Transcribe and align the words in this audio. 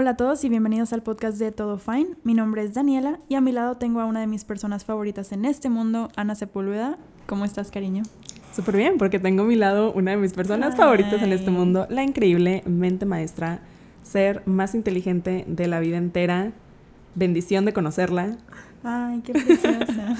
Hola 0.00 0.12
a 0.12 0.16
todos 0.16 0.42
y 0.44 0.48
bienvenidos 0.48 0.94
al 0.94 1.02
podcast 1.02 1.36
de 1.36 1.52
Todo 1.52 1.76
Fine. 1.76 2.16
Mi 2.24 2.32
nombre 2.32 2.62
es 2.62 2.72
Daniela 2.72 3.18
y 3.28 3.34
a 3.34 3.42
mi 3.42 3.52
lado 3.52 3.76
tengo 3.76 4.00
a 4.00 4.06
una 4.06 4.20
de 4.20 4.26
mis 4.26 4.44
personas 4.44 4.82
favoritas 4.82 5.30
en 5.30 5.44
este 5.44 5.68
mundo, 5.68 6.08
Ana 6.16 6.34
Sepúlveda. 6.34 6.96
¿Cómo 7.26 7.44
estás, 7.44 7.70
cariño? 7.70 8.04
Súper 8.56 8.78
bien, 8.78 8.96
porque 8.96 9.18
tengo 9.18 9.42
a 9.42 9.44
mi 9.46 9.56
lado 9.56 9.92
una 9.92 10.12
de 10.12 10.16
mis 10.16 10.32
personas 10.32 10.74
favoritas 10.74 11.20
en 11.20 11.34
este 11.34 11.50
mundo, 11.50 11.86
la 11.90 12.02
increíble 12.02 12.62
mente 12.64 13.04
maestra, 13.04 13.60
ser 14.02 14.42
más 14.46 14.74
inteligente 14.74 15.44
de 15.46 15.66
la 15.66 15.80
vida 15.80 15.98
entera. 15.98 16.52
Bendición 17.14 17.66
de 17.66 17.74
conocerla. 17.74 18.38
Ay, 18.82 19.20
qué 19.20 19.34
preciosa. 19.34 20.16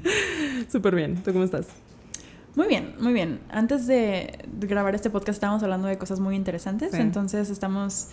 Súper 0.70 0.94
bien. 0.94 1.22
¿Tú 1.22 1.32
cómo 1.34 1.44
estás? 1.44 1.66
Muy 2.56 2.68
bien, 2.68 2.94
muy 2.98 3.12
bien. 3.12 3.40
Antes 3.50 3.86
de 3.86 4.38
grabar 4.60 4.94
este 4.94 5.10
podcast 5.10 5.36
estábamos 5.36 5.62
hablando 5.62 5.88
de 5.88 5.98
cosas 5.98 6.20
muy 6.20 6.36
interesantes, 6.36 6.92
Sí. 6.92 7.02
entonces 7.02 7.50
estamos... 7.50 8.08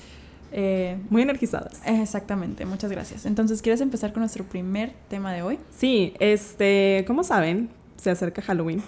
eh, 0.51 0.97
Muy 1.09 1.21
energizadas. 1.21 1.81
exactamente, 1.85 2.65
muchas 2.65 2.91
gracias. 2.91 3.25
Entonces, 3.25 3.61
¿quieres 3.61 3.81
empezar 3.81 4.13
con 4.13 4.21
nuestro 4.21 4.43
primer 4.43 4.93
tema 5.09 5.33
de 5.33 5.41
hoy? 5.41 5.59
Sí, 5.71 6.13
este, 6.19 7.03
como 7.07 7.23
saben, 7.23 7.69
se 7.97 8.09
acerca 8.11 8.41
Halloween, 8.41 8.81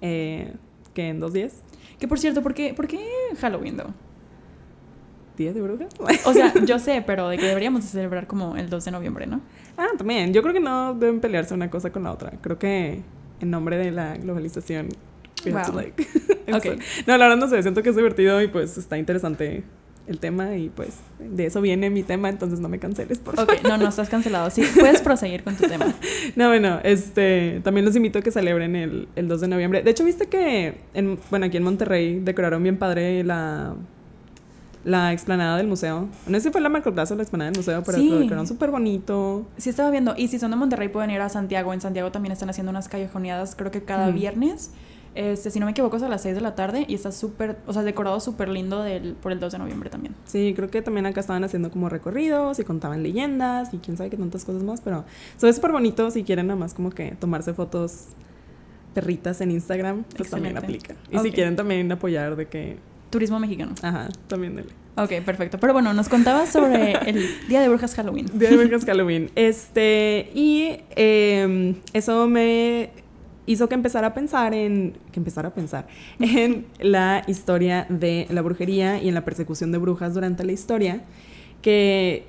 eh, 0.00 0.52
que 0.94 1.08
en 1.08 1.20
dos 1.20 1.32
días, 1.32 1.54
Que 1.98 2.06
por 2.08 2.18
cierto, 2.18 2.42
¿por 2.42 2.52
qué, 2.54 2.74
por 2.74 2.86
qué 2.86 3.00
Halloween, 3.40 3.76
though? 3.78 3.90
Día 5.36 5.52
de 5.52 5.60
Brujas. 5.60 5.88
O 6.24 6.32
sea, 6.32 6.52
yo 6.66 6.78
sé, 6.78 7.02
pero 7.06 7.28
de 7.28 7.36
que 7.38 7.44
deberíamos 7.46 7.82
de 7.82 7.88
celebrar 7.88 8.26
como 8.26 8.56
el 8.56 8.70
2 8.70 8.84
de 8.86 8.90
noviembre, 8.90 9.26
¿no? 9.26 9.40
ah, 9.76 9.88
también, 9.98 10.32
yo 10.32 10.40
creo 10.42 10.54
que 10.54 10.60
no 10.60 10.94
deben 10.94 11.20
pelearse 11.20 11.52
una 11.54 11.68
cosa 11.70 11.90
con 11.92 12.04
la 12.04 12.12
otra. 12.12 12.32
Creo 12.40 12.58
que 12.58 13.02
en 13.40 13.50
nombre 13.50 13.76
de 13.76 13.90
la 13.90 14.16
globalización. 14.16 14.88
we 15.44 15.52
have 15.52 15.66
to, 15.66 15.72
Wow. 15.72 15.80
like, 15.82 16.06
Ok. 16.52 16.80
No, 17.06 17.16
la 17.18 17.28
verdad 17.28 17.36
no 17.36 17.48
sé, 17.48 17.60
siento 17.62 17.82
que 17.82 17.90
es 17.90 17.96
divertido 17.96 18.40
y 18.40 18.48
pues 18.48 18.78
está 18.78 18.96
interesante 18.96 19.62
el 20.06 20.18
tema 20.20 20.56
y 20.56 20.68
pues 20.68 20.98
de 21.18 21.46
eso 21.46 21.60
viene 21.60 21.90
mi 21.90 22.02
tema, 22.02 22.28
entonces 22.28 22.60
no 22.60 22.68
me 22.68 22.78
canceles, 22.78 23.18
por 23.18 23.34
favor. 23.36 23.54
Ok, 23.54 23.62
no, 23.66 23.76
no, 23.76 23.88
estás 23.88 24.08
cancelado. 24.08 24.50
Sí, 24.50 24.62
puedes 24.78 25.00
proseguir 25.00 25.42
con 25.42 25.56
tu 25.56 25.64
tema. 25.68 25.92
No, 26.36 26.48
bueno, 26.48 26.78
este, 26.84 27.60
también 27.64 27.84
los 27.84 27.96
invito 27.96 28.18
a 28.20 28.22
que 28.22 28.30
celebren 28.30 28.76
el, 28.76 29.08
el 29.16 29.26
2 29.28 29.40
de 29.40 29.48
noviembre. 29.48 29.82
De 29.82 29.90
hecho, 29.90 30.04
viste 30.04 30.26
que, 30.26 30.80
en, 30.94 31.18
bueno, 31.30 31.46
aquí 31.46 31.56
en 31.56 31.62
Monterrey 31.64 32.20
decoraron 32.20 32.62
bien 32.62 32.76
padre 32.78 33.24
la, 33.24 33.74
la 34.84 35.12
explanada 35.12 35.56
del 35.56 35.66
museo. 35.66 36.08
No 36.28 36.34
sé 36.38 36.40
si 36.44 36.50
fue 36.50 36.60
la 36.60 36.68
macroplaza 36.68 37.14
o 37.14 37.16
la 37.16 37.24
explanada 37.24 37.50
del 37.50 37.58
museo, 37.58 37.82
pero 37.84 37.98
Sí. 37.98 38.08
lo 38.08 38.18
decoraron 38.20 38.46
súper 38.46 38.70
bonito. 38.70 39.44
Sí, 39.56 39.70
estaba 39.70 39.90
viendo. 39.90 40.14
Y 40.16 40.28
si 40.28 40.38
son 40.38 40.52
de 40.52 40.56
Monterrey, 40.56 40.88
pueden 40.88 41.10
ir 41.10 41.20
a 41.20 41.28
Santiago. 41.28 41.74
En 41.74 41.80
Santiago 41.80 42.12
también 42.12 42.32
están 42.32 42.48
haciendo 42.50 42.70
unas 42.70 42.88
callejoneadas, 42.88 43.56
creo 43.56 43.72
que 43.72 43.82
cada 43.82 44.10
viernes. 44.10 44.70
Este, 45.16 45.50
si 45.50 45.58
no 45.58 45.66
me 45.66 45.72
equivoco, 45.72 45.96
es 45.96 46.02
a 46.02 46.08
las 46.08 46.22
6 46.22 46.34
de 46.34 46.40
la 46.42 46.54
tarde. 46.54 46.84
Y 46.86 46.94
está 46.94 47.10
súper, 47.10 47.56
o 47.66 47.72
sea, 47.72 47.82
decorado 47.82 48.20
súper 48.20 48.48
lindo 48.48 48.82
del, 48.82 49.14
por 49.14 49.32
el 49.32 49.40
2 49.40 49.52
de 49.52 49.58
noviembre 49.58 49.88
también. 49.88 50.14
Sí, 50.26 50.52
creo 50.54 50.70
que 50.70 50.82
también 50.82 51.06
acá 51.06 51.20
estaban 51.20 51.42
haciendo 51.42 51.70
como 51.70 51.88
recorridos 51.88 52.58
y 52.58 52.64
contaban 52.64 53.02
leyendas 53.02 53.72
y 53.72 53.78
quién 53.78 53.96
sabe 53.96 54.10
qué 54.10 54.16
tantas 54.16 54.44
cosas 54.44 54.62
más, 54.62 54.80
pero 54.80 55.04
se 55.36 55.46
ve 55.46 55.52
súper 55.52 55.72
bonito 55.72 56.10
si 56.10 56.22
quieren 56.22 56.48
nada 56.48 56.58
más 56.58 56.74
como 56.74 56.90
que 56.90 57.16
tomarse 57.18 57.54
fotos 57.54 58.08
perritas 58.94 59.40
en 59.40 59.50
Instagram, 59.50 60.04
pues 60.16 60.30
también 60.30 60.56
aplica. 60.56 60.94
Y 61.10 61.18
si 61.18 61.30
quieren 61.30 61.56
también 61.56 61.90
apoyar 61.90 62.36
de 62.36 62.46
que, 62.46 62.78
Turismo 63.10 63.38
mexicano. 63.38 63.74
ajá, 63.82 64.08
también 64.26 64.56
dele. 64.56 64.70
Ok, 64.96 65.22
perfecto. 65.24 65.58
Pero 65.58 65.74
bueno, 65.74 65.92
nos 65.92 66.08
contabas 66.08 66.50
sobre 66.50 66.92
el 67.08 67.26
Día 67.48 67.60
de 67.60 67.68
Brujas 67.68 67.94
Halloween. 67.94 68.26
Día 68.32 68.50
de 68.50 68.56
Brujas 68.56 68.84
Halloween. 68.84 69.30
Este, 69.34 70.30
y 70.34 70.80
eh, 70.96 71.74
eso 71.92 72.26
me 72.26 72.90
hizo 73.46 73.68
que 73.68 73.74
empezara 73.74 74.08
a 74.08 74.14
pensar 74.14 74.54
en, 74.54 74.96
que 75.12 75.20
empezara 75.20 75.48
a 75.48 75.54
pensar 75.54 75.86
en 76.20 76.66
la 76.80 77.22
historia 77.26 77.86
de 77.88 78.26
la 78.30 78.42
brujería 78.42 79.00
y 79.02 79.08
en 79.08 79.14
la 79.14 79.24
persecución 79.24 79.72
de 79.72 79.78
brujas 79.78 80.14
durante 80.14 80.44
la 80.44 80.52
historia, 80.52 81.02
que 81.62 82.24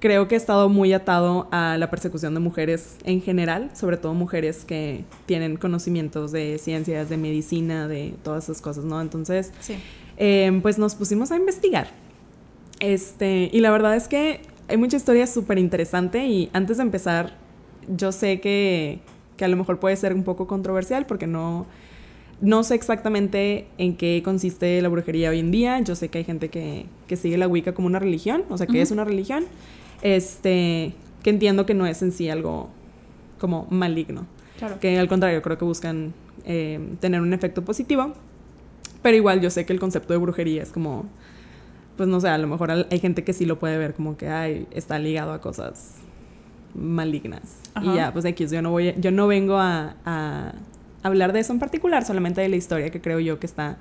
creo 0.00 0.28
que 0.28 0.34
ha 0.34 0.38
estado 0.38 0.68
muy 0.68 0.92
atado 0.92 1.48
a 1.52 1.76
la 1.78 1.90
persecución 1.90 2.34
de 2.34 2.40
mujeres 2.40 2.96
en 3.04 3.22
general, 3.22 3.70
sobre 3.74 3.96
todo 3.96 4.14
mujeres 4.14 4.64
que 4.64 5.04
tienen 5.24 5.56
conocimientos 5.56 6.32
de 6.32 6.58
ciencias, 6.58 7.08
de 7.08 7.16
medicina, 7.16 7.88
de 7.88 8.14
todas 8.22 8.44
esas 8.44 8.60
cosas, 8.60 8.84
¿no? 8.84 9.00
Entonces, 9.00 9.52
Sí. 9.60 9.74
eh, 10.18 10.58
pues 10.62 10.78
nos 10.78 10.94
pusimos 10.94 11.32
a 11.32 11.36
investigar. 11.36 11.88
Este, 12.78 13.48
y 13.52 13.60
la 13.60 13.70
verdad 13.70 13.96
es 13.96 14.06
que 14.06 14.40
hay 14.68 14.76
mucha 14.76 14.96
historia 14.96 15.26
súper 15.26 15.58
interesante 15.58 16.26
y 16.26 16.50
antes 16.52 16.76
de 16.76 16.82
empezar, 16.82 17.34
yo 17.88 18.12
sé 18.12 18.40
que, 18.40 19.00
que 19.36 19.44
a 19.44 19.48
lo 19.48 19.56
mejor 19.56 19.78
puede 19.78 19.96
ser 19.96 20.14
un 20.14 20.22
poco 20.24 20.46
controversial 20.46 21.06
porque 21.06 21.26
no, 21.26 21.66
no 22.40 22.62
sé 22.62 22.74
exactamente 22.74 23.66
en 23.78 23.96
qué 23.96 24.22
consiste 24.24 24.80
la 24.82 24.88
brujería 24.88 25.30
hoy 25.30 25.40
en 25.40 25.50
día. 25.50 25.80
Yo 25.80 25.94
sé 25.94 26.08
que 26.08 26.18
hay 26.18 26.24
gente 26.24 26.48
que, 26.48 26.86
que 27.06 27.16
sigue 27.16 27.36
la 27.38 27.48
Wicca 27.48 27.72
como 27.74 27.86
una 27.86 27.98
religión, 27.98 28.44
o 28.50 28.56
sea, 28.58 28.66
que 28.66 28.80
es 28.82 28.90
una 28.90 29.04
religión, 29.04 29.44
este, 30.02 30.94
que 31.22 31.30
entiendo 31.30 31.66
que 31.66 31.74
no 31.74 31.86
es 31.86 32.02
en 32.02 32.12
sí 32.12 32.28
algo 32.28 32.68
como 33.38 33.66
maligno 33.70 34.26
Claro. 34.58 34.80
que 34.80 34.98
al 34.98 35.06
contrario 35.08 35.42
creo 35.42 35.58
que 35.58 35.66
buscan 35.66 36.14
eh, 36.46 36.80
tener 37.00 37.20
un 37.20 37.34
efecto 37.34 37.62
positivo, 37.62 38.14
pero 39.02 39.14
igual 39.16 39.42
yo 39.42 39.50
sé 39.50 39.66
que 39.66 39.74
el 39.74 39.80
concepto 39.80 40.14
de 40.14 40.18
brujería 40.18 40.62
es 40.62 40.70
como, 40.72 41.04
pues 41.98 42.08
no 42.08 42.20
sé, 42.20 42.28
a 42.28 42.38
lo 42.38 42.46
mejor 42.48 42.70
hay 42.70 42.98
gente 42.98 43.22
que 43.22 43.34
sí 43.34 43.44
lo 43.44 43.58
puede 43.58 43.76
ver 43.76 43.92
como 43.92 44.16
que 44.16 44.28
ay, 44.28 44.66
está 44.70 44.98
ligado 44.98 45.32
a 45.32 45.42
cosas 45.42 45.96
malignas. 46.76 47.60
Ajá. 47.74 47.92
Y 47.92 47.96
ya, 47.96 48.12
pues 48.12 48.24
aquí 48.24 48.46
yo 48.46 48.62
no 48.62 48.70
voy, 48.70 48.94
yo 48.98 49.10
no 49.10 49.26
vengo 49.26 49.56
a, 49.58 49.96
a 50.04 50.52
hablar 51.02 51.32
de 51.32 51.40
eso 51.40 51.52
en 51.52 51.58
particular, 51.58 52.04
solamente 52.04 52.40
de 52.40 52.48
la 52.48 52.56
historia 52.56 52.90
que 52.90 53.00
creo 53.00 53.18
yo 53.20 53.38
que 53.38 53.46
está 53.46 53.76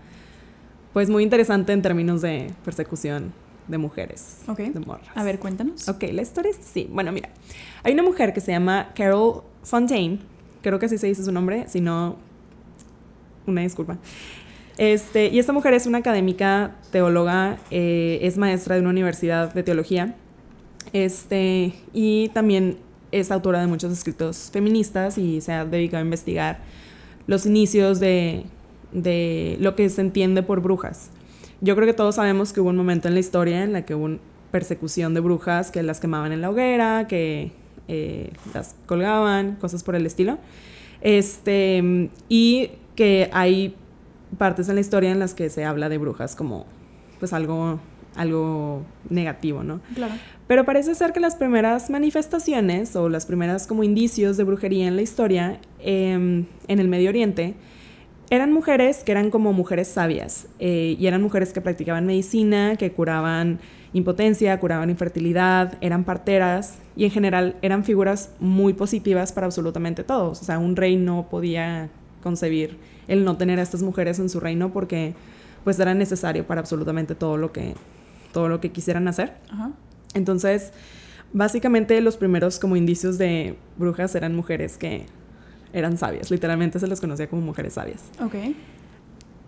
pues 0.94 1.10
muy 1.10 1.24
interesante 1.24 1.74
en 1.74 1.82
términos 1.82 2.22
de 2.22 2.52
persecución 2.64 3.34
de 3.68 3.78
mujeres, 3.78 4.42
Ok. 4.48 4.60
de 4.60 4.80
morras. 4.80 5.08
A 5.16 5.24
ver, 5.24 5.40
cuéntanos. 5.40 5.90
Ok, 5.90 6.04
la 6.14 6.22
historia 6.22 6.52
es 6.52 6.58
sí. 6.66 6.88
Bueno, 6.92 7.12
mira, 7.12 7.30
hay 7.84 7.94
una 7.94 8.04
mujer 8.04 8.32
que 8.32 8.40
se 8.40 8.52
llama 8.52 8.90
Carol 8.96 9.42
Fontaine, 9.64 10.20
creo 10.62 10.80
que 10.80 10.86
así 10.86 10.98
se 10.98 11.08
dice 11.08 11.24
su 11.26 11.32
nombre, 11.32 11.68
si 11.68 11.82
no, 11.82 12.16
una 13.48 13.62
disculpa. 13.62 13.98
Este, 14.78 15.28
y 15.28 15.40
esta 15.40 15.52
mujer 15.54 15.74
es 15.74 15.86
una 15.88 15.98
académica 15.98 16.76
teóloga, 16.92 17.58
eh, 17.72 18.20
es 18.22 18.38
maestra 18.38 18.76
de 18.76 18.82
una 18.82 18.90
universidad 18.92 19.54
de 19.54 19.64
teología, 19.64 20.16
este, 20.94 21.74
y 21.94 22.30
también 22.30 22.78
es 23.20 23.32
autora 23.32 23.62
de 23.62 23.68
muchos 23.68 23.92
escritos 23.92 24.50
feministas 24.52 25.18
y 25.18 25.42
se 25.42 25.54
ha 25.54 25.66
dedicado 25.66 26.02
a 26.02 26.06
investigar 26.06 26.60
los 27.28 27.46
inicios 27.46 28.00
de, 28.00 28.46
de 28.92 29.58
lo 29.60 29.76
que 29.76 29.90
se 29.90 30.02
entiende 30.02 30.44
por 30.44 30.62
brujas. 30.62 31.12
Yo 31.62 31.76
creo 31.76 31.88
que 31.88 31.94
todos 31.94 32.16
sabemos 32.16 32.54
que 32.54 32.62
hubo 32.62 32.70
un 32.70 32.76
momento 32.76 33.08
en 33.08 33.14
la 33.14 33.20
historia 33.20 33.64
en 33.64 33.74
la 33.74 33.86
que 33.86 33.96
hubo 33.96 34.20
persecución 34.52 35.14
de 35.14 35.22
brujas, 35.22 35.72
que 35.72 35.82
las 35.84 36.00
quemaban 36.00 36.32
en 36.32 36.42
la 36.42 36.50
hoguera, 36.50 37.08
que 37.08 37.52
eh, 37.88 38.32
las 38.54 38.76
colgaban, 38.86 39.56
cosas 39.56 39.84
por 39.84 39.96
el 39.96 40.06
estilo. 40.06 40.38
Este, 41.02 42.10
y 42.30 42.72
que 42.96 43.30
hay 43.32 43.76
partes 44.38 44.70
en 44.70 44.76
la 44.76 44.82
historia 44.82 45.12
en 45.12 45.20
las 45.20 45.34
que 45.34 45.50
se 45.50 45.66
habla 45.66 45.90
de 45.90 45.98
brujas 45.98 46.36
como 46.36 46.66
pues 47.20 47.32
algo, 47.34 47.80
algo 48.16 48.84
negativo, 49.10 49.64
¿no? 49.64 49.82
Claro. 49.94 50.14
Pero 50.48 50.64
parece 50.64 50.94
ser 50.96 51.12
que 51.12 51.20
las 51.20 51.36
primeras 51.36 51.90
manifestaciones 51.90 52.96
o 52.96 53.10
las 53.10 53.26
primeras 53.26 53.68
como 53.68 53.84
indicios 53.84 54.38
de 54.38 54.44
brujería 54.44 54.88
en 54.88 54.96
la 54.96 55.02
historia 55.02 55.60
em, 55.80 56.46
en 56.68 56.80
el 56.80 56.88
Medio 56.88 57.10
Oriente 57.10 57.56
eran 58.30 58.52
mujeres 58.52 59.04
que 59.04 59.12
eran 59.12 59.30
como 59.30 59.54
mujeres 59.54 59.88
sabias 59.88 60.48
eh, 60.60 60.96
y 61.00 61.08
eran 61.08 61.22
mujeres 61.22 61.54
que 61.54 61.62
practicaban 61.62 62.06
medicina, 62.06 62.76
que 62.76 62.92
curaban 62.92 63.60
impotencia, 63.94 64.60
curaban 64.60 64.90
infertilidad, 64.90 65.78
eran 65.82 66.04
parteras 66.04 66.80
y 66.96 67.06
en 67.06 67.12
general 67.12 67.56
eran 67.62 67.84
figuras 67.84 68.32
muy 68.40 68.74
positivas 68.74 69.32
para 69.32 69.46
absolutamente 69.46 70.04
todos. 70.04 70.42
O 70.42 70.44
sea, 70.44 70.60
un 70.60 70.76
rey 70.76 70.98
no 70.98 71.28
podía 71.30 71.90
concebir 72.22 72.78
el 73.08 73.24
no 73.24 73.38
tener 73.38 73.60
a 73.60 73.62
estas 73.62 73.84
mujeres 73.84 74.20
en 74.20 74.30
su 74.30 74.40
reino 74.40 74.74
porque 74.74 75.14
pues 75.64 75.80
era 75.80 75.94
necesario 75.94 76.46
para 76.46 76.62
absolutamente 76.62 77.16
todo 77.16 77.38
lo 77.38 77.52
que, 77.52 77.76
todo 78.36 78.50
lo 78.50 78.60
que 78.60 78.72
quisieran 78.72 79.08
hacer. 79.08 79.38
Ajá. 79.50 79.72
Entonces, 80.14 80.74
básicamente 81.34 82.00
los 82.02 82.18
primeros 82.18 82.60
como 82.60 82.76
indicios 82.76 83.18
de 83.18 83.56
brujas 83.78 84.14
eran 84.14 84.36
mujeres 84.36 84.78
que 84.78 85.06
eran 85.74 85.98
sabias, 85.98 86.30
literalmente 86.30 86.80
se 86.80 86.88
les 86.88 87.02
conocía 87.02 87.28
como 87.28 87.42
mujeres 87.42 87.74
sabias. 87.74 88.04
Ok. 88.24 88.36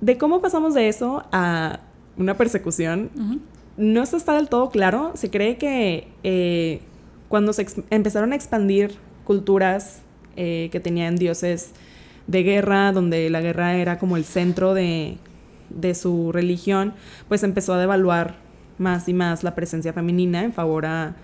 De 0.02 0.18
cómo 0.18 0.42
pasamos 0.42 0.74
de 0.74 0.88
eso 0.88 1.24
a 1.32 1.80
una 2.18 2.36
persecución, 2.36 3.12
no 3.78 4.04
está, 4.04 4.18
está 4.18 4.34
del 4.34 4.50
todo 4.50 4.70
claro. 4.70 5.12
Se 5.16 5.30
cree 5.30 5.58
que 5.58 6.08
eh, 6.24 6.82
cuando 7.30 7.54
se 7.54 7.66
empezaron 7.90 8.32
a 8.32 8.36
expandir 8.36 8.96
culturas 9.24 10.02
eh, 10.36 10.70
que 10.72 10.80
tenían 10.80 11.16
dioses 11.16 11.72
de 12.28 12.44
guerra, 12.44 12.92
donde 12.92 13.30
la 13.30 13.42
guerra 13.42 13.76
era 13.76 14.00
como 14.00 14.18
el 14.18 14.26
centro 14.26 14.74
de, 14.74 15.18
de 15.70 15.96
su 15.96 16.32
religión, 16.32 16.94
pues 17.28 17.44
empezó 17.44 17.74
a 17.74 17.78
devaluar 17.78 18.47
más 18.78 19.08
y 19.10 19.14
más 19.14 19.44
la 19.44 19.56
presencia 19.56 19.94
femenina 19.94 20.44
en 20.44 20.54
favor 20.54 20.86
a- 20.86 21.16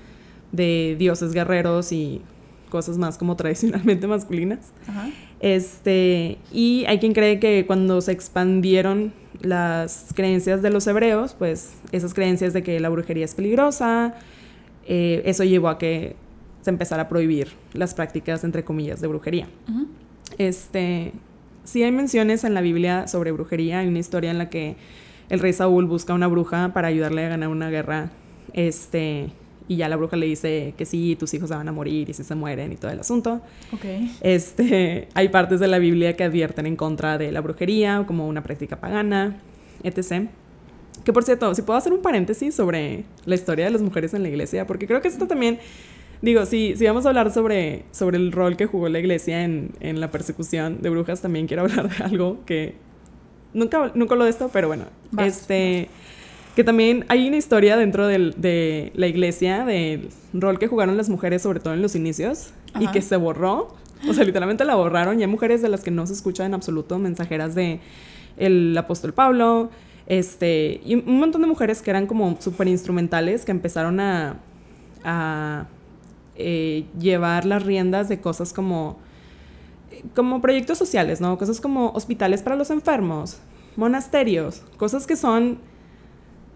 de 0.52 0.96
dioses 1.00 1.34
guerreros 1.34 1.92
y 1.92 2.22
cosas 2.70 2.98
más 2.98 3.18
como 3.18 3.36
tradicionalmente 3.36 4.08
masculinas. 4.16 4.72
Este, 5.40 6.38
y 6.52 6.86
hay 6.88 7.00
quien 7.00 7.14
cree 7.14 7.40
que 7.40 7.66
cuando 7.68 8.02
se 8.02 8.12
expandieron 8.12 9.14
las 9.42 10.08
creencias 10.16 10.62
de 10.62 10.70
los 10.70 10.88
hebreos, 10.88 11.36
pues 11.38 11.74
esas 11.92 12.14
creencias 12.14 12.54
de 12.54 12.64
que 12.64 12.80
la 12.80 12.90
brujería 12.90 13.26
es 13.26 13.36
peligrosa, 13.36 14.14
eh, 14.88 15.22
eso 15.26 15.44
llevó 15.44 15.70
a 15.70 15.78
que 15.78 16.16
se 16.62 16.70
empezara 16.70 17.04
a 17.04 17.10
prohibir 17.10 17.50
las 17.74 17.94
prácticas, 17.94 18.44
entre 18.44 18.64
comillas, 18.64 19.02
de 19.02 19.08
brujería. 19.08 19.48
Este, 20.38 21.12
sí 21.64 21.84
hay 21.84 21.92
menciones 21.92 22.44
en 22.44 22.54
la 22.54 22.62
Biblia 22.62 23.08
sobre 23.08 23.32
brujería, 23.32 23.80
hay 23.80 23.88
una 23.88 24.00
historia 24.00 24.32
en 24.32 24.38
la 24.38 24.50
que 24.50 24.76
el 25.30 25.40
rey 25.40 25.54
Saúl 25.54 25.86
busca 25.86 26.14
una 26.14 26.28
bruja 26.28 26.72
para 26.74 26.88
ayudarle 26.88 27.26
a 27.26 27.30
ganar 27.30 27.50
una 27.50 27.70
guerra, 27.70 28.12
este, 28.54 29.32
y 29.68 29.78
ya 29.78 29.90
la 29.90 29.96
bruja 29.96 30.18
le 30.18 30.26
dice 30.26 30.74
que 30.78 30.86
sí, 30.86 31.16
tus 31.16 31.34
hijos 31.34 31.50
se 31.50 31.56
van 31.56 31.68
a 31.68 31.72
morir 31.72 32.10
y 32.10 32.14
si 32.14 32.24
se 32.24 32.36
mueren 32.36 32.72
y 32.72 32.76
todo 32.76 32.92
el 32.92 33.00
asunto. 33.00 33.42
Okay. 33.72 34.12
Este, 34.22 35.08
hay 35.14 35.30
partes 35.30 35.60
de 35.60 35.68
la 35.68 35.80
Biblia 35.80 36.16
que 36.16 36.24
advierten 36.24 36.66
en 36.66 36.76
contra 36.76 37.18
de 37.18 37.32
la 37.32 37.42
brujería 37.42 38.04
como 38.06 38.28
una 38.28 38.44
práctica 38.44 38.80
pagana, 38.80 39.38
etc. 39.84 40.28
Que 41.04 41.14
por 41.14 41.24
cierto, 41.24 41.54
si 41.56 41.62
puedo 41.62 41.78
hacer 41.78 41.94
un 41.94 42.02
paréntesis 42.02 42.56
sobre 42.56 43.06
la 43.26 43.36
historia 43.36 43.66
de 43.66 43.72
las 43.72 43.82
mujeres 43.82 44.14
en 44.14 44.24
la 44.24 44.30
iglesia, 44.30 44.68
porque 44.68 44.88
creo 44.88 45.02
que 45.02 45.08
esto 45.08 45.28
también, 45.28 45.60
digo, 46.22 46.46
si, 46.46 46.76
si 46.76 46.86
vamos 46.86 47.06
a 47.06 47.10
hablar 47.10 47.32
sobre, 47.32 47.86
sobre 47.92 48.18
el 48.18 48.32
rol 48.32 48.58
que 48.58 48.66
jugó 48.66 48.90
la 48.90 49.00
iglesia 49.00 49.44
en, 49.44 49.72
en 49.80 50.00
la 50.00 50.12
persecución 50.12 50.82
de 50.82 50.90
brujas, 50.90 51.22
también 51.22 51.48
quiero 51.48 51.64
hablar 51.64 51.90
de 51.90 52.04
algo 52.04 52.40
que 52.46 52.76
nunca, 53.54 53.92
nunca 53.96 54.16
lo 54.16 54.24
de 54.24 54.30
esto, 54.30 54.50
pero 54.52 54.68
bueno, 54.68 54.86
este 55.18 55.90
que 56.56 56.64
también 56.64 57.06
hay 57.10 57.28
una 57.28 57.38
historia 57.38 57.78
dentro 57.78 58.06
de 58.06 58.92
la 58.94 59.08
iglesia 59.08 59.66
del 59.66 60.10
rol 60.34 60.60
que 60.60 60.68
jugaron 60.68 60.98
las 60.98 61.10
mujeres, 61.10 61.42
sobre 61.42 61.60
todo 61.60 61.74
en 61.74 61.82
los 61.82 61.96
inicios, 61.96 62.52
y 62.80 62.88
que 62.88 63.02
se 63.02 63.16
borró. 63.16 63.76
O 64.08 64.14
sea, 64.14 64.24
literalmente 64.24 64.64
la 64.64 64.76
borraron. 64.76 65.20
Y 65.20 65.24
hay 65.24 65.30
mujeres 65.30 65.62
de 65.62 65.70
las 65.70 65.82
que 65.82 65.90
no 65.90 66.06
se 66.06 66.14
escucha 66.14 66.46
en 66.46 66.54
absoluto, 66.54 67.00
mensajeras 67.00 67.56
de 67.56 67.80
el 68.38 68.78
apóstol 68.78 69.14
Pablo, 69.14 69.70
este, 70.06 70.82
y 70.86 70.96
un 70.96 71.20
montón 71.20 71.42
de 71.42 71.48
mujeres 71.48 71.82
que 71.82 71.90
eran 71.90 72.08
como 72.08 72.38
súper 72.40 72.68
instrumentales, 72.68 73.46
que 73.46 73.52
empezaron 73.52 74.00
a, 74.00 74.40
a 75.04 75.68
eh, 76.36 76.86
llevar 77.00 77.46
las 77.46 77.64
riendas 77.64 78.10
de 78.10 78.20
cosas 78.20 78.54
como, 78.54 78.98
como 80.16 80.42
proyectos 80.42 80.78
sociales, 80.78 81.22
¿no? 81.22 81.38
Cosas 81.38 81.62
como 81.62 81.92
hospitales 81.92 82.42
para 82.42 82.56
los 82.56 82.70
enfermos, 82.70 83.40
monasterios, 83.76 84.64
cosas 84.78 85.08
que 85.08 85.16
son 85.16 85.60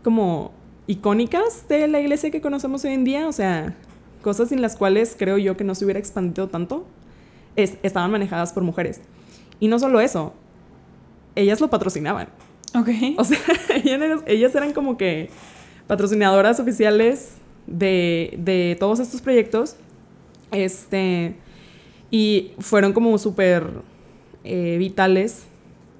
como 0.04 0.52
icónicas 0.88 1.68
de 1.68 1.88
la 1.88 2.00
iglesia 2.00 2.32
que 2.32 2.42
conocemos 2.42 2.84
hoy 2.86 2.94
en 2.94 3.04
día, 3.04 3.28
o 3.28 3.32
sea, 3.32 3.76
cosas 4.22 4.52
en 4.52 4.62
las 4.62 4.76
cuales 4.76 5.16
creo 5.18 5.38
yo 5.38 5.58
que 5.58 5.64
no 5.64 5.76
se 5.76 5.86
hubiera 5.86 6.00
expandido 6.00 6.48
tanto, 6.48 6.86
es, 7.56 7.78
estaban 7.84 8.12
manejadas 8.12 8.54
por 8.54 8.64
mujeres. 8.64 9.02
Y 9.60 9.68
no 9.68 9.80
solo 9.80 10.00
eso, 10.00 10.34
ellas 11.36 11.60
lo 11.62 11.70
patrocinaban. 11.70 12.30
Ok. 12.76 12.90
O 13.18 13.24
sea, 13.24 13.40
ellas, 14.26 14.56
eran 14.56 14.74
como 14.74 14.98
que 14.98 15.30
patrocinadoras 15.88 16.60
oficiales 16.60 17.36
de, 17.66 18.36
de 18.38 18.78
todos 18.80 19.00
estos 19.00 19.22
proyectos. 19.22 19.76
Este, 20.52 21.36
y 22.12 22.52
fueron 22.60 22.94
como 22.94 23.18
súper 23.18 23.68
eh, 24.44 24.78
vitales 24.78 25.46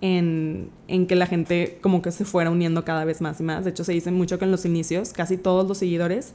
en, 0.02 0.70
en, 0.88 1.08
que 1.08 1.16
la 1.16 1.26
gente 1.26 1.80
como 1.82 2.02
que 2.02 2.12
se 2.12 2.24
fuera 2.26 2.50
uniendo 2.50 2.86
cada 2.86 3.06
vez 3.06 3.22
más 3.22 3.40
y 3.40 3.44
más. 3.44 3.66
De 3.66 3.72
hecho, 3.72 3.84
se 3.84 3.94
dice 3.94 4.12
mucho 4.12 4.40
que 4.40 4.46
en 4.46 4.52
los 4.52 4.66
inicios 4.66 5.14
casi 5.14 5.38
todos 5.38 5.68
los 5.68 5.78
seguidores 5.78 6.34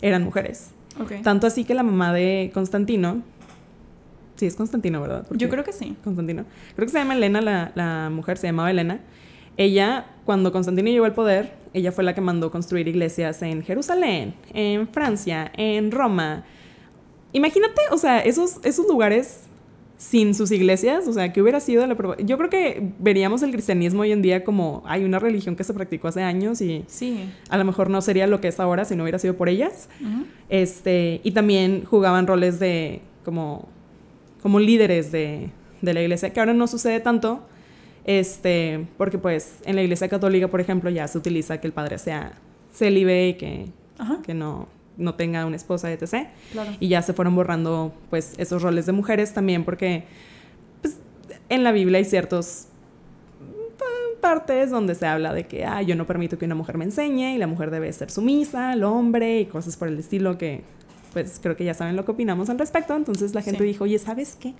eran 0.00 0.24
mujeres. 0.24 0.70
Tanto 1.22 1.46
así 1.46 1.64
que 1.64 1.74
la 1.74 1.82
mamá 1.82 2.12
de 2.12 2.50
Constantino, 2.52 3.22
sí 4.36 4.46
es 4.46 4.54
Constantino, 4.54 5.00
¿verdad? 5.00 5.26
Yo 5.30 5.48
creo 5.48 5.64
que 5.64 5.72
sí. 5.72 5.96
Constantino. 6.04 6.44
Creo 6.74 6.86
que 6.86 6.92
se 6.92 6.98
llama 6.98 7.14
Elena, 7.14 7.40
la, 7.40 7.72
la 7.74 8.10
mujer 8.10 8.36
se 8.36 8.48
llamaba 8.48 8.70
Elena. 8.70 9.00
Ella, 9.56 10.06
cuando 10.24 10.52
Constantino 10.52 10.90
llegó 10.90 11.04
al 11.04 11.14
poder, 11.14 11.54
ella 11.74 11.92
fue 11.92 12.04
la 12.04 12.14
que 12.14 12.20
mandó 12.20 12.50
construir 12.50 12.88
iglesias 12.88 13.42
en 13.42 13.62
Jerusalén, 13.62 14.34
en 14.52 14.88
Francia, 14.88 15.50
en 15.56 15.90
Roma. 15.90 16.44
Imagínate, 17.32 17.80
o 17.90 17.98
sea, 17.98 18.20
esos, 18.20 18.60
esos 18.64 18.86
lugares 18.86 19.44
sin 20.02 20.34
sus 20.34 20.50
iglesias, 20.50 21.06
o 21.06 21.12
sea, 21.12 21.32
que 21.32 21.40
hubiera 21.40 21.60
sido 21.60 21.86
la 21.86 21.96
Yo 22.24 22.36
creo 22.36 22.50
que 22.50 22.90
veríamos 22.98 23.42
el 23.42 23.52
cristianismo 23.52 24.02
hoy 24.02 24.10
en 24.10 24.20
día 24.20 24.42
como 24.42 24.82
hay 24.84 25.04
una 25.04 25.20
religión 25.20 25.54
que 25.54 25.62
se 25.62 25.72
practicó 25.72 26.08
hace 26.08 26.22
años 26.22 26.60
y 26.60 26.84
sí. 26.88 27.30
a 27.48 27.56
lo 27.56 27.64
mejor 27.64 27.88
no 27.88 28.02
sería 28.02 28.26
lo 28.26 28.40
que 28.40 28.48
es 28.48 28.58
ahora 28.58 28.84
si 28.84 28.96
no 28.96 29.04
hubiera 29.04 29.20
sido 29.20 29.36
por 29.36 29.48
ellas. 29.48 29.88
Este, 30.48 31.20
y 31.22 31.30
también 31.30 31.84
jugaban 31.84 32.26
roles 32.26 32.58
de 32.58 33.00
como 33.24 33.68
como 34.42 34.58
líderes 34.58 35.12
de, 35.12 35.50
de, 35.82 35.94
la 35.94 36.02
iglesia, 36.02 36.30
que 36.30 36.40
ahora 36.40 36.52
no 36.52 36.66
sucede 36.66 36.98
tanto, 36.98 37.46
este, 38.04 38.88
porque 38.98 39.16
pues 39.16 39.60
en 39.64 39.76
la 39.76 39.82
iglesia 39.82 40.08
católica, 40.08 40.48
por 40.48 40.60
ejemplo, 40.60 40.90
ya 40.90 41.06
se 41.06 41.16
utiliza 41.16 41.60
que 41.60 41.68
el 41.68 41.72
padre 41.72 41.98
sea 41.98 42.32
célibe 42.72 43.28
y 43.28 43.34
que, 43.34 43.66
que 44.24 44.34
no 44.34 44.66
no 45.02 45.14
tenga 45.14 45.44
una 45.46 45.56
esposa, 45.56 45.92
etc. 45.92 46.28
Y 46.80 46.88
ya 46.88 47.02
se 47.02 47.12
fueron 47.12 47.34
borrando 47.34 47.92
pues 48.10 48.34
esos 48.38 48.62
roles 48.62 48.86
de 48.86 48.92
mujeres 48.92 49.34
también 49.34 49.64
porque 49.64 50.04
pues, 50.80 50.98
en 51.48 51.64
la 51.64 51.72
Biblia 51.72 51.98
hay 51.98 52.04
ciertos 52.04 52.68
partes 54.22 54.70
donde 54.70 54.94
se 54.94 55.04
habla 55.04 55.34
de 55.34 55.46
que 55.46 55.64
ah, 55.64 55.82
yo 55.82 55.96
no 55.96 56.06
permito 56.06 56.38
que 56.38 56.46
una 56.46 56.54
mujer 56.54 56.78
me 56.78 56.84
enseñe 56.84 57.34
y 57.34 57.38
la 57.38 57.48
mujer 57.48 57.70
debe 57.70 57.92
ser 57.92 58.10
sumisa 58.10 58.70
al 58.70 58.84
hombre 58.84 59.40
y 59.40 59.46
cosas 59.46 59.76
por 59.76 59.88
el 59.88 59.98
estilo 59.98 60.38
que 60.38 60.62
pues 61.12 61.38
creo 61.42 61.56
que 61.56 61.64
ya 61.64 61.74
saben 61.74 61.96
lo 61.96 62.04
que 62.04 62.12
opinamos 62.12 62.48
al 62.48 62.58
respecto. 62.58 62.96
Entonces 62.96 63.34
la 63.34 63.42
gente 63.42 63.64
dijo, 63.64 63.84
oye, 63.84 63.98
¿sabes 63.98 64.36
qué? 64.40 64.54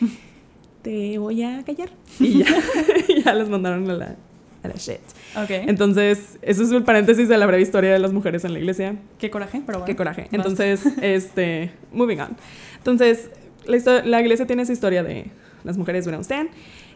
Te 0.82 1.18
voy 1.18 1.42
a 1.42 1.62
callar. 1.64 1.90
Y 2.18 2.38
ya, 2.38 2.46
ya 3.24 3.34
les 3.34 3.48
mandaron 3.50 3.90
a 3.90 3.94
la, 3.94 4.16
a 4.62 4.68
la 4.68 4.74
shit. 4.74 5.00
Okay. 5.36 5.64
Entonces, 5.66 6.38
eso 6.42 6.62
es 6.62 6.70
el 6.70 6.82
paréntesis 6.82 7.28
de 7.28 7.38
la 7.38 7.46
breve 7.46 7.62
historia 7.62 7.92
de 7.92 7.98
las 7.98 8.12
mujeres 8.12 8.44
en 8.44 8.52
la 8.52 8.58
iglesia. 8.58 8.96
Qué 9.18 9.30
coraje, 9.30 9.62
pero 9.64 9.78
bueno. 9.78 9.86
Qué 9.86 9.96
coraje. 9.96 10.28
Entonces, 10.32 10.84
este, 11.02 11.72
moving 11.92 12.18
on. 12.18 12.36
Entonces, 12.78 13.30
la, 13.66 14.02
la, 14.04 14.20
iglesia 14.20 14.46
tiene 14.46 14.62
esa 14.62 14.72
historia 14.72 15.02
de 15.02 15.26
las 15.64 15.76
mujeres 15.76 16.06
usted. 16.06 16.46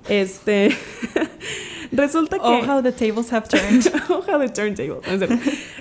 Este, 0.09 0.71
resulta 1.93 2.37
que... 2.37 2.45
Oh, 2.45 2.63
how 2.67 2.83
the 2.83 2.93
tables 2.93 3.33
have 3.33 3.49
turned. 3.49 3.87
oh, 4.11 4.23
how 4.27 4.39
the 4.39 4.49
turntables. 4.49 5.03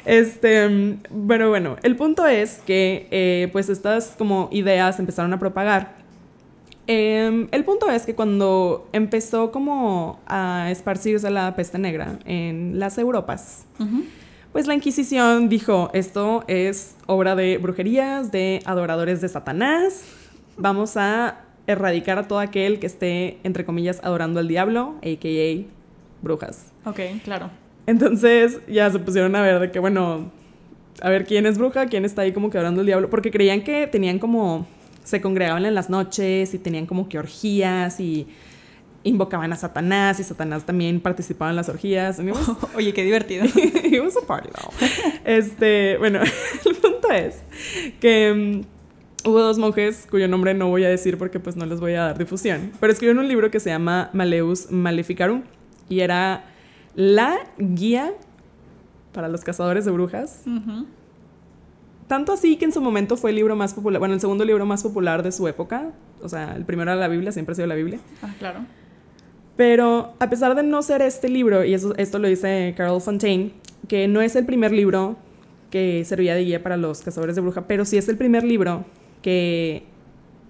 Este, 0.05 0.97
pero 1.27 1.49
bueno, 1.49 1.77
el 1.83 1.95
punto 1.95 2.25
es 2.27 2.61
que, 2.65 3.07
eh, 3.11 3.49
pues, 3.51 3.69
estas 3.69 4.15
como 4.17 4.49
ideas 4.51 4.99
empezaron 4.99 5.33
a 5.33 5.39
propagar 5.39 6.02
Em, 6.87 7.47
el 7.51 7.63
punto 7.63 7.89
es 7.89 8.05
que 8.05 8.13
cuando 8.13 8.87
empezó 8.91 9.51
como 9.51 10.19
a 10.27 10.67
esparcirse 10.69 11.29
la 11.29 11.55
peste 11.55 11.77
negra 11.79 12.19
en 12.25 12.77
las 12.79 12.97
Europas, 12.97 13.65
pues 14.51 14.67
la 14.67 14.73
Inquisición 14.73 15.49
dijo, 15.49 15.89
esto 15.93 16.43
es 16.47 16.95
obra 17.05 17.35
de 17.35 17.57
brujerías, 17.57 18.31
de 18.31 18.61
adoradores 18.65 19.21
de 19.21 19.29
Satanás, 19.29 20.03
vamos 20.57 20.97
a 20.97 21.39
erradicar 21.67 22.19
a 22.19 22.27
todo 22.27 22.39
aquel 22.39 22.79
que 22.79 22.87
esté, 22.87 23.37
entre 23.43 23.65
comillas, 23.65 24.01
adorando 24.03 24.39
al 24.39 24.47
diablo, 24.47 24.95
a.k.a. 24.97 25.65
brujas. 26.21 26.71
Ok, 26.85 26.99
claro. 27.23 27.49
Entonces 27.87 28.59
ya 28.67 28.91
se 28.91 28.99
pusieron 28.99 29.35
a 29.35 29.41
ver 29.41 29.59
de 29.59 29.71
que, 29.71 29.79
bueno, 29.79 30.31
a 31.01 31.09
ver 31.09 31.25
quién 31.25 31.45
es 31.45 31.57
bruja, 31.57 31.85
quién 31.87 32.05
está 32.05 32.23
ahí 32.23 32.31
como 32.31 32.49
que 32.49 32.57
adorando 32.57 32.81
al 32.81 32.85
diablo, 32.87 33.09
porque 33.09 33.31
creían 33.31 33.61
que 33.61 33.87
tenían 33.87 34.19
como 34.19 34.67
se 35.03 35.21
congregaban 35.21 35.65
en 35.65 35.75
las 35.75 35.89
noches 35.89 36.53
y 36.53 36.59
tenían 36.59 36.85
como 36.85 37.09
que 37.09 37.19
orgías 37.19 37.99
y 37.99 38.27
invocaban 39.03 39.51
a 39.51 39.55
Satanás 39.55 40.19
y 40.19 40.23
Satanás 40.23 40.65
también 40.65 40.99
participaba 40.99 41.51
en 41.51 41.57
las 41.57 41.69
orgías. 41.69 42.19
oye, 42.75 42.93
qué 42.93 43.03
divertido. 43.03 43.45
It 43.45 44.01
was 44.01 44.15
a 44.17 44.25
party 44.25 44.49
Este, 45.25 45.97
bueno, 45.97 46.19
el 46.65 46.75
punto 46.75 47.11
es 47.11 47.41
que 47.99 48.63
mm, 49.25 49.29
hubo 49.29 49.39
dos 49.41 49.57
monjes 49.57 50.07
cuyo 50.09 50.27
nombre 50.27 50.53
no 50.53 50.69
voy 50.69 50.85
a 50.85 50.89
decir 50.89 51.17
porque 51.17 51.39
pues 51.39 51.55
no 51.55 51.65
les 51.65 51.79
voy 51.79 51.93
a 51.93 52.03
dar 52.03 52.17
difusión, 52.17 52.71
pero 52.79 52.91
escribieron 52.93 53.23
un 53.23 53.27
libro 53.27 53.51
que 53.51 53.59
se 53.59 53.69
llama 53.69 54.09
Maleus 54.13 54.71
Maleficarum 54.71 55.43
y 55.89 55.99
era 55.99 56.45
la 56.95 57.37
guía 57.57 58.13
para 59.11 59.27
los 59.27 59.43
cazadores 59.43 59.85
de 59.85 59.91
brujas. 59.91 60.41
Tanto 62.07 62.33
así 62.33 62.57
que 62.57 62.65
en 62.65 62.71
su 62.71 62.81
momento 62.81 63.17
fue 63.17 63.29
el 63.29 63.37
libro 63.37 63.55
más 63.55 63.73
popular, 63.73 63.99
bueno, 63.99 64.13
el 64.13 64.19
segundo 64.19 64.43
libro 64.45 64.65
más 64.65 64.83
popular 64.83 65.23
de 65.23 65.31
su 65.31 65.47
época. 65.47 65.91
O 66.21 66.29
sea, 66.29 66.55
el 66.55 66.65
primero 66.65 66.91
era 66.91 66.99
la 66.99 67.07
Biblia, 67.07 67.31
siempre 67.31 67.53
ha 67.53 67.55
sido 67.55 67.67
la 67.67 67.75
Biblia. 67.75 67.99
Ah, 68.21 68.33
claro. 68.37 68.65
Pero 69.55 70.13
a 70.19 70.29
pesar 70.29 70.55
de 70.55 70.63
no 70.63 70.81
ser 70.81 71.01
este 71.01 71.29
libro, 71.29 71.63
y 71.63 71.73
eso, 71.73 71.95
esto 71.97 72.19
lo 72.19 72.27
dice 72.27 72.73
Carol 72.75 73.01
Fontaine, 73.01 73.53
que 73.87 74.07
no 74.07 74.21
es 74.21 74.35
el 74.35 74.45
primer 74.45 74.71
libro 74.71 75.17
que 75.69 76.03
servía 76.05 76.35
de 76.35 76.43
guía 76.43 76.63
para 76.63 76.77
los 76.77 77.01
cazadores 77.01 77.35
de 77.35 77.41
bruja, 77.41 77.67
pero 77.67 77.85
sí 77.85 77.97
es 77.97 78.07
el 78.07 78.17
primer 78.17 78.43
libro 78.43 78.85
que 79.21 79.83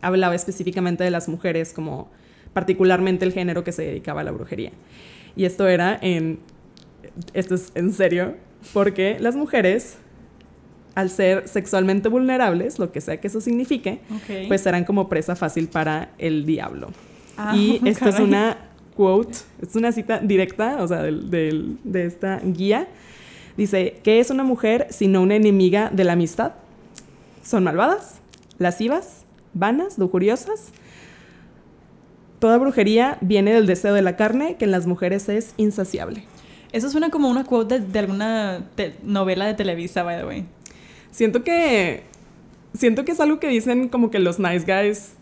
hablaba 0.01 0.35
específicamente 0.35 1.03
de 1.03 1.11
las 1.11 1.29
mujeres 1.29 1.73
como 1.73 2.09
particularmente 2.53 3.25
el 3.25 3.33
género 3.33 3.63
que 3.63 3.71
se 3.71 3.83
dedicaba 3.83 4.21
a 4.21 4.23
la 4.23 4.31
brujería. 4.31 4.71
Y 5.35 5.45
esto 5.45 5.67
era 5.67 5.97
en, 6.01 6.39
esto 7.33 7.55
es 7.55 7.71
en 7.75 7.91
serio, 7.91 8.35
porque 8.73 9.17
las 9.19 9.35
mujeres 9.35 9.97
al 10.95 11.09
ser 11.09 11.47
sexualmente 11.47 12.07
vulnerables, 12.09 12.77
lo 12.79 12.91
que 12.91 13.01
sea 13.01 13.19
que 13.19 13.27
eso 13.27 13.41
signifique, 13.41 13.99
pues 14.47 14.61
serán 14.61 14.83
como 14.85 15.09
presa 15.09 15.35
fácil 15.35 15.67
para 15.67 16.09
el 16.17 16.45
diablo. 16.45 16.89
Ah, 17.37 17.55
y 17.55 17.81
esta 17.85 18.09
es 18.09 18.19
una 18.19 18.57
quote, 18.95 19.37
es 19.61 19.75
una 19.75 19.91
cita 19.91 20.19
directa, 20.19 20.77
o 20.83 20.87
sea, 20.87 21.01
del- 21.01 21.29
del- 21.31 21.77
de 21.83 22.05
esta 22.05 22.39
guía. 22.43 22.87
Dice, 23.57 23.99
¿qué 24.03 24.19
es 24.19 24.29
una 24.29 24.43
mujer 24.43 24.87
sino 24.91 25.21
una 25.21 25.35
enemiga 25.35 25.89
de 25.91 26.03
la 26.03 26.13
amistad? 26.13 26.53
Son 27.43 27.63
malvadas, 27.63 28.19
lascivas, 28.59 29.25
vanas, 29.53 29.97
lujuriosas. 29.97 30.71
Toda 32.39 32.57
brujería 32.57 33.17
viene 33.21 33.53
del 33.53 33.65
deseo 33.67 33.93
de 33.93 34.01
la 34.01 34.15
carne, 34.15 34.55
que 34.57 34.65
en 34.65 34.71
las 34.71 34.85
mujeres 34.85 35.29
es 35.29 35.53
insaciable. 35.57 36.25
Eso 36.71 36.89
suena 36.89 37.09
como 37.09 37.29
una 37.29 37.45
quote 37.45 37.79
de, 37.79 37.87
de 37.87 37.99
alguna 37.99 38.65
novela 39.03 39.45
de 39.45 39.53
Televisa, 39.53 40.03
by 40.03 40.17
the 40.19 40.25
way. 40.25 40.45
Siento 41.13 41.43
que. 41.43 42.03
Siento 42.73 43.05
que 43.05 43.11
es 43.11 43.19
algo 43.19 43.39
que 43.39 43.47
dicen 43.47 43.87
como 43.87 44.09
que 44.09 44.17
los 44.19 44.39
nice 44.39 44.65
guys 44.65 45.13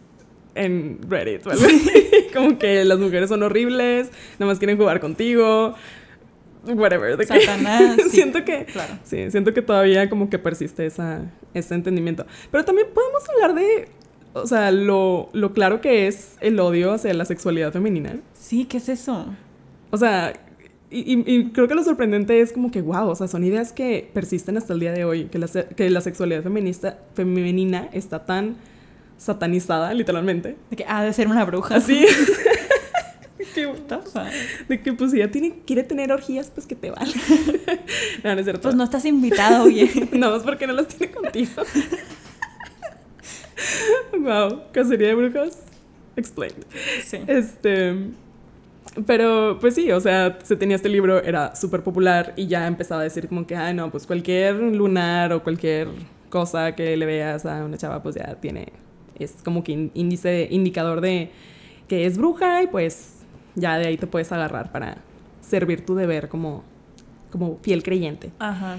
en 0.56 1.00
Reddit, 1.10 1.44
¿vale? 1.44 1.62
como 2.34 2.58
que 2.58 2.84
las 2.86 2.98
mujeres 2.98 3.28
son 3.30 3.44
horribles, 3.44 4.10
nada 4.40 4.50
más 4.52 4.58
quieren 4.58 4.78
jugar 4.78 5.00
contigo, 5.02 5.76
whatever. 6.66 7.18
de 7.18 7.26
que- 7.26 7.40
Satanás. 7.42 7.98
sí, 8.04 8.10
siento 8.10 8.44
que. 8.46 8.66
Claro. 8.66 8.98
Sí, 9.04 9.30
siento 9.32 9.54
que 9.54 9.62
todavía 9.62 10.10
como 10.10 10.30
que 10.30 10.40
persiste 10.40 10.86
esa, 10.86 11.30
ese 11.54 11.76
entendimiento. 11.76 12.26
Pero 12.52 12.64
también 12.66 12.88
podemos 12.94 13.30
hablar 13.30 13.54
de. 13.56 13.90
O 14.34 14.48
sea, 14.48 14.72
lo, 14.72 15.30
lo 15.34 15.52
claro 15.54 15.82
que 15.82 16.08
es 16.08 16.38
el 16.40 16.58
odio 16.62 16.94
hacia 16.94 17.14
la 17.14 17.26
sexualidad 17.26 17.74
femenina. 17.74 18.16
Sí, 18.34 18.64
¿qué 18.64 18.78
es 18.78 18.88
eso? 18.88 19.26
O 19.90 19.98
sea, 19.98 20.32
y, 20.92 21.14
y- 21.14 21.24
y 21.26 21.46
creo 21.52 21.68
que 21.68 21.76
lo 21.76 21.84
sorprendente 21.84 22.42
es 22.42 22.52
como 22.52 22.70
que, 22.70 22.82
wow, 22.82 23.08
o 23.10 23.16
sea, 23.16 23.28
son 23.28 23.44
ideas 23.44 23.72
que 23.72 24.10
persisten 24.14 24.58
hasta 24.58 24.74
el 24.74 24.80
día 24.82 24.92
de 24.92 25.06
hoy, 25.06 25.26
que 25.26 25.40
la, 25.40 25.48
que 25.48 25.90
la 25.90 26.02
sexualidad 26.02 26.44
feminista, 26.44 27.00
femenina 27.16 27.90
está 27.94 28.26
tan 28.26 28.56
satanizada, 29.18 29.94
literalmente. 29.94 30.58
De 30.70 30.76
que 30.76 30.86
ha 30.88 31.02
de 31.04 31.14
ser 31.14 31.28
una 31.28 31.46
bruja. 31.46 31.76
Así. 31.76 32.06
que, 33.56 33.68
de 34.68 34.82
que 34.82 34.94
pues 34.94 35.12
si 35.12 35.18
ya 35.18 35.30
tiene, 35.32 35.60
quiere 35.66 35.84
tener 35.84 36.12
orgías, 36.12 36.52
pues 36.54 36.68
que 36.68 36.76
te 36.76 36.92
vale. 36.92 37.12
no, 38.24 38.34
no 38.34 38.40
es 38.40 38.46
cierto. 38.46 38.62
Pues 38.62 38.76
no 38.76 38.84
estás 38.84 39.06
invitado, 39.06 39.66
oye. 39.66 39.90
Nada 40.12 40.34
más 40.36 40.44
porque 40.44 40.68
no 40.68 40.74
las 40.74 40.88
tiene 40.88 41.12
contigo. 41.14 41.64
wow, 44.20 44.62
cacería 44.72 45.10
de 45.10 45.16
brujas. 45.16 45.58
Explained. 46.16 46.66
Sí. 47.06 47.18
Este. 47.28 47.96
Pero, 49.06 49.58
pues 49.62 49.76
sí, 49.76 49.92
o 49.92 50.00
sea, 50.02 50.38
se 50.44 50.56
tenía 50.56 50.76
este 50.76 50.90
libro, 50.90 51.24
era 51.24 51.56
súper 51.56 51.82
popular 51.82 52.34
y 52.36 52.48
ya 52.48 52.68
empezaba 52.68 53.02
a 53.02 53.04
decir 53.06 53.30
como 53.30 53.48
que, 53.48 53.56
ay, 53.56 53.74
no, 53.74 53.90
pues 53.90 54.06
cualquier 54.06 54.56
lunar 54.56 55.32
o 55.32 55.44
cualquier 55.44 55.88
cosa 56.30 56.76
que 56.76 56.98
le 56.98 57.06
veas 57.06 57.46
a 57.46 57.64
una 57.64 57.78
chava, 57.78 58.04
pues 58.04 58.16
ya 58.16 58.36
tiene, 58.42 58.68
es 59.18 59.36
como 59.44 59.64
que 59.64 59.90
índice, 59.94 60.48
indicador 60.52 61.00
de 61.00 61.32
que 61.88 62.06
es 62.06 62.18
bruja 62.18 62.64
y 62.64 62.68
pues 62.68 63.20
ya 63.56 63.78
de 63.78 63.88
ahí 63.88 63.98
te 63.98 64.08
puedes 64.08 64.32
agarrar 64.32 64.72
para 64.72 64.98
servir 65.42 65.86
tu 65.86 65.96
deber 65.96 66.28
como, 66.28 66.64
como 67.32 67.60
fiel 67.62 67.84
creyente. 67.84 68.32
Ajá. 68.40 68.78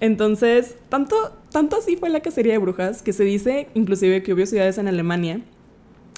Entonces, 0.00 0.76
tanto, 0.88 1.16
tanto 1.50 1.76
así 1.76 1.96
fue 1.96 2.08
la 2.10 2.20
cacería 2.20 2.52
de 2.52 2.58
brujas 2.58 3.02
que 3.02 3.12
se 3.12 3.24
dice 3.24 3.68
inclusive 3.74 4.22
que 4.22 4.32
hubo 4.34 4.44
ciudades 4.44 4.76
en 4.78 4.88
Alemania 4.88 5.40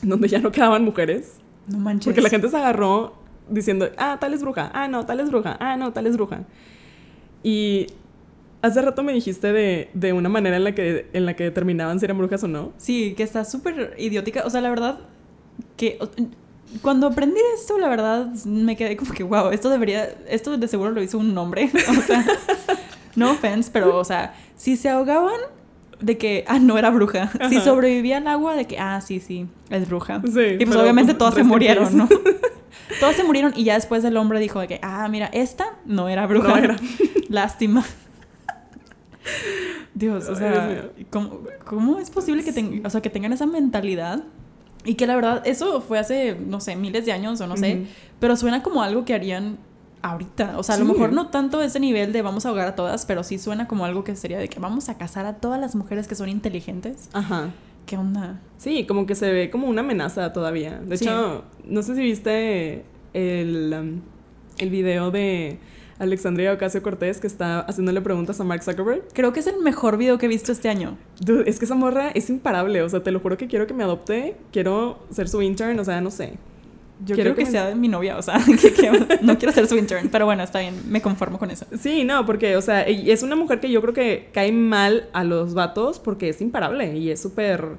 donde 0.03 0.29
ya 0.29 0.41
no 0.41 0.51
quedaban 0.51 0.85
mujeres 0.85 1.35
No 1.69 1.79
manches. 1.79 2.07
porque 2.07 2.21
la 2.21 2.29
gente 2.29 2.49
se 2.49 2.57
agarró 2.57 3.15
diciendo, 3.49 3.89
ah, 3.97 4.19
tal 4.21 4.35
es 4.35 4.43
bruja, 4.43 4.71
ah, 4.75 4.89
no, 4.89 5.07
tal 5.07 5.21
es 5.21 5.31
bruja, 5.31 5.57
ah, 5.61 5.77
no, 5.77 5.93
tal 5.93 6.07
es 6.07 6.17
bruja. 6.17 6.45
Y 7.43 7.87
hace 8.63 8.83
rato 8.83 9.03
me 9.03 9.13
dijiste 9.13 9.53
de, 9.53 9.91
de 9.95 10.13
una 10.13 10.29
manera 10.29 10.57
en 10.57 10.65
la, 10.65 10.75
que, 10.75 11.09
en 11.13 11.27
la 11.27 11.35
que 11.35 11.45
determinaban 11.45 11.99
si 11.99 12.05
eran 12.05 12.19
brujas 12.19 12.43
o 12.45 12.49
no. 12.49 12.73
Sí, 12.77 13.15
que 13.17 13.23
está 13.23 13.45
súper 13.45 13.95
idiótica. 13.99 14.43
O 14.45 14.51
sea, 14.51 14.61
la 14.61 14.71
verdad, 14.71 14.99
que 15.77 15.99
cuando 16.83 17.07
aprendí 17.07 17.41
esto, 17.55 17.79
la 17.79 17.89
verdad, 17.89 18.27
me 18.45 18.77
quedé 18.77 18.97
como 18.97 19.13
que, 19.13 19.23
wow, 19.23 19.51
esto 19.51 19.71
debería, 19.71 20.09
esto 20.29 20.57
de 20.57 20.69
seguro 20.69 20.91
lo 20.91 21.03
hizo 21.03 21.19
un 21.19 21.37
hombre. 21.39 21.71
O 21.89 22.03
sea, 22.03 22.25
no 23.15 23.31
offense, 23.33 23.71
pero, 23.73 23.97
o 23.97 24.05
sea, 24.05 24.35
si 24.57 24.77
se 24.77 24.89
ahogaban, 24.89 25.41
de 26.01 26.19
que, 26.19 26.45
ah, 26.47 26.59
no 26.59 26.79
era 26.79 26.91
bruja. 26.91 27.31
Si 27.49 27.61
sobrevivía 27.61 28.19
al 28.19 28.27
agua, 28.27 28.55
de 28.55 28.67
que, 28.67 28.79
ah, 28.79 29.01
sí, 29.01 29.21
sí, 29.21 29.47
es 29.71 29.89
bruja. 29.89 30.21
Sí, 30.25 30.57
y 30.59 30.65
pues 30.67 30.77
obviamente 30.77 31.13
pues, 31.13 31.19
todas 31.19 31.35
se 31.35 31.45
murieron. 31.45 31.97
¿no? 31.97 32.09
todas 33.01 33.17
se 33.17 33.25
murieron 33.25 33.53
y 33.57 33.65
ya 33.65 33.75
después 33.75 34.05
el 34.05 34.17
hombre 34.17 34.41
dijo 34.41 34.61
de 34.61 34.69
que, 34.69 34.81
ah, 34.83 35.09
mira, 35.09 35.27
esta 35.33 35.77
no 35.87 36.09
era 36.09 36.27
bruja. 36.27 36.49
No 36.49 36.57
era. 36.57 36.77
Lástima. 37.29 37.85
Dios, 39.95 40.29
o 40.29 40.37
sea. 40.37 40.91
¿cómo, 41.11 41.41
cómo 41.65 41.99
es 41.99 42.11
posible 42.11 42.45
que, 42.45 42.53
ten- 42.53 42.85
o 42.85 42.91
sea, 42.91 43.01
que 43.01 43.11
tengan 43.11 43.33
esa 43.33 43.47
mentalidad? 43.47 44.23
Y 44.85 44.95
que 44.95 45.07
la 45.07 45.17
verdad, 45.17 45.43
eso 45.45 45.81
fue 45.81 45.99
hace, 45.99 46.37
no 46.39 46.61
sé, 46.61 46.77
miles 46.77 47.05
de 47.07 47.13
años 47.13 47.41
o 47.41 47.47
no 47.49 47.57
sé, 47.57 47.87
pero 48.21 48.37
suena 48.37 48.63
como 48.63 48.83
algo 48.83 49.05
que 49.05 49.15
harían 49.15 49.59
ahorita. 50.11 50.59
O 50.59 50.63
sea, 50.63 50.75
a 50.75 50.79
lo 50.79 50.85
mejor 50.85 51.13
no 51.13 51.29
tanto 51.29 51.63
ese 51.63 51.81
nivel 51.81 52.13
de 52.13 52.23
vamos 52.23 52.47
a 52.47 52.51
ahogar 52.51 52.69
a 52.69 52.75
todas, 52.75 53.07
pero 53.07 53.23
sí 53.23 53.39
suena 53.39 53.67
como 53.69 53.85
algo 53.85 54.05
que 54.05 54.17
sería 54.17 54.39
de 54.39 54.49
que 54.49 54.61
vamos 54.61 54.89
a 54.89 54.97
casar 54.99 55.27
a 55.27 55.35
todas 55.37 55.61
las 55.61 55.75
mujeres 55.77 56.07
que 56.09 56.15
son 56.15 56.29
inteligentes. 56.29 57.09
Ajá. 57.13 57.51
¿Qué 57.87 57.97
onda? 57.97 58.41
Sí, 58.59 58.85
como 58.87 59.07
que 59.07 59.15
se 59.15 59.33
ve 59.33 59.51
como 59.51 59.69
una 59.69 59.81
amenaza 59.83 60.33
todavía. 60.33 60.81
De 60.81 60.97
Sí. 60.97 61.05
hecho, 61.05 61.45
no 61.65 61.83
sé 61.83 61.95
si 61.95 62.03
viste 62.03 62.85
el, 63.15 63.75
um, 63.79 64.01
el 64.59 64.71
video 64.71 65.11
de 65.13 65.59
Alexandria 65.99 66.53
Ocasio 66.53 66.83
Cortés 66.83 67.21
que 67.21 67.27
está 67.27 67.61
haciéndole 67.61 68.01
preguntas 68.03 68.41
a 68.41 68.45
Mark 68.45 68.63
Zuckerberg. 68.65 69.05
Creo 69.15 69.33
que 69.33 69.41
es 69.41 69.47
el 69.47 69.61
mejor 69.61 69.97
video 69.99 70.19
que 70.19 70.27
he 70.27 70.29
visto 70.29 70.53
este 70.53 70.69
año. 70.69 70.99
Dude, 71.21 71.49
es 71.49 71.59
que 71.59 71.65
esa 71.65 71.75
morra 71.75 72.11
es 72.11 72.29
imparable. 72.29 72.83
O 72.83 72.89
sea, 72.89 73.03
te 73.03 73.11
lo 73.13 73.21
juro 73.21 73.37
que 73.37 73.47
quiero 73.47 73.67
que 73.67 73.73
me 73.75 73.85
adopte. 73.85 74.37
Quiero 74.53 74.99
ser 75.11 75.29
su 75.29 75.41
intern. 75.41 75.79
O 75.79 75.85
sea, 75.85 76.01
no 76.01 76.11
sé. 76.11 76.35
Yo 77.05 77.15
Quiero 77.15 77.31
que, 77.35 77.41
que 77.41 77.45
me- 77.45 77.51
sea 77.51 77.75
mi 77.75 77.89
novia, 77.89 78.17
o 78.17 78.23
sea, 78.23 78.39
que- 78.61 78.73
que- 78.73 79.19
no 79.23 79.37
quiero 79.39 79.53
ser 79.53 79.67
su 79.67 79.77
intern, 79.77 80.09
pero 80.09 80.25
bueno, 80.25 80.43
está 80.43 80.61
bien, 80.61 80.75
me 80.89 81.03
conformo 81.03 81.39
con 81.39 81.51
eso. 81.51 81.67
Sí, 81.79 82.05
no, 82.05 82.25
porque, 82.25 82.57
o 82.57 82.63
sea, 82.63 82.83
es 82.83 83.23
una 83.23 83.37
mujer 83.37 83.61
que 83.61 83.71
yo 83.71 83.83
creo 83.83 83.93
que 83.93 84.31
cae 84.33 84.51
mal 84.53 85.09
a 85.13 85.23
los 85.23 85.53
vatos 85.55 85.99
porque 85.99 86.31
es 86.31 86.41
imparable 86.41 86.97
y 86.97 87.11
es 87.11 87.21
súper 87.21 87.77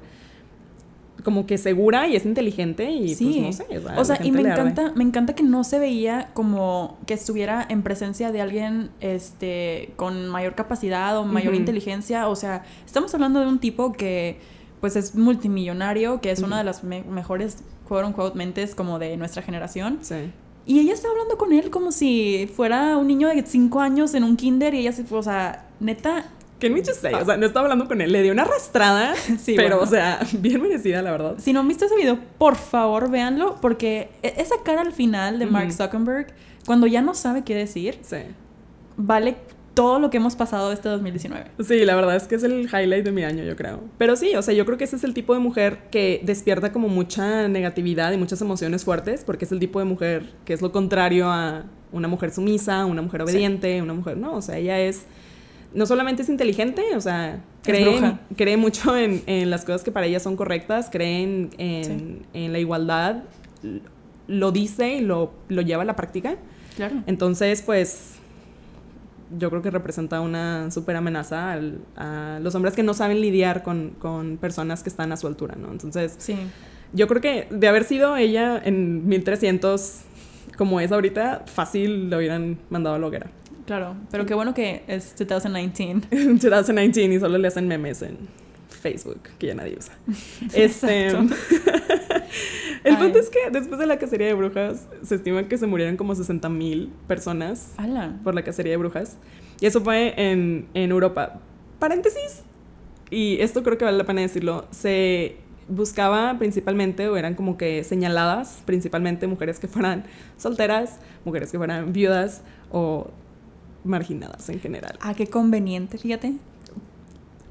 como 1.24 1.46
que 1.46 1.58
segura 1.58 2.06
y 2.06 2.14
es 2.14 2.24
inteligente 2.24 2.90
y 2.92 3.14
Sí. 3.16 3.42
pues 3.44 3.58
no 3.58 3.92
sé. 3.92 3.98
O 4.00 4.04
sea, 4.04 4.24
y 4.24 4.30
me 4.30 4.38
arde. 4.40 4.52
encanta, 4.52 4.92
me 4.94 5.02
encanta 5.02 5.34
que 5.34 5.42
no 5.42 5.64
se 5.64 5.80
veía 5.80 6.30
como 6.32 6.96
que 7.06 7.14
estuviera 7.14 7.66
en 7.68 7.82
presencia 7.82 8.30
de 8.30 8.40
alguien 8.40 8.90
este, 9.00 9.90
con 9.96 10.28
mayor 10.28 10.54
capacidad 10.54 11.18
o 11.18 11.24
mayor 11.24 11.54
inteligencia. 11.56 12.28
O 12.28 12.36
sea, 12.36 12.64
estamos 12.86 13.12
hablando 13.14 13.40
de 13.40 13.46
un 13.48 13.58
tipo 13.58 13.92
que 13.92 14.38
pues 14.80 14.94
es 14.94 15.16
multimillonario, 15.16 16.20
que 16.20 16.30
es 16.30 16.38
una 16.40 16.56
de 16.58 16.62
las 16.64 16.84
me- 16.84 17.02
mejores 17.02 17.64
quote 17.88 18.06
unquote 18.06 18.36
mentes 18.36 18.74
como 18.74 18.98
de 18.98 19.16
nuestra 19.16 19.42
generación. 19.42 19.98
Sí. 20.02 20.30
Y 20.66 20.80
ella 20.80 20.92
está 20.92 21.08
hablando 21.08 21.38
con 21.38 21.52
él 21.52 21.70
como 21.70 21.92
si 21.92 22.50
fuera 22.54 22.96
un 22.98 23.06
niño 23.06 23.28
de 23.28 23.42
5 23.46 23.80
años 23.80 24.12
en 24.14 24.22
un 24.24 24.36
kinder 24.36 24.74
y 24.74 24.80
ella 24.80 24.92
se 24.92 25.04
fue, 25.04 25.18
o 25.18 25.22
sea, 25.22 25.66
neta, 25.80 26.26
Que 26.58 26.68
Nietzsche 26.68 26.92
say, 26.92 27.14
o 27.14 27.24
sea, 27.24 27.36
no 27.38 27.46
estaba 27.46 27.64
hablando 27.66 27.86
con 27.88 28.00
él, 28.02 28.12
le 28.12 28.22
dio 28.22 28.32
una 28.32 28.42
arrastrada, 28.42 29.14
Sí, 29.40 29.54
pero, 29.56 29.76
bueno. 29.76 29.82
o 29.82 29.86
sea, 29.86 30.20
bien 30.40 30.60
merecida, 30.60 31.00
la 31.00 31.10
verdad. 31.12 31.36
Si 31.38 31.52
no 31.54 31.60
han 31.60 31.68
visto 31.68 31.86
ese 31.86 31.96
video, 31.96 32.18
por 32.36 32.56
favor 32.56 33.10
véanlo, 33.10 33.56
porque 33.62 34.10
e- 34.22 34.34
esa 34.38 34.56
cara 34.64 34.82
al 34.82 34.92
final 34.92 35.38
de 35.38 35.46
Mark. 35.46 35.72
Zuckerberg, 35.72 36.26
cuando 36.66 36.86
ya 36.86 37.00
no 37.00 37.14
sabe 37.14 37.44
qué 37.44 37.54
decir, 37.54 37.98
Sí. 38.02 38.16
vale 38.98 39.36
todo 39.82 39.98
lo 40.00 40.10
que 40.10 40.16
hemos 40.16 40.34
pasado 40.34 40.72
este 40.72 40.88
2019. 40.88 41.52
Sí, 41.66 41.84
la 41.84 41.94
verdad 41.94 42.16
es 42.16 42.24
que 42.26 42.34
es 42.34 42.42
el 42.42 42.62
highlight 42.66 43.04
de 43.04 43.12
mi 43.12 43.22
año, 43.22 43.44
yo 43.44 43.54
creo. 43.54 43.84
Pero 43.96 44.16
sí, 44.16 44.34
o 44.34 44.42
sea, 44.42 44.52
yo 44.52 44.66
creo 44.66 44.76
que 44.76 44.82
ese 44.84 44.96
es 44.96 45.04
el 45.04 45.14
tipo 45.14 45.34
de 45.34 45.38
mujer 45.40 45.78
que 45.92 46.20
despierta 46.24 46.72
como 46.72 46.88
mucha 46.88 47.46
negatividad 47.46 48.12
y 48.12 48.16
muchas 48.16 48.40
emociones 48.40 48.84
fuertes, 48.84 49.22
porque 49.24 49.44
es 49.44 49.52
el 49.52 49.60
tipo 49.60 49.78
de 49.78 49.84
mujer 49.84 50.24
que 50.44 50.52
es 50.52 50.62
lo 50.62 50.72
contrario 50.72 51.30
a 51.30 51.64
una 51.92 52.08
mujer 52.08 52.32
sumisa, 52.32 52.84
una 52.86 53.02
mujer 53.02 53.20
Sí. 53.20 53.30
obediente, 53.32 53.80
una 53.80 53.94
mujer, 53.94 54.16
no, 54.16 54.34
o 54.34 54.42
sea, 54.42 54.58
ella 54.58 54.80
es, 54.80 55.06
no 55.72 55.86
solamente 55.86 56.22
es 56.22 56.28
inteligente, 56.28 56.82
o 56.96 57.00
sea, 57.00 57.44
cree, 57.62 58.18
cree 58.36 58.56
mucho 58.56 58.96
en, 58.96 59.22
en 59.26 59.48
las 59.48 59.64
cosas 59.64 59.84
que 59.84 59.92
para 59.92 60.06
ella 60.06 60.18
son 60.18 60.34
correctas, 60.36 60.88
cree 60.90 61.22
en, 61.22 61.50
en- 61.58 61.84
Sí. 61.84 62.22
en 62.34 62.52
la 62.52 62.58
igualdad, 62.58 63.22
lo 64.26 64.52
dice 64.52 64.94
y 64.96 65.00
lo, 65.00 65.32
lo 65.48 65.62
lleva 65.62 65.82
a 65.82 65.86
la 65.86 65.96
práctica. 65.96 66.36
Claro. 66.76 66.96
Entonces, 67.06 67.62
pues 67.62 68.17
yo 69.36 69.50
creo 69.50 69.62
que 69.62 69.70
representa 69.70 70.20
una 70.20 70.70
súper 70.70 70.96
amenaza 70.96 71.52
al- 71.52 71.78
a 71.96 72.38
los 72.42 72.54
hombres 72.54 72.74
que 72.74 72.82
no 72.82 72.94
saben 72.94 73.20
lidiar 73.20 73.62
con, 73.62 73.90
con 73.98 74.36
personas 74.38 74.82
que 74.82 74.88
están 74.88 75.12
a 75.12 75.16
su 75.16 75.26
altura, 75.26 75.56
¿no? 75.56 75.70
Entonces, 75.70 76.14
Sí. 76.18 76.36
yo 76.92 77.06
creo 77.08 77.20
que 77.20 77.46
de 77.50 77.68
haber 77.68 77.84
sido 77.84 78.16
ella 78.16 78.60
en 78.64 79.06
1300 79.08 80.02
como 80.56 80.80
es 80.80 80.90
ahorita, 80.92 81.44
fácil 81.46 82.10
lo 82.10 82.16
hubieran 82.18 82.58
mandado 82.70 82.96
a 82.96 82.98
la 82.98 83.06
hoguera. 83.06 83.30
Claro. 83.66 83.94
Pero 84.10 84.24
qué 84.26 84.34
bueno 84.34 84.54
que 84.54 84.82
es 84.88 85.14
2019. 85.16 86.06
En 86.10 86.38
2019 86.38 87.14
y 87.14 87.20
solo 87.20 87.36
le 87.38 87.48
hacen 87.48 87.68
memes 87.68 88.00
en 88.02 88.16
Facebook, 88.68 89.20
que 89.38 89.48
ya 89.48 89.54
nadie 89.54 89.76
usa. 89.78 89.92
Este. 90.54 91.10
El 92.84 92.94
Ay. 92.94 93.02
punto 93.02 93.18
es 93.18 93.30
que 93.30 93.50
después 93.50 93.78
de 93.78 93.86
la 93.86 93.98
cacería 93.98 94.26
de 94.28 94.34
brujas, 94.34 94.86
se 95.02 95.14
estima 95.16 95.46
que 95.48 95.58
se 95.58 95.66
murieron 95.66 95.96
como 95.96 96.14
60 96.14 96.48
mil 96.48 96.92
personas 97.06 97.72
¡Hala! 97.76 98.18
por 98.24 98.34
la 98.34 98.42
cacería 98.42 98.72
de 98.72 98.76
brujas. 98.76 99.16
Y 99.60 99.66
eso 99.66 99.80
fue 99.80 100.14
en, 100.16 100.68
en 100.74 100.90
Europa. 100.90 101.40
paréntesis, 101.78 102.42
y 103.10 103.38
esto 103.40 103.62
creo 103.62 103.78
que 103.78 103.84
vale 103.84 103.96
la 103.98 104.04
pena 104.04 104.20
decirlo, 104.20 104.66
se 104.70 105.36
buscaba 105.68 106.38
principalmente, 106.38 107.08
o 107.08 107.16
eran 107.16 107.34
como 107.34 107.56
que 107.56 107.84
señaladas, 107.84 108.62
principalmente 108.64 109.26
mujeres 109.26 109.58
que 109.58 109.68
fueran 109.68 110.04
solteras, 110.36 111.00
mujeres 111.24 111.50
que 111.50 111.58
fueran 111.58 111.92
viudas 111.92 112.42
o 112.70 113.10
marginadas 113.84 114.48
en 114.48 114.60
general. 114.60 114.98
Ah, 115.00 115.14
qué 115.14 115.26
conveniente, 115.26 115.98
fíjate. 115.98 116.34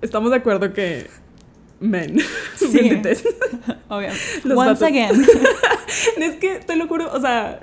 Estamos 0.02 0.30
de 0.32 0.38
acuerdo 0.38 0.74
que 0.74 1.08
men. 1.80 2.18
Sí. 2.58 2.80
Obviamente. 3.88 4.54
Once 4.54 4.86
again. 4.86 5.26
es 6.18 6.36
que 6.36 6.56
te 6.56 6.76
lo 6.76 6.88
juro, 6.88 7.10
o 7.14 7.22
sea, 7.22 7.60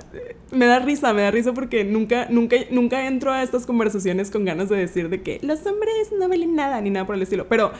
me 0.51 0.65
da 0.65 0.79
risa, 0.79 1.13
me 1.13 1.21
da 1.21 1.31
risa 1.31 1.53
porque 1.53 1.83
nunca, 1.83 2.27
nunca, 2.29 2.55
nunca 2.71 3.05
entro 3.05 3.31
a 3.31 3.43
estas 3.43 3.65
conversaciones 3.65 4.31
con 4.31 4.45
ganas 4.45 4.69
de 4.69 4.77
decir 4.77 5.09
de 5.09 5.21
que 5.21 5.39
los 5.43 5.65
hombres 5.65 6.11
no 6.17 6.27
valen 6.27 6.55
nada 6.55 6.81
ni 6.81 6.89
nada 6.89 7.05
por 7.05 7.15
el 7.15 7.21
estilo. 7.21 7.47
Pero 7.47 7.71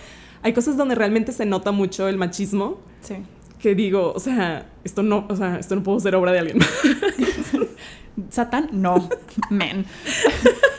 hay 0.43 0.53
cosas 0.53 0.77
donde 0.77 0.93
realmente 0.93 1.31
se 1.31 1.45
nota 1.45 1.71
mucho 1.71 2.07
el 2.07 2.17
machismo. 2.17 2.79
Sí. 3.01 3.15
Que 3.59 3.73
digo, 3.73 4.11
o 4.13 4.19
sea, 4.19 4.69
esto 4.83 5.01
no, 5.01 5.25
o 5.27 5.35
sea, 5.35 5.57
esto 5.57 5.75
no 5.75 5.83
puedo 5.83 5.99
ser 5.99 6.15
obra 6.15 6.31
de 6.31 6.39
alguien. 6.39 6.59
Satán, 8.29 8.69
no, 8.71 9.09
men. 9.49 9.85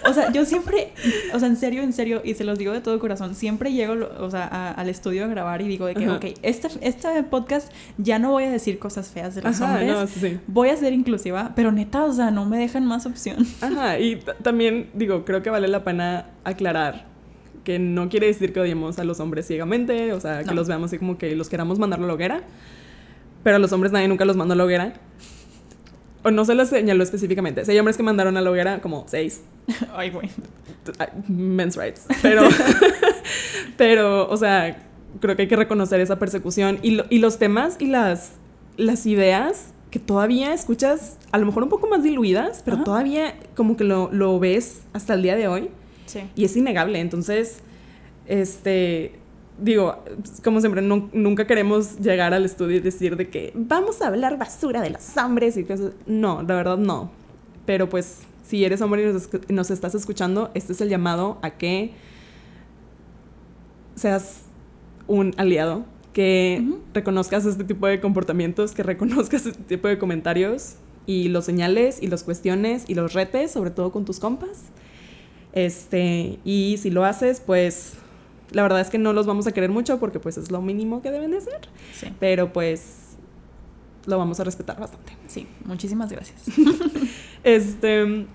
o 0.08 0.12
sea, 0.14 0.32
yo 0.32 0.44
siempre, 0.44 0.92
o 1.34 1.38
sea, 1.38 1.48
en 1.48 1.56
serio, 1.56 1.82
en 1.82 1.92
serio, 1.92 2.22
y 2.24 2.34
se 2.34 2.44
los 2.44 2.58
digo 2.58 2.72
de 2.72 2.80
todo 2.80 2.98
corazón, 2.98 3.34
siempre 3.34 3.72
llego, 3.72 3.94
o 4.20 4.30
sea, 4.30 4.72
al 4.72 4.88
estudio 4.88 5.24
a 5.24 5.28
grabar 5.28 5.60
y 5.62 5.68
digo 5.68 5.86
de 5.86 5.94
que, 5.94 6.08
ok, 6.08 6.24
este, 6.42 6.68
este 6.80 7.22
podcast 7.24 7.72
ya 7.98 8.18
no 8.18 8.30
voy 8.30 8.44
a 8.44 8.50
decir 8.50 8.78
cosas 8.78 9.08
feas 9.08 9.34
de 9.34 9.42
los 9.42 9.60
hombres, 9.60 9.92
no, 9.92 10.06
sí. 10.06 10.38
voy 10.46 10.70
a 10.70 10.76
ser 10.76 10.92
inclusiva, 10.92 11.52
pero 11.54 11.72
neta, 11.72 12.04
o 12.04 12.12
sea, 12.12 12.30
no 12.30 12.46
me 12.46 12.58
dejan 12.58 12.86
más 12.86 13.06
opción. 13.06 13.46
Ajá, 13.60 13.98
y 13.98 14.20
también, 14.42 14.90
digo, 14.94 15.24
creo 15.24 15.42
que 15.42 15.50
vale 15.50 15.68
la 15.68 15.84
pena 15.84 16.26
aclarar 16.44 17.06
que 17.64 17.80
no 17.80 18.08
quiere 18.08 18.28
decir 18.28 18.52
que 18.52 18.60
odiemos 18.60 19.00
a 19.00 19.04
los 19.04 19.18
hombres 19.18 19.44
ciegamente, 19.46 20.12
o 20.12 20.20
sea, 20.20 20.44
que 20.44 20.54
los 20.54 20.68
veamos 20.68 20.90
así 20.90 20.98
como 20.98 21.18
que 21.18 21.34
los 21.34 21.48
queramos 21.48 21.80
mandar 21.80 22.00
a 22.00 22.06
la 22.06 22.14
hoguera, 22.14 22.42
pero 23.42 23.56
a 23.56 23.58
los 23.58 23.72
hombres 23.72 23.92
nadie 23.92 24.06
nunca 24.06 24.24
los 24.24 24.36
manda 24.36 24.54
a 24.54 24.56
la 24.56 24.64
hoguera. 24.64 24.94
O 26.26 26.32
no 26.32 26.44
se 26.44 26.56
lo 26.56 26.66
señaló 26.66 27.04
específicamente. 27.04 27.62
hay 27.68 27.78
hombres 27.78 27.96
que 27.96 28.02
mandaron 28.02 28.36
a 28.36 28.40
la 28.40 28.50
hoguera 28.50 28.80
como 28.80 29.04
seis. 29.06 29.42
Ay, 29.94 30.10
güey. 30.10 30.28
Men's 31.28 31.76
rights. 31.76 32.02
Pero, 32.20 32.42
pero, 33.76 34.28
o 34.28 34.36
sea, 34.36 34.76
creo 35.20 35.36
que 35.36 35.42
hay 35.42 35.48
que 35.48 35.54
reconocer 35.54 36.00
esa 36.00 36.18
persecución. 36.18 36.80
Y, 36.82 36.98
y 37.10 37.20
los 37.20 37.38
temas 37.38 37.76
y 37.78 37.86
las, 37.86 38.32
las 38.76 39.06
ideas 39.06 39.68
que 39.92 40.00
todavía 40.00 40.52
escuchas, 40.52 41.16
a 41.30 41.38
lo 41.38 41.46
mejor 41.46 41.62
un 41.62 41.68
poco 41.68 41.86
más 41.86 42.02
diluidas, 42.02 42.60
pero 42.64 42.82
todavía 42.82 43.36
como 43.54 43.76
que 43.76 43.84
lo, 43.84 44.10
lo, 44.10 44.40
ves 44.40 44.82
hasta 44.94 45.14
el 45.14 45.22
día 45.22 45.36
de 45.36 45.46
hoy. 45.46 45.70
Sí. 46.06 46.22
Y 46.34 46.44
es 46.44 46.56
innegable. 46.56 46.98
Entonces, 46.98 47.60
este, 48.26 49.20
digo, 49.58 50.02
como 50.44 50.60
siempre, 50.60 50.82
nunca 50.82 51.46
queremos 51.46 51.98
llegar 51.98 52.34
al 52.34 52.44
estudio 52.44 52.76
y 52.76 52.80
decir 52.80 53.16
de 53.16 53.28
que 53.28 53.52
vamos 53.54 54.02
a 54.02 54.08
hablar 54.08 54.38
basura 54.38 54.80
de 54.82 54.90
los 54.90 55.16
hombres 55.16 55.56
y 55.56 55.64
cosas. 55.64 55.92
No, 56.06 56.42
la 56.42 56.54
verdad 56.54 56.78
no. 56.78 57.10
Pero 57.64 57.88
pues, 57.88 58.20
si 58.44 58.64
eres 58.64 58.80
hombre 58.80 59.12
y 59.48 59.52
nos, 59.52 59.70
estás 59.70 59.94
escuchando, 59.94 60.50
este 60.54 60.72
es 60.72 60.80
el 60.80 60.88
llamado 60.88 61.38
a 61.42 61.50
que 61.50 61.92
seas 63.94 64.42
un 65.06 65.32
aliado, 65.36 65.84
que 66.12 66.64
reconozcas 66.92 67.46
este 67.46 67.64
tipo 67.64 67.86
de 67.86 68.00
comportamientos, 68.00 68.72
que 68.72 68.82
reconozcas 68.82 69.46
este 69.46 69.62
tipo 69.62 69.88
de 69.88 69.98
comentarios 69.98 70.76
y 71.06 71.28
los 71.28 71.44
señales 71.44 72.02
y 72.02 72.08
los 72.08 72.24
cuestiones 72.24 72.84
y 72.88 72.94
los 72.94 73.14
retes, 73.14 73.52
sobre 73.52 73.70
todo 73.70 73.90
con 73.90 74.04
tus 74.04 74.20
compas. 74.20 74.64
Este, 75.52 76.38
y 76.44 76.76
si 76.78 76.90
lo 76.90 77.04
haces, 77.04 77.40
pues 77.40 77.98
la 78.50 78.62
verdad 78.62 78.80
es 78.80 78.90
que 78.90 78.98
no 78.98 79.12
los 79.12 79.26
vamos 79.26 79.46
a 79.46 79.52
querer 79.52 79.70
mucho 79.70 79.98
porque 79.98 80.20
pues 80.20 80.38
es 80.38 80.50
lo 80.50 80.62
mínimo 80.62 81.02
que 81.02 81.10
deben 81.10 81.30
de 81.30 81.40
ser. 81.40 81.60
Sí. 81.92 82.08
Pero 82.20 82.52
pues 82.52 83.16
lo 84.06 84.18
vamos 84.18 84.40
a 84.40 84.44
respetar 84.44 84.78
bastante. 84.78 85.12
Sí, 85.26 85.46
muchísimas 85.64 86.10
gracias. 86.10 86.42
este, 87.44 88.26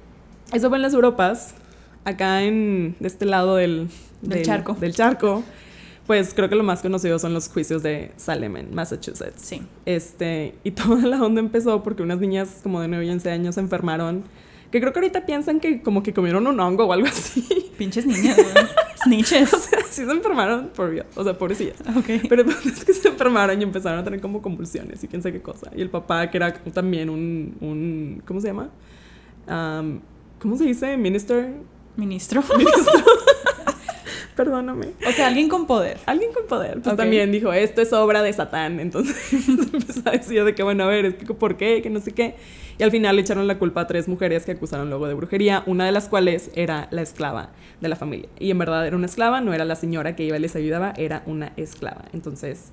eso 0.53 0.69
fue 0.69 0.77
en 0.77 0.81
las 0.81 0.93
Europas. 0.93 1.55
Acá 2.03 2.41
en 2.43 2.95
de 2.99 3.07
este 3.07 3.25
lado 3.25 3.55
del, 3.55 3.89
del, 4.21 4.43
charco. 4.43 4.73
Del 4.73 4.93
charco. 4.93 5.43
Pues 6.07 6.33
creo 6.33 6.49
que 6.49 6.55
lo 6.55 6.63
más 6.63 6.81
conocido 6.81 7.19
son 7.19 7.33
los 7.33 7.47
juicios 7.47 7.83
de 7.83 8.11
Salem 8.17 8.57
en 8.57 8.73
Massachusetts. 8.73 9.41
Sí. 9.41 9.61
Este, 9.85 10.55
y 10.63 10.71
toda 10.71 11.05
la 11.05 11.23
onda 11.23 11.39
empezó 11.39 11.83
porque 11.83 12.03
unas 12.03 12.19
niñas 12.19 12.59
como 12.63 12.81
de 12.81 12.87
9 12.87 13.05
y 13.05 13.09
11 13.11 13.31
años 13.31 13.55
se 13.55 13.61
enfermaron 13.61 14.23
que 14.71 14.79
creo 14.79 14.93
que 14.93 14.99
ahorita 14.99 15.25
piensan 15.25 15.59
que 15.59 15.81
como 15.81 16.01
que 16.01 16.13
comieron 16.13 16.47
un 16.47 16.59
hongo 16.59 16.85
o 16.85 16.93
algo 16.93 17.07
así. 17.07 17.71
Pinches 17.77 18.05
niñas, 18.05 18.37
Snitches. 19.03 19.53
o 19.53 19.57
sea, 19.57 19.79
sí 19.89 20.05
se 20.05 20.11
enfermaron, 20.11 20.69
por 20.75 20.93
o 21.15 21.23
sea, 21.23 21.37
pobrecillas. 21.37 21.79
Ok. 21.95 22.27
Pero 22.29 22.43
es 22.49 22.85
que 22.85 22.93
se 22.93 23.07
enfermaron 23.07 23.59
y 23.59 23.63
empezaron 23.63 23.99
a 23.99 24.03
tener 24.03 24.21
como 24.21 24.41
convulsiones 24.41 25.03
y 25.03 25.07
quién 25.07 25.21
sabe 25.21 25.33
qué 25.33 25.41
cosa. 25.41 25.71
Y 25.75 25.81
el 25.81 25.89
papá, 25.89 26.29
que 26.29 26.37
era 26.37 26.53
también 26.53 27.09
un, 27.09 27.57
un 27.61 28.23
¿cómo 28.25 28.39
se 28.39 28.47
llama? 28.47 28.69
¿Cómo 30.39 30.57
se 30.57 30.63
dice? 30.65 30.97
Minister. 30.97 31.53
Ministro. 31.95 32.43
Ministro. 32.57 32.93
Perdóname. 34.35 34.93
O 35.07 35.11
sea, 35.11 35.27
alguien 35.27 35.49
con 35.49 35.67
poder. 35.67 35.99
Alguien 36.05 36.31
con 36.31 36.47
poder. 36.47 36.81
Pues 36.81 36.95
también 36.95 37.31
dijo, 37.31 37.51
esto 37.53 37.81
es 37.81 37.93
obra 37.93 38.23
de 38.23 38.31
Satán. 38.33 38.79
Entonces 38.79 39.15
empezó 39.73 40.01
a 40.05 40.11
decir 40.13 40.43
de 40.43 40.55
que, 40.55 40.63
bueno, 40.63 40.85
a 40.85 40.87
ver, 40.87 41.17
por 41.17 41.57
qué, 41.57 41.81
que 41.81 41.89
no 41.89 41.99
sé 41.99 42.13
qué. 42.13 42.35
Y 42.81 42.83
al 42.83 42.89
final 42.89 43.15
le 43.15 43.21
echaron 43.21 43.45
la 43.45 43.59
culpa 43.59 43.81
a 43.81 43.85
tres 43.85 44.07
mujeres 44.07 44.43
que 44.43 44.53
acusaron 44.53 44.89
luego 44.89 45.07
de 45.07 45.13
brujería, 45.13 45.61
una 45.67 45.85
de 45.85 45.91
las 45.91 46.09
cuales 46.09 46.49
era 46.55 46.87
la 46.89 47.03
esclava 47.03 47.51
de 47.79 47.87
la 47.87 47.95
familia. 47.95 48.27
Y 48.39 48.49
en 48.49 48.57
verdad 48.57 48.87
era 48.87 48.95
una 48.95 49.05
esclava, 49.05 49.39
no 49.39 49.53
era 49.53 49.65
la 49.65 49.75
señora 49.75 50.15
que 50.15 50.23
iba 50.23 50.35
y 50.35 50.39
les 50.39 50.55
ayudaba, 50.55 50.91
era 50.97 51.21
una 51.27 51.53
esclava. 51.57 52.05
Entonces... 52.11 52.69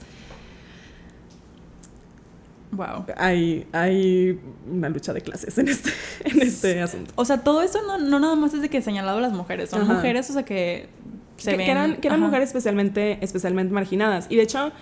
Wow. 2.71 3.05
Hay, 3.19 3.67
hay 3.73 4.41
una 4.67 4.89
lucha 4.89 5.13
de 5.13 5.21
clases 5.21 5.59
en 5.59 5.69
este, 5.69 5.91
en 6.25 6.41
este 6.41 6.81
asunto. 6.81 7.13
O 7.15 7.27
sea, 7.27 7.43
todo 7.45 7.61
eso 7.61 7.83
no, 7.87 7.99
no 7.99 8.19
nada 8.19 8.35
más 8.35 8.55
es 8.55 8.63
de 8.63 8.71
que 8.71 8.81
señalado 8.81 9.19
a 9.19 9.21
las 9.21 9.35
mujeres. 9.35 9.69
Son 9.69 9.87
mujeres, 9.87 10.31
o 10.31 10.33
sea, 10.33 10.43
que 10.43 10.89
se 11.37 11.55
que, 11.55 11.71
eran, 11.71 11.97
que 11.97 12.09
eran 12.09 12.21
mujeres 12.21 12.49
especialmente, 12.49 13.19
especialmente 13.21 13.75
marginadas. 13.75 14.25
Y 14.31 14.37
de 14.37 14.43
hecho, 14.45 14.73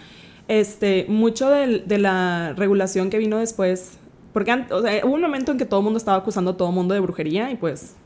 este, 0.47 1.05
mucho 1.09 1.51
de, 1.51 1.81
de 1.81 1.99
la 1.99 2.55
regulación 2.57 3.11
que 3.11 3.19
vino 3.19 3.39
después 3.39 3.99
porque 4.37 4.53
o 4.53 4.83
sea, 4.83 5.01
hubo 5.07 5.15
un 5.15 5.23
momento 5.23 5.53
en 5.53 5.57
que 5.57 5.65
todo 5.65 5.81
el 5.81 5.85
mundo 5.85 5.97
estaba 5.97 6.19
acusando 6.19 6.51
a 6.51 6.57
todo 6.59 6.69
el 6.69 6.75
mundo 6.75 6.93
de 6.93 7.01
brujería 7.01 7.51
y 7.51 7.57
pues, 7.57 7.97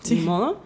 sin 0.00 0.24
modo. 0.24 0.62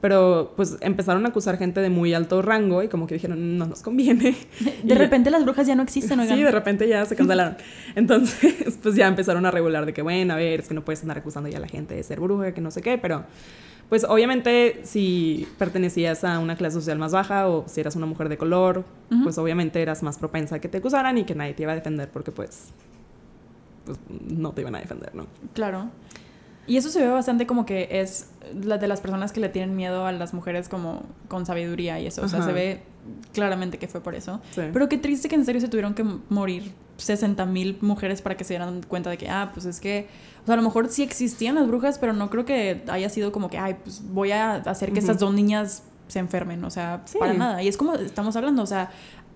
Pero 0.00 0.54
pues 0.56 0.78
empezaron 0.80 1.26
a 1.26 1.28
acusar 1.28 1.58
gente 1.58 1.82
de 1.82 1.90
muy 1.90 2.14
alto 2.14 2.40
rango 2.40 2.82
y 2.82 2.88
como 2.88 3.06
que 3.06 3.12
dijeron, 3.12 3.58
no 3.58 3.66
nos 3.66 3.82
conviene. 3.82 4.34
De 4.82 4.94
repente 4.94 5.30
las 5.30 5.42
brujas 5.44 5.66
ya 5.66 5.74
no 5.74 5.82
existen, 5.82 6.16
¿no? 6.16 6.24
Sí, 6.24 6.42
de 6.42 6.50
repente 6.50 6.88
ya 6.88 7.04
se 7.04 7.14
cancelaron. 7.14 7.58
Entonces, 7.96 8.78
pues 8.82 8.94
ya 8.94 9.08
empezaron 9.08 9.44
a 9.44 9.50
regular 9.50 9.84
de 9.84 9.92
que, 9.92 10.00
bueno, 10.00 10.32
a 10.32 10.36
ver, 10.36 10.60
es 10.60 10.68
que 10.68 10.74
no 10.74 10.82
puedes 10.82 11.02
andar 11.02 11.18
acusando 11.18 11.50
ya 11.50 11.58
a 11.58 11.60
la 11.60 11.68
gente 11.68 11.94
de 11.94 12.02
ser 12.02 12.18
bruja, 12.18 12.54
que 12.54 12.62
no 12.62 12.70
sé 12.70 12.80
qué, 12.80 12.96
pero 12.96 13.26
pues 13.90 14.04
obviamente 14.04 14.80
si 14.84 15.46
pertenecías 15.58 16.24
a 16.24 16.38
una 16.38 16.56
clase 16.56 16.76
social 16.76 16.98
más 16.98 17.12
baja 17.12 17.46
o 17.46 17.68
si 17.68 17.82
eras 17.82 17.94
una 17.94 18.06
mujer 18.06 18.30
de 18.30 18.38
color, 18.38 18.86
pues 19.22 19.36
obviamente 19.36 19.82
eras 19.82 20.02
más 20.02 20.16
propensa 20.16 20.56
a 20.56 20.58
que 20.60 20.68
te 20.68 20.78
acusaran 20.78 21.18
y 21.18 21.24
que 21.24 21.34
nadie 21.34 21.52
te 21.52 21.64
iba 21.64 21.72
a 21.72 21.74
defender 21.74 22.08
porque 22.10 22.32
pues 22.32 22.72
pues 23.84 23.98
no 24.08 24.52
te 24.52 24.62
iban 24.62 24.74
a 24.74 24.80
defender, 24.80 25.14
¿no? 25.14 25.26
Claro. 25.54 25.90
Y 26.66 26.76
eso 26.76 26.90
se 26.90 27.00
ve 27.00 27.08
bastante 27.08 27.46
como 27.46 27.66
que 27.66 27.88
es 27.90 28.30
la 28.54 28.78
de 28.78 28.86
las 28.86 29.00
personas 29.00 29.32
que 29.32 29.40
le 29.40 29.48
tienen 29.48 29.74
miedo 29.74 30.06
a 30.06 30.12
las 30.12 30.32
mujeres 30.32 30.68
como 30.68 31.02
con 31.28 31.44
sabiduría 31.44 31.98
y 31.98 32.06
eso. 32.06 32.22
O 32.22 32.28
sea, 32.28 32.42
se 32.42 32.52
ve 32.52 32.82
claramente 33.32 33.78
que 33.78 33.88
fue 33.88 34.00
por 34.00 34.14
eso. 34.14 34.40
Pero 34.54 34.88
qué 34.88 34.96
triste 34.96 35.28
que 35.28 35.34
en 35.34 35.44
serio 35.44 35.60
se 35.60 35.68
tuvieron 35.68 35.94
que 35.94 36.04
morir 36.28 36.72
60 36.98 37.44
mil 37.46 37.78
mujeres 37.80 38.22
para 38.22 38.36
que 38.36 38.44
se 38.44 38.54
dieran 38.54 38.82
cuenta 38.86 39.10
de 39.10 39.18
que, 39.18 39.28
ah, 39.28 39.50
pues 39.52 39.66
es 39.66 39.80
que, 39.80 40.06
o 40.44 40.46
sea, 40.46 40.54
a 40.54 40.56
lo 40.56 40.62
mejor 40.62 40.88
sí 40.88 41.02
existían 41.02 41.56
las 41.56 41.66
brujas, 41.66 41.98
pero 41.98 42.12
no 42.12 42.30
creo 42.30 42.44
que 42.44 42.84
haya 42.88 43.08
sido 43.08 43.32
como 43.32 43.50
que, 43.50 43.58
ay, 43.58 43.78
pues 43.82 44.02
voy 44.08 44.30
a 44.30 44.54
hacer 44.54 44.92
que 44.92 45.00
estas 45.00 45.18
dos 45.18 45.34
niñas 45.34 45.82
se 46.06 46.20
enfermen. 46.20 46.62
O 46.64 46.70
sea, 46.70 47.02
para 47.18 47.34
nada. 47.34 47.62
Y 47.62 47.68
es 47.68 47.76
como 47.76 47.94
estamos 47.94 48.36
hablando, 48.36 48.62
o 48.62 48.66
sea, 48.66 48.90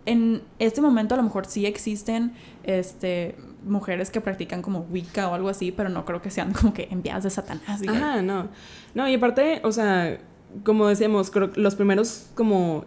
en 0.04 0.42
este 0.60 0.80
momento 0.80 1.14
a 1.14 1.16
lo 1.16 1.24
mejor 1.24 1.46
sí 1.46 1.66
existen 1.66 2.32
este 2.62 3.34
mujeres 3.66 4.10
que 4.10 4.20
practican 4.20 4.62
como 4.62 4.86
Wicca 4.90 5.28
o 5.28 5.34
algo 5.34 5.48
así, 5.48 5.72
pero 5.72 5.88
no 5.88 6.04
creo 6.04 6.22
que 6.22 6.30
sean 6.30 6.52
como 6.52 6.72
que 6.72 6.88
enviadas 6.90 7.24
de 7.24 7.30
Satanás. 7.30 7.82
Ajá, 7.86 8.22
no. 8.22 8.48
No, 8.94 9.08
y 9.08 9.14
aparte, 9.14 9.60
o 9.64 9.72
sea, 9.72 10.18
como 10.64 10.86
decíamos, 10.86 11.30
creo 11.30 11.52
que 11.52 11.60
los 11.60 11.74
primeros 11.74 12.30
como 12.34 12.84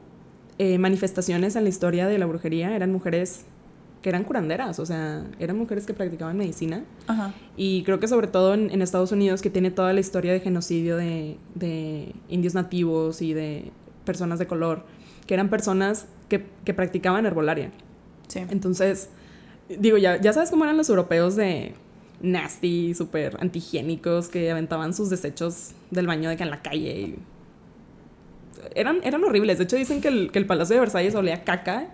eh, 0.57 0.77
manifestaciones 0.77 1.55
en 1.55 1.63
la 1.63 1.69
historia 1.69 2.07
de 2.07 2.17
la 2.17 2.25
brujería 2.25 2.75
eran 2.75 2.91
mujeres 2.91 3.45
que 4.01 4.07
eran 4.09 4.23
curanderas, 4.23 4.79
o 4.79 4.85
sea, 4.85 5.25
eran 5.39 5.57
mujeres 5.57 5.85
que 5.85 5.93
practicaban 5.93 6.37
medicina. 6.37 6.85
Ajá. 7.07 7.33
Y 7.57 7.83
creo 7.83 7.99
que 7.99 8.07
sobre 8.07 8.27
todo 8.27 8.53
en, 8.53 8.81
Estados 8.81 9.11
Unidos, 9.11 9.41
que 9.41 9.49
tiene 9.49 9.71
toda 9.71 9.91
la 9.91 9.99
historia 9.99 10.31
de 10.31 10.39
genocidio 10.39 10.95
de, 10.95 11.37
de 11.55 12.15
indios 12.29 12.53
nativos 12.53 13.21
y 13.21 13.33
de 13.33 13.71
personas 14.05 14.39
de 14.39 14.47
color, 14.47 14.85
que 15.27 15.33
eran 15.33 15.49
personas 15.49 16.07
que, 16.29 16.45
que 16.63 16.73
practicaban 16.73 17.25
herbolaria. 17.25 17.71
Sí. 18.29 18.39
Entonces, 18.49 19.09
digo, 19.69 19.97
ya, 19.97 20.19
ya 20.19 20.33
sabes 20.33 20.49
cómo 20.49 20.63
eran 20.63 20.77
los 20.77 20.89
europeos 20.89 21.35
de 21.35 21.73
nasty, 22.21 22.93
súper 22.95 23.37
antihigiénicos, 23.39 24.27
que 24.29 24.51
aventaban 24.51 24.93
sus 24.93 25.09
desechos 25.09 25.71
del 25.91 26.07
baño 26.07 26.29
de 26.29 26.37
que 26.37 26.43
en 26.43 26.49
la 26.49 26.61
calle. 26.61 27.15
eran, 28.75 28.99
eran 29.03 29.23
horribles. 29.23 29.57
De 29.57 29.63
hecho, 29.65 29.75
dicen 29.75 30.01
que 30.01 30.07
el, 30.09 30.31
que 30.31 30.39
el 30.39 30.45
Palacio 30.45 30.75
de 30.75 30.79
Versalles 30.81 31.15
olía 31.15 31.43
caca. 31.43 31.87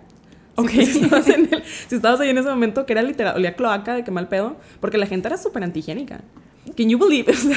Ok. 0.56 0.70
Si, 0.70 0.86
si 0.92 1.00
estabas 1.04 1.28
en 1.28 1.48
el- 1.52 1.62
si 1.88 1.94
estabas 1.96 2.20
ahí 2.20 2.30
en 2.30 2.38
ese 2.38 2.48
momento, 2.48 2.86
que 2.86 2.92
era 2.92 3.02
literal, 3.02 3.36
olía 3.36 3.54
cloaca 3.54 3.94
de 3.94 4.04
qué 4.04 4.10
mal 4.10 4.28
pedo, 4.28 4.56
porque 4.80 4.98
la 4.98 5.06
gente 5.06 5.28
era 5.28 5.36
súper 5.36 5.62
antihigiénica. 5.64 6.20
Can 6.76 6.88
you 6.88 6.98
believe? 6.98 7.30
Esto 7.32 7.50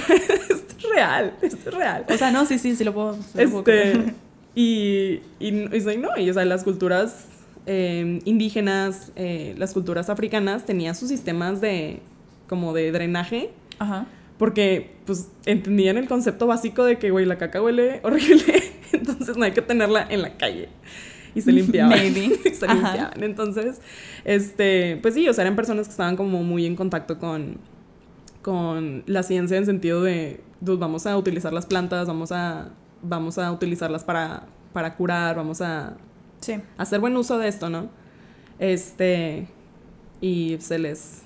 es 0.78 0.84
real, 0.96 1.34
esto 1.42 1.70
es 1.70 1.76
real. 1.76 2.06
O 2.08 2.18
sea, 2.18 2.30
no, 2.32 2.46
sí, 2.46 2.60
sí, 2.60 2.76
sí 2.76 2.84
lo 2.84 2.94
puedo. 2.94 3.16
sí 3.16 3.22
lo 3.44 3.50
puedo 3.50 3.60
Este, 3.60 4.14
y, 4.54 5.20
y, 5.40 5.48
y 5.50 5.98
no, 5.98 6.16
y 6.18 6.30
o 6.30 6.34
sea, 6.34 6.46
las 6.46 6.64
culturas 6.64 7.26
eh, 7.72 8.20
indígenas, 8.26 9.12
eh, 9.16 9.54
las 9.60 9.74
culturas 9.74 10.10
africanas 10.10 10.66
tenían 10.66 10.96
sus 10.96 11.10
sistemas 11.10 11.62
de, 11.62 12.00
como 12.48 12.74
de 12.74 12.92
drenaje, 12.92 13.52
Ajá. 13.78 14.08
porque 14.40 14.96
pues 15.06 15.30
entendían 15.46 15.96
el 15.98 16.08
concepto 16.08 16.48
básico 16.48 16.84
de 16.84 16.98
que, 16.98 17.12
güey, 17.12 17.28
la 17.28 17.38
caca 17.38 17.62
huele 17.62 18.00
horrible, 18.04 18.64
entonces 18.92 19.38
no 19.38 19.44
hay 19.44 19.52
que 19.52 19.62
tenerla 19.62 20.08
en 20.10 20.24
la 20.24 20.36
calle. 20.36 20.70
Y 21.36 21.42
se 21.42 21.52
limpiaban. 21.52 21.92
Maybe. 21.92 22.40
Y 22.44 22.56
se 22.56 22.66
Ajá. 22.66 22.74
limpiaban. 22.74 23.24
Entonces, 23.24 23.82
este, 24.26 24.98
pues 25.04 25.14
sí, 25.14 25.30
o 25.30 25.34
sea, 25.34 25.44
eran 25.44 25.56
personas 25.56 25.86
que 25.86 25.92
estaban 25.92 26.16
como 26.16 26.42
muy 26.42 26.66
en 26.66 26.76
contacto 26.76 27.20
con, 27.20 27.58
con 28.42 29.04
la 29.06 29.22
ciencia 29.22 29.58
en 29.58 29.68
sentido 29.68 30.02
de, 30.02 30.42
dude, 30.60 30.80
vamos 30.80 31.06
a 31.06 31.16
utilizar 31.16 31.54
las 31.54 31.68
plantas, 31.68 32.08
vamos 32.08 32.32
a, 32.32 32.70
vamos 33.04 33.38
a 33.38 33.52
utilizarlas 33.52 34.04
para, 34.04 34.48
para 34.74 34.96
curar, 34.96 35.36
vamos 35.36 35.62
a 35.62 35.98
Sí. 36.42 36.60
hacer 36.78 37.00
buen 37.00 37.16
uso 37.18 37.38
de 37.38 37.48
esto, 37.48 37.70
¿no? 37.70 37.90
Este, 38.60 39.48
y 40.22 40.58
se 40.60 40.80
les, 40.80 41.22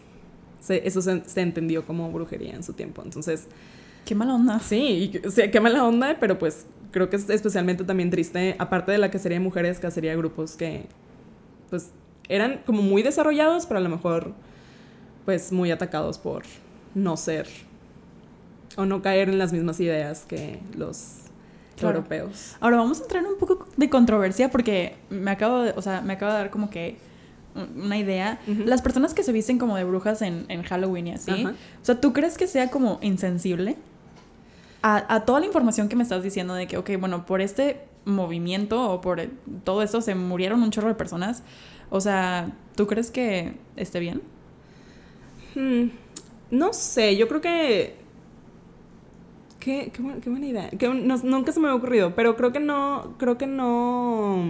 se- 0.60 0.88
eso 0.88 1.02
se, 1.02 1.24
se 1.26 1.42
entendió 1.42 1.86
como 1.86 2.12
brujería 2.12 2.54
en 2.56 2.64
su 2.64 2.74
tiempo. 2.74 3.02
Entonces, 3.04 3.48
Qué 4.06 4.16
mala 4.16 4.36
onda. 4.36 4.60
sí, 4.60 5.12
y, 5.24 5.28
o 5.28 5.32
sea, 5.32 5.50
qué 5.50 5.60
mala 5.60 5.86
onda, 5.86 6.18
pero 6.20 6.38
pues 6.38 6.66
creo 6.92 7.10
que 7.10 7.16
es 7.16 7.30
especialmente 7.30 7.84
también 7.84 8.10
triste, 8.10 8.56
aparte 8.60 8.92
de 8.92 8.98
la 8.98 9.10
cacería 9.10 9.38
de 9.40 9.44
mujeres, 9.44 9.80
cacería 9.80 10.12
de 10.12 10.18
grupos 10.18 10.56
que, 10.56 10.86
pues, 11.70 11.92
eran 12.30 12.62
como 12.66 12.82
muy 12.82 13.02
desarrollados, 13.04 13.66
pero 13.66 13.80
a 13.80 13.82
lo 13.84 13.90
mejor, 13.90 14.34
pues, 15.26 15.52
muy 15.52 15.72
atacados 15.72 16.18
por 16.20 16.44
no 16.96 17.18
ser 17.18 17.48
o 18.78 18.86
no 18.86 19.02
caer 19.02 19.30
en 19.30 19.38
las 19.40 19.54
mismas 19.54 19.80
ideas 19.80 20.26
que 20.26 20.60
los 20.78 21.23
Claro. 21.78 21.98
europeos. 21.98 22.56
Ahora 22.60 22.78
vamos 22.78 23.00
a 23.00 23.04
entrar 23.04 23.24
en 23.24 23.30
un 23.32 23.38
poco 23.38 23.68
de 23.78 23.90
controversia 23.90 24.50
porque 24.50 24.96
me 25.10 25.32
acabo 25.32 25.62
de, 25.62 25.72
o 25.76 25.82
sea, 25.82 26.02
me 26.02 26.14
acaba 26.14 26.34
de 26.34 26.38
dar 26.40 26.50
como 26.52 26.70
que 26.70 26.98
un- 27.56 27.84
una 27.86 27.98
idea. 27.98 28.40
Las 28.66 28.82
personas 28.82 29.14
que 29.14 29.24
se 29.24 29.32
visten 29.32 29.58
como 29.58 29.76
de 29.78 29.84
brujas 29.84 30.22
en, 30.22 30.46
en 30.50 30.64
Halloween 30.64 31.08
y 31.08 31.12
así, 31.14 31.32
o 31.82 31.86
sea, 31.86 32.00
¿tú 32.02 32.14
crees 32.14 32.38
que 32.38 32.48
sea 32.48 32.70
como 32.72 33.00
insensible 33.02 33.76
a, 34.82 35.14
a 35.16 35.26
toda 35.26 35.40
la 35.40 35.46
información 35.46 35.88
que 35.90 35.96
me 35.96 36.04
estás 36.04 36.24
diciendo 36.24 36.54
de 36.54 36.68
que, 36.68 36.78
ok, 36.78 36.92
bueno, 37.00 37.26
por 37.26 37.42
este 37.42 37.82
movimiento 38.06 38.90
o 38.92 39.02
por 39.02 39.20
el- 39.20 39.32
todo 39.64 39.82
esto 39.82 40.02
se 40.02 40.14
murieron 40.16 40.62
un 40.62 40.72
chorro 40.72 40.90
de 40.90 40.96
personas? 40.96 41.42
O 41.90 42.02
sea, 42.02 42.52
¿tú 42.76 42.86
crees 42.88 43.12
que 43.12 43.54
esté 43.76 44.00
bien? 44.00 44.22
Hmm, 45.56 45.90
no 46.52 46.74
sé, 46.74 47.16
yo 47.16 47.28
creo 47.28 47.42
que... 47.42 48.03
Qué, 49.64 49.92
qué, 49.94 50.02
buena, 50.02 50.20
qué 50.20 50.30
buena 50.30 50.46
idea. 50.46 50.70
Que 50.72 50.90
no- 50.90 51.18
nunca 51.24 51.52
se 51.54 51.60
me 51.60 51.68
había 51.68 51.78
ocurrido, 51.78 52.16
pero 52.16 52.36
creo 52.36 52.52
que 52.52 52.60
no, 52.60 53.14
creo 53.18 53.38
que 53.38 53.48
no... 53.48 54.44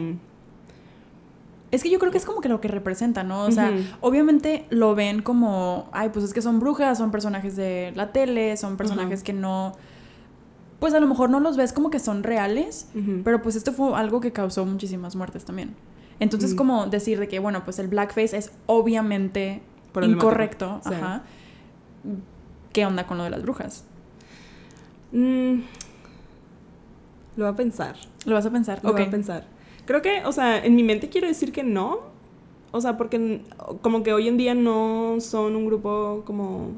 Es 1.72 1.82
que 1.84 1.90
yo 1.90 1.98
creo 2.00 2.12
que 2.12 2.18
es 2.20 2.26
como 2.26 2.40
que 2.42 2.50
lo 2.50 2.62
que 2.62 2.68
representa, 2.68 3.24
¿no? 3.24 3.44
O 3.46 3.52
sea, 3.52 3.72
obviamente 4.02 4.66
lo 4.70 4.94
ven 4.94 5.22
como, 5.24 5.90
ay, 5.92 6.10
pues 6.10 6.24
es 6.26 6.34
que 6.34 6.42
son 6.42 6.60
brujas, 6.60 6.98
son 7.00 7.10
personajes 7.12 7.56
de 7.56 7.92
la 7.96 8.12
tele, 8.12 8.58
son 8.58 8.78
personajes 8.78 9.24
que 9.24 9.34
no, 9.34 9.74
pues 10.80 10.94
a 10.94 11.00
lo 11.00 11.08
mejor 11.08 11.32
no 11.32 11.40
los 11.40 11.58
ves 11.58 11.74
como 11.74 11.90
que 11.90 11.98
son 12.00 12.22
reales, 12.24 12.88
pero 13.24 13.42
pues 13.42 13.56
esto 13.56 13.72
fue 13.74 13.96
algo 13.96 14.20
que 14.22 14.32
causó 14.32 14.66
muchísimas 14.66 15.16
muertes 15.16 15.46
también. 15.46 15.74
Entonces, 16.20 16.54
Mm. 16.54 16.58
como 16.58 16.86
decir 16.88 17.20
de 17.20 17.28
que, 17.28 17.40
bueno, 17.40 17.64
pues 17.64 17.80
el 17.80 17.88
blackface 17.88 18.38
es 18.38 18.52
obviamente 18.68 19.64
incorrecto, 20.02 20.80
Sí. 20.88 20.94
ajá. 20.94 21.24
¿Qué 22.72 22.86
onda 22.86 23.08
con 23.08 23.18
lo 23.18 23.24
de 23.24 23.30
las 23.32 23.42
brujas? 23.42 23.84
Mm, 25.14 25.62
lo 27.38 27.46
voy 27.46 27.54
a 27.54 27.56
pensar. 27.56 27.96
¿Lo 28.26 28.34
vas 28.34 28.46
a 28.46 28.52
pensar? 28.52 28.80
Lo 28.84 28.90
ok. 28.90 28.98
voy 28.98 29.06
a 29.06 29.12
pensar. 29.12 29.46
Creo 29.86 30.02
que, 30.02 30.26
o 30.26 30.32
sea, 30.32 30.64
en 30.64 30.76
mi 30.76 30.84
mente 30.84 31.10
quiero 31.10 31.28
decir 31.28 31.52
que 31.52 31.64
no. 31.64 32.00
O 32.72 32.82
sea, 32.82 32.98
porque 32.98 33.42
como 33.82 34.02
que 34.02 34.14
hoy 34.14 34.28
en 34.28 34.38
día 34.38 34.56
no 34.56 35.18
son 35.20 35.56
un 35.56 35.66
grupo 35.66 36.24
como... 36.26 36.72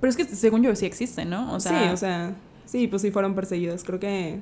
Pero 0.00 0.10
es 0.10 0.16
que 0.16 0.24
según 0.24 0.62
yo 0.62 0.74
sí 0.74 0.86
existe, 0.86 1.24
¿no? 1.24 1.52
O 1.52 1.60
sea, 1.60 1.88
sí, 1.88 1.92
o 1.92 1.96
sea, 1.96 2.34
sí, 2.64 2.86
pues 2.86 3.02
sí 3.02 3.10
fueron 3.10 3.34
perseguidos. 3.34 3.84
Creo 3.84 4.00
que... 4.00 4.40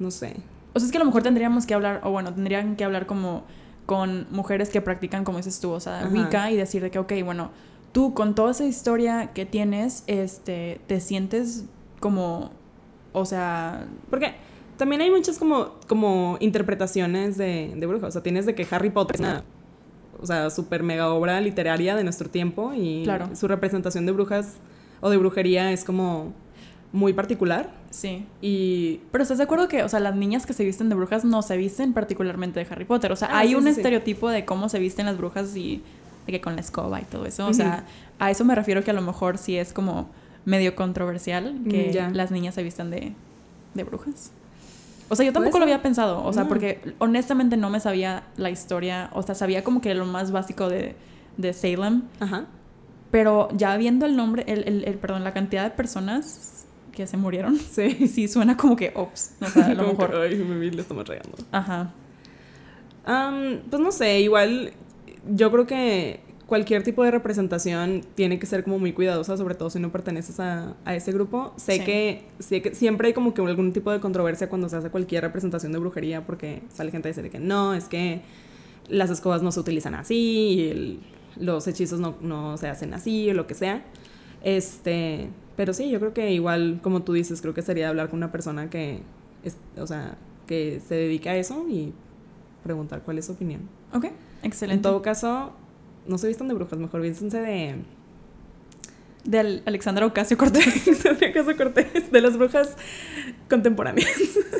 No 0.00 0.10
sé. 0.10 0.36
O 0.74 0.80
sea, 0.80 0.86
es 0.86 0.90
que 0.90 0.98
a 0.98 1.00
lo 1.00 1.06
mejor 1.06 1.22
tendríamos 1.22 1.66
que 1.66 1.74
hablar, 1.74 2.00
o 2.02 2.10
bueno, 2.10 2.34
tendrían 2.34 2.74
que 2.74 2.82
hablar 2.82 3.06
como 3.06 3.44
con 3.86 4.26
mujeres 4.30 4.70
que 4.70 4.80
practican, 4.80 5.22
como 5.22 5.36
dices 5.38 5.60
tú, 5.60 5.70
o 5.70 5.80
sea. 5.80 6.08
Wicca 6.10 6.50
y 6.50 6.56
decir 6.56 6.82
de 6.82 6.90
que, 6.90 6.98
ok, 6.98 7.12
bueno, 7.24 7.50
tú 7.92 8.14
con 8.14 8.34
toda 8.34 8.50
esa 8.52 8.64
historia 8.64 9.32
que 9.34 9.44
tienes, 9.46 10.04
este, 10.06 10.80
te 10.86 11.00
sientes 11.00 11.64
como, 12.00 12.50
o 13.12 13.24
sea, 13.24 13.86
Porque 14.10 14.34
también 14.76 15.00
hay 15.02 15.10
muchas 15.10 15.38
como, 15.38 15.72
como 15.88 16.36
interpretaciones 16.40 17.36
de, 17.36 17.72
de 17.76 17.86
brujas. 17.86 18.08
O 18.08 18.12
sea, 18.12 18.22
tienes 18.22 18.46
de 18.46 18.54
que 18.54 18.66
Harry 18.70 18.90
Potter 18.90 19.16
es 19.16 19.20
una, 19.20 19.44
o 20.20 20.26
sea, 20.26 20.50
super 20.50 20.82
mega 20.82 21.12
obra 21.12 21.40
literaria 21.40 21.94
de 21.94 22.04
nuestro 22.04 22.28
tiempo 22.30 22.72
y 22.74 23.02
Claro. 23.04 23.28
su 23.36 23.46
representación 23.48 24.06
de 24.06 24.12
brujas 24.12 24.56
o 25.00 25.10
de 25.10 25.16
brujería 25.18 25.70
es 25.72 25.84
como 25.84 26.32
muy 26.92 27.12
particular. 27.12 27.72
sí. 27.90 28.26
Y 28.40 29.00
Pero 29.12 29.22
¿estás 29.22 29.38
de 29.38 29.44
acuerdo 29.44 29.66
que, 29.68 29.82
o 29.82 29.88
sea, 29.88 29.98
las 30.00 30.14
niñas 30.16 30.44
que 30.46 30.52
se 30.52 30.64
visten 30.64 30.88
de 30.88 30.94
brujas 30.94 31.24
no 31.24 31.40
se 31.42 31.56
visten 31.56 31.92
particularmente 31.92 32.60
de 32.60 32.66
Harry 32.70 32.84
Potter? 32.84 33.12
O 33.12 33.16
sea, 33.16 33.28
Ah, 33.32 33.38
hay 33.38 33.48
sí, 33.50 33.54
un 33.54 33.62
sí. 33.64 33.70
estereotipo 33.70 34.28
de 34.28 34.44
cómo 34.44 34.68
se 34.68 34.78
visten 34.78 35.06
las 35.06 35.16
brujas 35.16 35.56
y 35.56 35.82
de 36.26 36.32
que 36.32 36.40
con 36.40 36.54
la 36.54 36.60
escoba 36.60 37.00
y 37.00 37.04
todo 37.04 37.26
eso. 37.26 37.46
O 37.46 37.54
sea, 37.54 37.84
a 38.18 38.30
eso 38.30 38.44
me 38.44 38.54
refiero 38.54 38.84
que 38.84 38.90
a 38.90 38.94
lo 38.94 39.02
mejor 39.02 39.38
sí 39.38 39.56
es 39.56 39.72
como 39.72 40.08
medio 40.44 40.74
controversial 40.76 41.60
que 41.68 42.06
Mm, 42.10 42.14
las 42.14 42.30
niñas 42.30 42.54
se 42.54 42.62
vistan 42.62 42.90
de, 42.90 43.12
de 43.74 43.84
brujas. 43.84 44.30
O 45.08 45.16
sea, 45.16 45.26
yo 45.26 45.32
tampoco 45.32 45.58
lo 45.58 45.64
había 45.64 45.82
pensado, 45.82 46.24
o 46.24 46.32
sea, 46.32 46.44
No. 46.44 46.48
porque 46.48 46.80
honestamente 46.98 47.56
no 47.56 47.68
me 47.70 47.80
sabía 47.80 48.22
la 48.36 48.50
historia, 48.50 49.10
o 49.12 49.22
sea, 49.22 49.34
sabía 49.34 49.62
como 49.62 49.80
que 49.80 49.94
lo 49.94 50.06
más 50.06 50.30
básico 50.32 50.68
de, 50.70 50.94
de 51.36 51.52
Salem, 51.52 52.02
Ajá. 52.18 52.46
pero 53.10 53.48
ya 53.52 53.76
viendo 53.76 54.06
el 54.06 54.16
nombre, 54.16 54.44
el, 54.46 54.66
el- 54.66 54.84
el- 54.84 54.98
perdón, 54.98 55.22
la 55.22 55.32
cantidad 55.34 55.64
de 55.64 55.70
personas 55.70 56.64
que 56.92 57.06
se 57.06 57.16
murieron, 57.18 57.56
Sí. 57.58 58.06
sí 58.08 58.26
suena 58.28 58.56
como 58.56 58.74
que, 58.76 58.92
ops, 58.94 59.34
o 59.42 59.46
sea, 59.46 59.66
a 59.66 59.74
lo 59.74 59.84
que, 59.86 59.90
mejor. 59.92 60.16
Ay, 60.16 60.34
me 60.36 60.70
le 60.70 60.80
estamos 60.80 61.06
regando. 61.06 61.36
Ajá. 61.52 61.90
Pues 63.04 63.82
no 63.82 63.90
sé, 63.92 64.20
igual 64.20 64.72
yo 65.30 65.50
creo 65.50 65.66
que 65.66 66.20
cualquier 66.46 66.82
tipo 66.82 67.02
de 67.02 67.10
representación 67.10 68.02
tiene 68.14 68.38
que 68.38 68.46
ser 68.46 68.62
como 68.64 68.78
muy 68.78 68.92
cuidadosa, 68.92 69.36
sobre 69.36 69.54
todo 69.54 69.70
si 69.70 69.78
no 69.80 69.90
perteneces 69.90 70.38
a, 70.40 70.74
a 70.84 70.94
ese 70.94 71.12
grupo. 71.12 71.54
Sé, 71.56 71.76
Sí. 71.78 71.84
que, 71.84 72.24
sé 72.40 72.60
que 72.62 72.74
siempre 72.74 73.08
hay 73.08 73.14
como 73.14 73.32
que 73.32 73.40
algún 73.42 73.72
tipo 73.72 73.90
de 73.90 74.00
controversia 74.00 74.48
cuando 74.48 74.68
se 74.68 74.76
hace 74.76 74.90
cualquier 74.90 75.22
representación 75.22 75.72
de 75.72 75.78
brujería, 75.78 76.26
porque 76.26 76.62
sale 76.68 76.90
gente 76.90 77.08
a 77.08 77.12
decir 77.12 77.30
que 77.30 77.38
no, 77.40 77.72
es 77.74 77.88
que 77.88 78.20
las 78.88 79.08
escobas 79.10 79.42
no 79.42 79.50
se 79.52 79.60
utilizan 79.60 79.94
así, 79.94 80.14
y 80.16 80.68
el- 80.68 81.00
los 81.36 81.66
hechizos 81.66 81.98
no, 82.00 82.16
no 82.20 82.58
se 82.58 82.68
hacen 82.68 82.92
así, 82.92 83.30
o 83.30 83.34
lo 83.34 83.46
que 83.46 83.54
sea. 83.54 83.82
Este, 84.42 85.28
pero 85.56 85.72
sí, 85.72 85.88
yo 85.90 85.98
creo 86.00 86.12
que 86.12 86.32
igual, 86.32 86.80
como 86.82 87.02
tú 87.02 87.12
dices, 87.14 87.40
creo 87.40 87.54
que 87.54 87.62
sería 87.62 87.88
hablar 87.88 88.10
con 88.10 88.18
una 88.18 88.32
persona 88.32 88.68
que, 88.68 89.00
es, 89.44 89.56
o 89.78 89.86
sea, 89.86 90.16
que 90.46 90.80
se 90.86 90.94
dedica 90.96 91.30
a 91.30 91.36
eso 91.36 91.64
y 91.68 91.92
preguntar 92.64 93.02
cuál 93.02 93.18
es 93.18 93.26
su 93.26 93.32
opinión. 93.32 93.62
Ok, 93.94 94.06
excelente. 94.42 94.76
En 94.78 94.82
todo 94.82 95.02
caso, 95.02 95.52
no 96.06 96.18
se 96.18 96.28
vistan 96.28 96.48
de 96.48 96.54
brujas, 96.54 96.78
mejor 96.78 97.00
vístense 97.00 97.40
de... 97.40 97.76
de 99.24 99.38
Al- 99.38 99.62
Alexandra 99.66 100.06
Ocasio 100.06 100.36
Cortés. 100.36 100.84
de 101.20 101.32
caso 101.32 101.56
Cortés, 101.56 102.10
de 102.10 102.20
las 102.20 102.36
brujas 102.36 102.76
contemporáneas. 103.48 104.08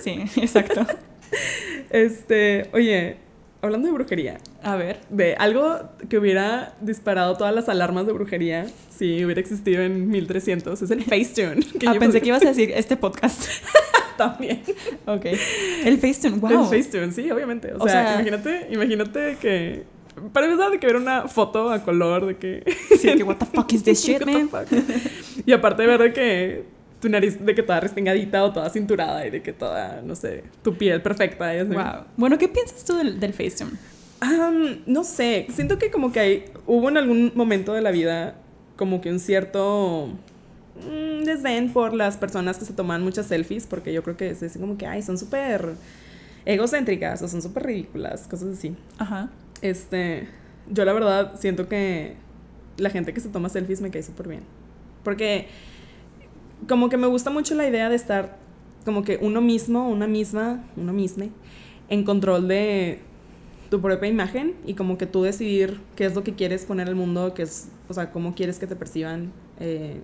sí, 0.02 0.22
exacto. 0.36 0.86
Este, 1.90 2.68
oye, 2.72 3.16
hablando 3.60 3.86
de 3.88 3.94
brujería, 3.94 4.38
A 4.62 4.76
ver. 4.76 5.00
de 5.10 5.34
algo 5.36 5.90
que 6.08 6.18
hubiera 6.18 6.74
disparado 6.80 7.36
todas 7.36 7.54
las 7.54 7.68
alarmas 7.68 8.06
de 8.06 8.12
brujería 8.12 8.66
si 8.90 9.24
hubiera 9.24 9.40
existido 9.40 9.82
en 9.82 10.08
1300, 10.08 10.80
es 10.82 10.90
el 10.90 11.02
Facetune. 11.04 11.64
Ah, 11.86 11.94
yo 11.94 11.98
pensé 12.00 12.20
que 12.22 12.28
ibas 12.28 12.42
a 12.44 12.48
decir 12.48 12.70
este 12.74 12.96
podcast. 12.96 13.44
también. 14.16 14.62
ok. 15.07 15.27
El 15.85 15.98
Facetune, 15.98 16.38
wow. 16.38 16.51
El 16.51 16.66
Facetune, 16.66 17.12
sí, 17.12 17.31
obviamente. 17.31 17.72
O, 17.75 17.83
O 17.83 17.88
sea, 17.88 18.05
sea- 18.05 18.14
imagínate, 18.14 18.68
imagínate 18.70 19.37
que... 19.40 19.85
Para 20.33 20.46
empezar, 20.46 20.70
de 20.70 20.79
que 20.79 20.87
ver 20.87 20.96
una 20.96 21.27
foto 21.27 21.70
a 21.70 21.83
color, 21.83 22.27
de 22.27 22.37
que... 22.37 22.62
Sí, 22.98 23.14
que 23.16 23.22
what 23.25 23.37
the 23.37 23.46
fuck 23.46 23.72
is 23.72 23.83
this 23.83 24.05
shit, 24.05 24.25
man? 24.25 24.48
Y 25.46 25.53
aparte 25.53 25.83
de 25.83 25.88
ver 25.88 26.01
de 26.03 26.12
que 26.12 26.64
tu 27.01 27.09
nariz, 27.09 27.44
de 27.44 27.55
que 27.55 27.62
toda 27.62 27.81
respingadita 27.81 28.44
o 28.44 28.53
toda 28.53 28.70
cinturada 28.70 29.27
y 29.27 29.31
de 29.31 29.42
que 29.42 29.53
toda, 29.53 30.03
no 30.05 30.14
sé, 30.14 30.44
tu 30.62 30.75
piel 30.75 31.03
perfecta. 31.03 31.53
y 31.55 31.59
así. 31.59 31.72
Wow. 31.72 32.05
Bueno, 32.16 32.38
¿qué 32.38 32.46
piensas 32.48 32.85
tú 32.85 32.96
del, 32.96 33.18
del 33.18 33.33
Facetune? 33.33 33.72
No 34.87 35.03
sé, 35.03 35.46
siento 35.51 35.79
que 35.79 35.90
como 35.90 36.12
que 36.12 36.20
hay, 36.20 36.44
hubo 36.66 36.88
en 36.88 36.96
algún 36.96 37.33
momento 37.35 37.72
de 37.72 37.81
la 37.83 37.90
vida 37.90 38.37
como 38.77 39.01
que 39.01 39.11
un 39.11 39.18
cierto 39.18 40.11
desdén 41.24 41.72
por 41.72 41.92
las 41.94 42.16
personas 42.16 42.58
que 42.58 42.64
se 42.64 42.72
toman 42.72 43.02
muchas 43.02 43.26
selfies, 43.26 43.66
porque 43.66 43.92
yo 43.92 44.02
creo 44.02 44.16
que 44.16 44.30
es 44.30 44.42
así 44.42 44.58
como 44.58 44.76
que, 44.76 44.87
ay, 44.87 45.02
son 45.02 45.18
súper 45.18 45.74
egocéntricas 46.44 47.22
o 47.22 47.28
son 47.28 47.42
súper 47.42 47.64
ridículas, 47.64 48.26
cosas 48.26 48.58
así. 48.58 48.74
Ajá. 48.98 49.30
Este, 49.61 50.28
yo 50.68 50.85
la 50.85 50.92
verdad 50.92 51.35
siento 51.38 51.68
que 51.68 52.16
la 52.78 52.90
gente 52.90 53.12
que 53.12 53.20
se 53.20 53.28
toma 53.28 53.48
selfies 53.48 53.80
me 53.80 53.90
cae 53.90 54.02
súper 54.02 54.28
bien. 54.28 54.42
Porque 55.04 55.46
como 56.68 56.88
que 56.88 56.96
me 56.96 57.06
gusta 57.06 57.30
mucho 57.30 57.54
la 57.54 57.68
idea 57.68 57.88
de 57.88 57.96
estar 57.96 58.38
como 58.85 59.04
que 59.04 59.18
uno 59.20 59.40
mismo, 59.40 59.88
una 59.88 60.06
misma, 60.06 60.64
uno 60.76 60.92
mismo, 60.92 61.28
en 61.88 62.04
control 62.04 62.48
de 62.48 63.00
tu 63.70 63.80
propia 63.80 64.08
imagen 64.08 64.54
y 64.66 64.74
como 64.74 64.98
que 64.98 65.06
tú 65.06 65.22
decidir 65.22 65.80
qué 65.96 66.04
es 66.04 66.14
lo 66.14 66.22
que 66.22 66.35
quieres 66.35 66.64
poner 66.64 66.88
al 66.88 66.94
mundo, 66.94 67.32
qué 67.35 67.42
es, 67.42 67.68
o 67.88 67.94
sea, 67.94 68.11
cómo 68.11 68.35
quieres 68.35 68.58
que 68.58 68.66
te 68.66 68.76
perciban. 68.76 69.32
Eh, 69.61 70.00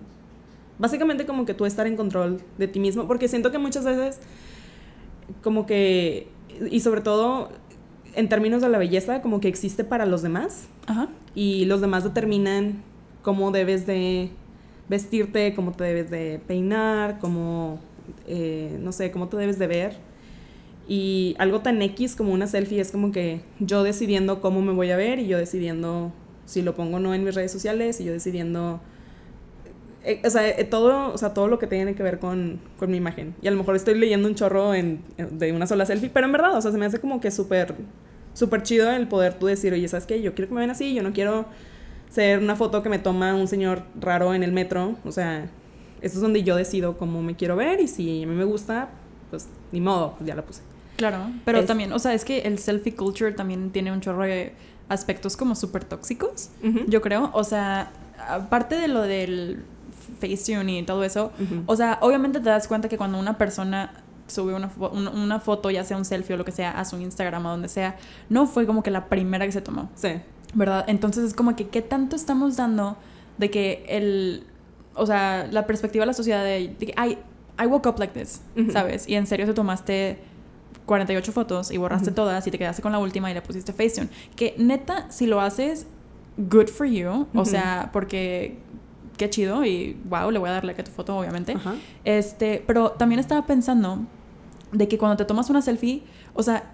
básicamente 0.79 1.25
como 1.25 1.45
que 1.45 1.53
tú 1.53 1.65
estar 1.65 1.85
en 1.85 1.95
control 1.95 2.41
de 2.57 2.67
ti 2.67 2.79
mismo, 2.79 3.07
porque 3.07 3.27
siento 3.27 3.51
que 3.51 3.59
muchas 3.59 3.85
veces 3.85 4.19
como 5.43 5.65
que, 5.65 6.27
y 6.71 6.79
sobre 6.79 7.01
todo 7.01 7.49
en 8.15 8.29
términos 8.29 8.61
de 8.61 8.69
la 8.69 8.77
belleza, 8.77 9.21
como 9.21 9.39
que 9.39 9.47
existe 9.47 9.83
para 9.83 10.05
los 10.05 10.21
demás 10.21 10.67
Ajá. 10.87 11.09
y 11.35 11.65
los 11.65 11.81
demás 11.81 12.03
determinan 12.03 12.81
cómo 13.21 13.51
debes 13.51 13.85
de 13.85 14.31
vestirte, 14.87 15.53
cómo 15.53 15.73
te 15.73 15.83
debes 15.83 16.09
de 16.09 16.41
peinar, 16.47 17.19
cómo, 17.19 17.79
eh, 18.27 18.77
no 18.81 18.91
sé, 18.91 19.11
cómo 19.11 19.27
te 19.27 19.37
debes 19.37 19.59
de 19.59 19.67
ver. 19.67 19.97
Y 20.87 21.35
algo 21.37 21.59
tan 21.59 21.79
X 21.83 22.15
como 22.15 22.33
una 22.33 22.47
selfie 22.47 22.79
es 22.79 22.91
como 22.91 23.11
que 23.11 23.41
yo 23.59 23.83
decidiendo 23.83 24.41
cómo 24.41 24.63
me 24.63 24.73
voy 24.73 24.89
a 24.89 24.97
ver 24.97 25.19
y 25.19 25.27
yo 25.27 25.37
decidiendo 25.37 26.11
si 26.45 26.63
lo 26.63 26.73
pongo 26.73 26.97
o 26.97 26.99
no 26.99 27.13
en 27.13 27.23
mis 27.23 27.35
redes 27.35 27.51
sociales 27.51 27.99
y 28.01 28.05
yo 28.05 28.11
decidiendo... 28.11 28.81
eh, 30.03 30.21
o, 30.25 30.29
sea, 30.29 30.47
eh, 30.47 30.63
todo, 30.63 31.13
o 31.13 31.17
sea, 31.17 31.33
todo 31.33 31.47
lo 31.47 31.59
que 31.59 31.67
tiene 31.67 31.95
que 31.95 32.03
ver 32.03 32.19
con, 32.19 32.59
con 32.77 32.89
mi 32.91 32.97
imagen. 32.97 33.35
Y 33.41 33.47
a 33.47 33.51
lo 33.51 33.57
mejor 33.57 33.75
estoy 33.75 33.95
leyendo 33.95 34.27
un 34.27 34.35
chorro 34.35 34.73
en, 34.73 35.01
de 35.17 35.51
una 35.51 35.67
sola 35.67 35.85
selfie, 35.85 36.09
pero 36.09 36.25
en 36.25 36.31
verdad, 36.31 36.57
o 36.57 36.61
sea, 36.61 36.71
se 36.71 36.77
me 36.77 36.85
hace 36.85 36.99
como 36.99 37.19
que 37.19 37.31
súper 37.31 37.75
súper 38.33 38.63
chido 38.63 38.89
el 38.91 39.07
poder 39.07 39.33
tú 39.33 39.47
decir, 39.47 39.73
oye, 39.73 39.87
¿sabes 39.87 40.05
qué? 40.05 40.21
Yo 40.21 40.33
quiero 40.33 40.47
que 40.47 40.53
me 40.53 40.59
vean 40.61 40.71
así, 40.71 40.93
yo 40.93 41.03
no 41.03 41.11
quiero 41.11 41.45
ser 42.09 42.39
una 42.39 42.55
foto 42.55 42.81
que 42.81 42.89
me 42.89 42.99
toma 42.99 43.33
un 43.35 43.47
señor 43.47 43.83
raro 43.99 44.33
en 44.33 44.43
el 44.43 44.51
metro. 44.51 44.95
O 45.03 45.11
sea, 45.11 45.49
eso 46.01 46.15
es 46.15 46.21
donde 46.21 46.43
yo 46.43 46.55
decido 46.55 46.97
cómo 46.97 47.21
me 47.21 47.35
quiero 47.35 47.55
ver 47.55 47.81
y 47.81 47.87
si 47.87 48.23
a 48.23 48.27
mí 48.27 48.33
me 48.35 48.45
gusta, 48.45 48.89
pues 49.29 49.47
ni 49.71 49.81
modo, 49.81 50.13
pues 50.17 50.27
ya 50.27 50.35
la 50.35 50.43
puse. 50.43 50.61
Claro, 50.95 51.17
pero 51.43 51.59
Es- 51.59 51.65
también, 51.65 51.91
o 51.91 51.99
sea, 51.99 52.13
es 52.13 52.23
que 52.23 52.39
el 52.41 52.59
selfie 52.59 52.95
culture 52.95 53.31
también 53.33 53.71
tiene 53.71 53.91
un 53.91 53.99
chorro 53.99 54.23
de 54.23 54.53
aspectos 54.87 55.35
como 55.35 55.55
súper 55.55 55.83
tóxicos, 55.83 56.49
yo 56.87 57.01
creo. 57.01 57.31
O 57.33 57.43
sea, 57.43 57.91
aparte 58.27 58.75
de 58.75 58.87
lo 58.87 59.01
del 59.01 59.63
Facetune 60.19 60.79
y 60.79 60.83
todo 60.83 61.03
eso, 61.03 61.31
o 61.65 61.75
sea, 61.75 61.97
obviamente 62.01 62.39
te 62.39 62.49
das 62.49 62.67
cuenta 62.67 62.89
que 62.89 62.97
cuando 62.97 63.17
una 63.19 63.37
persona 63.37 63.93
sube 64.27 64.53
una, 64.53 64.69
fo- 64.69 64.91
una, 64.91 65.09
una 65.09 65.39
foto, 65.39 65.71
ya 65.71 65.83
sea 65.83 65.97
un 65.97 66.05
selfie 66.05 66.35
o 66.35 66.37
lo 66.37 66.45
que 66.45 66.51
sea, 66.51 66.71
a 66.71 66.85
su 66.85 66.97
Instagram 66.99 67.45
o 67.45 67.49
donde 67.49 67.67
sea, 67.67 67.97
no 68.29 68.45
fue 68.45 68.65
como 68.67 68.83
que 68.83 68.91
la 68.91 69.07
primera 69.09 69.45
que 69.45 69.51
se 69.51 69.61
tomó, 69.61 69.89
Sí. 69.95 70.09
¿verdad? 70.53 70.85
Entonces 70.87 71.23
es 71.25 71.33
como 71.33 71.55
que, 71.55 71.67
¿qué 71.69 71.81
tanto 71.81 72.15
estamos 72.15 72.55
dando 72.57 72.97
de 73.37 73.49
que 73.49 73.85
el, 73.87 74.43
o 74.95 75.05
sea, 75.05 75.47
la 75.51 75.65
perspectiva 75.65 76.03
de 76.03 76.07
la 76.07 76.13
sociedad 76.13 76.43
de, 76.43 76.75
de 76.79 76.85
que, 76.87 76.93
I, 76.93 77.17
I 77.61 77.65
woke 77.67 77.87
up 77.87 77.99
like 77.99 78.13
this. 78.19 78.41
¿sabes? 78.71 79.07
Y 79.07 79.15
en 79.15 79.25
serio 79.27 79.45
te 79.45 79.53
tomaste 79.53 80.19
48 80.85 81.31
fotos 81.31 81.71
y 81.71 81.77
borraste 81.77 82.11
todas 82.11 82.45
y 82.47 82.51
te 82.51 82.57
quedaste 82.57 82.81
con 82.81 82.91
la 82.91 82.99
última 82.99 83.29
y 83.29 83.33
le 83.33 83.41
pusiste 83.41 83.73
Facetune. 83.73 84.09
Que 84.35 84.55
neta, 84.57 85.09
si 85.11 85.25
lo 85.27 85.39
haces, 85.41 85.85
good 86.37 86.67
for 86.67 86.87
you. 86.87 87.27
O 87.35 87.45
sea, 87.45 87.89
porque 87.93 88.57
qué 89.19 89.29
chido 89.29 89.63
y 89.65 89.97
wow, 90.05 90.31
le 90.31 90.39
voy 90.39 90.49
a 90.49 90.53
dar 90.53 90.65
like 90.65 90.81
a 90.81 90.83
tu 90.83 90.91
foto, 90.91 91.15
obviamente. 91.15 91.51
Ajá. 91.53 91.75
Este, 92.05 92.63
pero 92.65 92.91
también 92.91 93.19
estaba 93.19 93.45
pensando 93.45 93.99
de 94.71 94.87
que 94.87 94.97
cuando 94.97 95.17
te 95.17 95.25
tomas 95.25 95.49
una 95.49 95.61
selfie, 95.61 96.03
o 96.33 96.41
sea, 96.41 96.71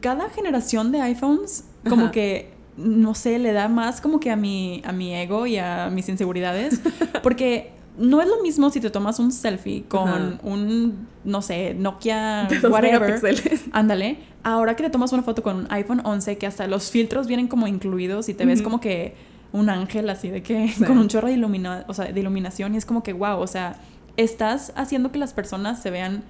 cada 0.00 0.28
generación 0.30 0.92
de 0.92 1.00
iPhones 1.00 1.64
como 1.88 2.04
Ajá. 2.04 2.12
que 2.12 2.52
no 2.76 3.14
sé, 3.14 3.38
le 3.38 3.52
da 3.52 3.68
más 3.68 4.00
como 4.00 4.20
que 4.20 4.30
a 4.30 4.36
mi 4.36 4.82
a 4.84 4.92
mi 4.92 5.14
ego 5.14 5.46
y 5.46 5.56
a 5.56 5.90
mis 5.90 6.08
inseguridades, 6.08 6.80
porque 7.22 7.72
no 7.98 8.20
es 8.22 8.28
lo 8.28 8.42
mismo 8.42 8.70
si 8.70 8.80
te 8.80 8.90
tomas 8.90 9.18
un 9.18 9.32
selfie 9.32 9.84
con 9.88 10.08
Ajá. 10.08 10.38
un 10.42 11.08
no 11.24 11.42
sé, 11.42 11.74
Nokia 11.74 12.48
De 12.62 12.68
whatever. 12.68 13.20
Ándale, 13.72 14.18
ahora 14.42 14.76
que 14.76 14.82
te 14.82 14.90
tomas 14.90 15.12
una 15.12 15.22
foto 15.22 15.42
con 15.42 15.56
un 15.56 15.66
iPhone 15.70 16.02
11 16.04 16.36
que 16.36 16.46
hasta 16.46 16.66
los 16.66 16.90
filtros 16.90 17.26
vienen 17.26 17.48
como 17.48 17.66
incluidos 17.66 18.28
y 18.28 18.34
te 18.34 18.44
ves 18.44 18.60
como 18.60 18.80
que 18.80 19.14
un 19.52 19.68
ángel 19.70 20.08
así 20.10 20.30
de 20.30 20.42
que 20.42 20.68
Sí. 20.68 20.84
con 20.84 20.98
un 20.98 21.08
chorro 21.08 21.28
de, 21.28 21.34
ilumina, 21.34 21.84
o 21.88 21.94
sea, 21.94 22.06
de 22.12 22.18
iluminación 22.20 22.74
y 22.74 22.78
es 22.78 22.86
como 22.86 23.02
que 23.02 23.12
wow, 23.12 23.38
o 23.38 23.46
sea, 23.46 23.76
estás 24.16 24.72
haciendo 24.76 25.12
que 25.12 25.18
las 25.18 25.32
personas 25.32 25.80
se 25.82 25.90
vean 25.90 26.22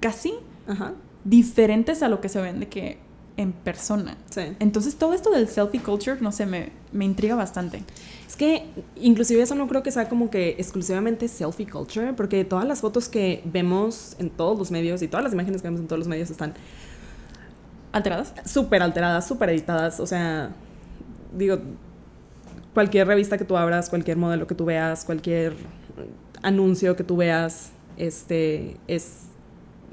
casi 0.00 0.34
Ajá. 0.68 0.92
diferentes 1.24 2.02
a 2.02 2.08
lo 2.08 2.20
que 2.20 2.28
se 2.28 2.40
ven 2.40 2.60
de 2.60 2.68
que 2.68 2.98
en 3.36 3.52
persona. 3.52 4.16
Sí. 4.28 4.42
Entonces 4.58 4.96
todo 4.96 5.14
esto 5.14 5.30
del 5.30 5.48
selfie 5.48 5.80
culture, 5.80 6.18
no 6.20 6.30
sé, 6.30 6.44
me, 6.46 6.70
me 6.92 7.04
intriga 7.06 7.34
bastante. 7.36 7.82
Es 8.28 8.36
que 8.36 8.66
inclusive 8.96 9.42
eso 9.42 9.54
no 9.54 9.66
creo 9.66 9.82
que 9.82 9.90
sea 9.90 10.08
como 10.08 10.28
que 10.30 10.50
exclusivamente 10.58 11.26
selfie 11.26 11.66
culture, 11.66 12.12
porque 12.12 12.44
todas 12.44 12.66
las 12.66 12.80
fotos 12.80 13.08
que 13.08 13.42
vemos 13.46 14.14
en 14.18 14.28
todos 14.30 14.58
los 14.58 14.70
medios 14.70 15.00
y 15.02 15.08
todas 15.08 15.24
las 15.24 15.32
imágenes 15.32 15.62
que 15.62 15.68
vemos 15.68 15.80
en 15.80 15.86
todos 15.88 15.98
los 16.00 16.08
medios 16.08 16.30
están 16.30 16.52
¿Alteradas? 17.92 18.32
súper 18.44 18.82
alteradas, 18.82 19.26
súper 19.26 19.50
editadas. 19.50 19.98
O 20.00 20.06
sea, 20.06 20.50
digo, 21.36 21.58
cualquier 22.74 23.06
revista 23.06 23.38
que 23.38 23.44
tú 23.44 23.56
abras, 23.56 23.88
cualquier 23.90 24.16
modelo 24.16 24.46
que 24.46 24.54
tú 24.54 24.64
veas, 24.64 25.04
cualquier 25.04 25.54
anuncio 26.42 26.96
que 26.96 27.04
tú 27.04 27.16
veas, 27.16 27.72
este, 27.96 28.76
es... 28.86 29.26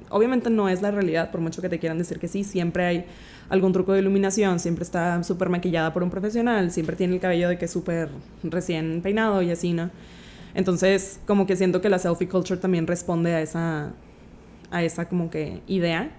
Obviamente 0.09 0.49
no 0.49 0.69
es 0.69 0.81
la 0.81 0.91
realidad, 0.91 1.31
por 1.31 1.41
mucho 1.41 1.61
que 1.61 1.67
te 1.67 1.79
quieran 1.79 1.97
decir 1.97 2.17
que 2.17 2.29
sí, 2.29 2.45
siempre 2.45 2.85
hay 2.85 3.05
algún 3.49 3.73
truco 3.73 3.91
de 3.91 3.99
iluminación, 3.99 4.59
siempre 4.59 4.83
está 4.83 5.21
súper 5.23 5.49
maquillada 5.49 5.93
por 5.93 6.01
un 6.01 6.09
profesional, 6.09 6.71
siempre 6.71 6.95
tiene 6.95 7.15
el 7.15 7.19
cabello 7.19 7.49
de 7.49 7.57
que 7.57 7.65
es 7.65 7.71
súper 7.71 8.09
recién 8.43 9.01
peinado 9.01 9.41
y 9.41 9.51
así, 9.51 9.73
¿no? 9.73 9.89
Entonces, 10.53 11.19
como 11.27 11.45
que 11.45 11.55
siento 11.55 11.81
que 11.81 11.89
la 11.89 11.99
selfie 11.99 12.27
culture 12.27 12.59
también 12.59 12.87
responde 12.87 13.33
a 13.35 13.41
esa, 13.41 13.91
a 14.71 14.83
esa 14.83 15.09
como 15.09 15.29
que 15.29 15.61
idea. 15.67 16.09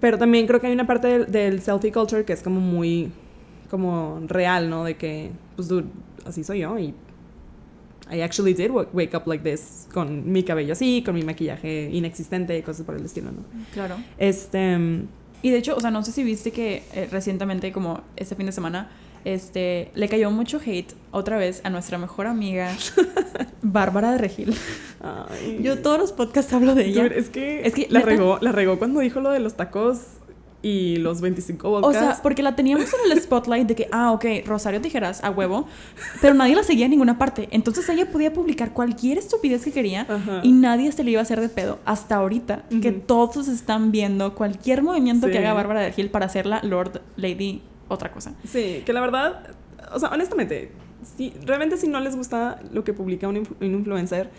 Pero 0.00 0.16
también 0.16 0.46
creo 0.46 0.60
que 0.60 0.68
hay 0.68 0.72
una 0.72 0.86
parte 0.86 1.06
del, 1.06 1.30
del 1.30 1.60
selfie 1.60 1.92
culture 1.92 2.24
que 2.24 2.32
es 2.32 2.42
como 2.42 2.60
muy 2.60 3.12
como 3.70 4.20
real, 4.26 4.68
¿no? 4.70 4.84
De 4.84 4.96
que, 4.96 5.30
pues, 5.56 5.68
dude, 5.68 5.86
así 6.26 6.44
soy 6.44 6.60
yo 6.60 6.78
y 6.78 6.94
I 8.10 8.22
actually 8.22 8.54
did 8.54 8.70
wa- 8.70 8.86
wake 8.94 9.14
up 9.14 9.26
like 9.26 9.44
this 9.48 9.86
con 9.92 10.30
mi 10.32 10.42
cabello 10.42 10.72
así, 10.72 11.02
con 11.04 11.14
mi 11.14 11.22
maquillaje 11.22 11.90
inexistente 11.92 12.56
y 12.56 12.62
cosas 12.62 12.86
por 12.86 12.94
el 12.96 13.04
estilo, 13.04 13.30
¿no? 13.32 13.42
Claro. 13.74 13.96
Este, 14.16 14.78
Y 15.42 15.50
de 15.50 15.58
hecho, 15.58 15.76
o 15.76 15.80
sea, 15.80 15.90
no 15.90 16.02
sé 16.02 16.12
si 16.12 16.24
viste 16.24 16.50
que 16.50 16.82
eh, 16.94 17.06
recientemente, 17.12 17.70
como 17.70 18.00
este 18.16 18.34
fin 18.34 18.46
de 18.46 18.52
semana, 18.52 18.88
este, 19.24 19.90
le 19.94 20.08
cayó 20.08 20.30
mucho 20.30 20.58
hate 20.64 20.94
otra 21.10 21.36
vez 21.36 21.60
a 21.64 21.70
nuestra 21.70 21.98
mejor 21.98 22.26
amiga, 22.26 22.74
Bárbara 23.62 24.12
de 24.12 24.18
Regil. 24.18 24.54
ay, 25.02 25.60
Yo 25.62 25.78
todos 25.80 25.98
los 25.98 26.12
podcasts 26.12 26.52
hablo 26.52 26.74
de 26.74 26.86
ella. 26.86 27.04
dude, 27.04 27.18
es 27.18 27.28
que, 27.28 27.66
Es 27.66 27.74
que, 27.74 27.86
la 27.90 28.00
regó, 28.00 28.38
la 28.40 28.52
regó 28.52 28.78
cuando 28.78 29.00
dijo 29.00 29.20
lo 29.20 29.30
de 29.30 29.40
los 29.40 29.54
tacos 29.54 30.00
y 30.60 30.96
los 30.96 31.20
25 31.20 31.68
O 31.68 31.70
vodkas. 31.80 32.02
sea, 32.16 32.22
porque 32.22 32.42
la 32.42 32.56
teníamos 32.56 32.86
en 33.04 33.12
el 33.12 33.18
spotlight 33.22 33.68
de 33.68 33.74
que, 33.76 33.88
ah, 33.92 34.10
ok, 34.12 34.24
Rosario 34.44 34.80
Tijeras, 34.80 35.22
a 35.22 35.30
huevo, 35.30 35.66
pero 36.20 36.34
nadie 36.34 36.56
la 36.56 36.64
seguía 36.64 36.86
en 36.86 36.90
ninguna 36.90 37.16
parte. 37.16 37.48
Entonces 37.52 37.88
ella 37.88 38.10
podía 38.10 38.32
publicar 38.32 38.72
cualquier 38.72 39.18
estupidez 39.18 39.64
que 39.64 39.70
quería 39.72 40.02
Ajá. 40.08 40.40
y 40.42 40.52
nadie 40.52 40.90
se 40.92 41.04
le 41.04 41.12
iba 41.12 41.20
a 41.20 41.22
hacer 41.22 41.40
de 41.40 41.48
pedo. 41.48 41.78
Hasta 41.84 42.16
ahorita, 42.16 42.64
que 42.82 42.90
todos 42.92 43.46
están 43.48 43.92
viendo 43.92 44.34
cualquier 44.34 44.82
movimiento 44.82 45.26
Sí. 45.28 45.32
que 45.32 45.38
haga 45.38 45.52
Bárbara 45.52 45.80
de 45.80 45.88
Regil 45.90 46.10
para 46.10 46.26
hacerla 46.26 46.60
Lord, 46.64 47.02
Lady, 47.16 47.62
otra 47.88 48.10
cosa. 48.10 48.34
Sí, 48.44 48.82
que 48.84 48.92
la 48.92 49.00
verdad, 49.00 49.50
o 49.94 49.98
sea, 50.00 50.08
honestamente, 50.10 50.72
si, 51.16 51.32
realmente 51.46 51.76
si 51.76 51.86
no 51.86 52.00
les 52.00 52.16
gusta 52.16 52.60
lo 52.72 52.82
que 52.82 52.92
publica 52.92 53.28
un, 53.28 53.36
influ- 53.36 53.54
un 53.60 53.74
influencer, 53.74 54.30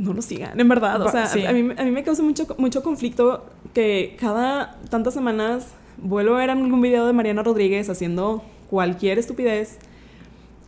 no 0.00 0.12
lo 0.14 0.22
sigan, 0.22 0.58
en 0.58 0.68
verdad. 0.68 1.00
O 1.02 1.08
sea, 1.10 1.26
Sí. 1.26 1.44
a, 1.46 1.52
mí, 1.52 1.72
a 1.76 1.84
mí 1.84 1.90
me 1.90 2.02
causa 2.02 2.22
mucho, 2.22 2.46
mucho 2.58 2.82
conflicto 2.82 3.44
que 3.74 4.16
cada 4.18 4.78
tantas 4.88 5.14
semanas 5.14 5.74
vuelvo 5.98 6.34
a 6.34 6.38
ver 6.38 6.50
algún 6.50 6.80
video 6.80 7.06
de 7.06 7.12
Mariana 7.12 7.42
Rodríguez 7.42 7.88
haciendo 7.90 8.42
cualquier 8.70 9.18
estupidez. 9.18 9.78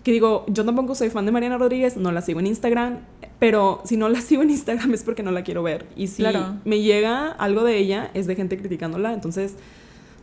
Que 0.04 0.10
digo, 0.12 0.44
yo 0.48 0.64
tampoco 0.64 0.94
soy 0.96 1.10
fan 1.10 1.24
de 1.26 1.32
Mariana 1.32 1.58
Rodríguez, 1.58 1.96
no 1.96 2.10
la 2.10 2.20
sigo 2.22 2.40
en 2.40 2.48
Instagram, 2.48 2.98
pero 3.38 3.80
si 3.84 3.96
no 3.96 4.08
la 4.08 4.20
sigo 4.28 4.42
en 4.42 4.50
Instagram 4.50 4.92
es 4.94 5.04
porque 5.04 5.22
no 5.22 5.30
la 5.30 5.42
quiero 5.44 5.62
ver. 5.62 5.86
Y 5.96 6.08
si 6.08 6.22
Claro. 6.22 6.56
me 6.64 6.80
llega 6.80 7.28
algo 7.30 7.62
de 7.64 7.78
ella, 7.78 8.10
es 8.14 8.26
de 8.26 8.34
gente 8.34 8.58
criticándola, 8.58 9.12
entonces 9.12 9.54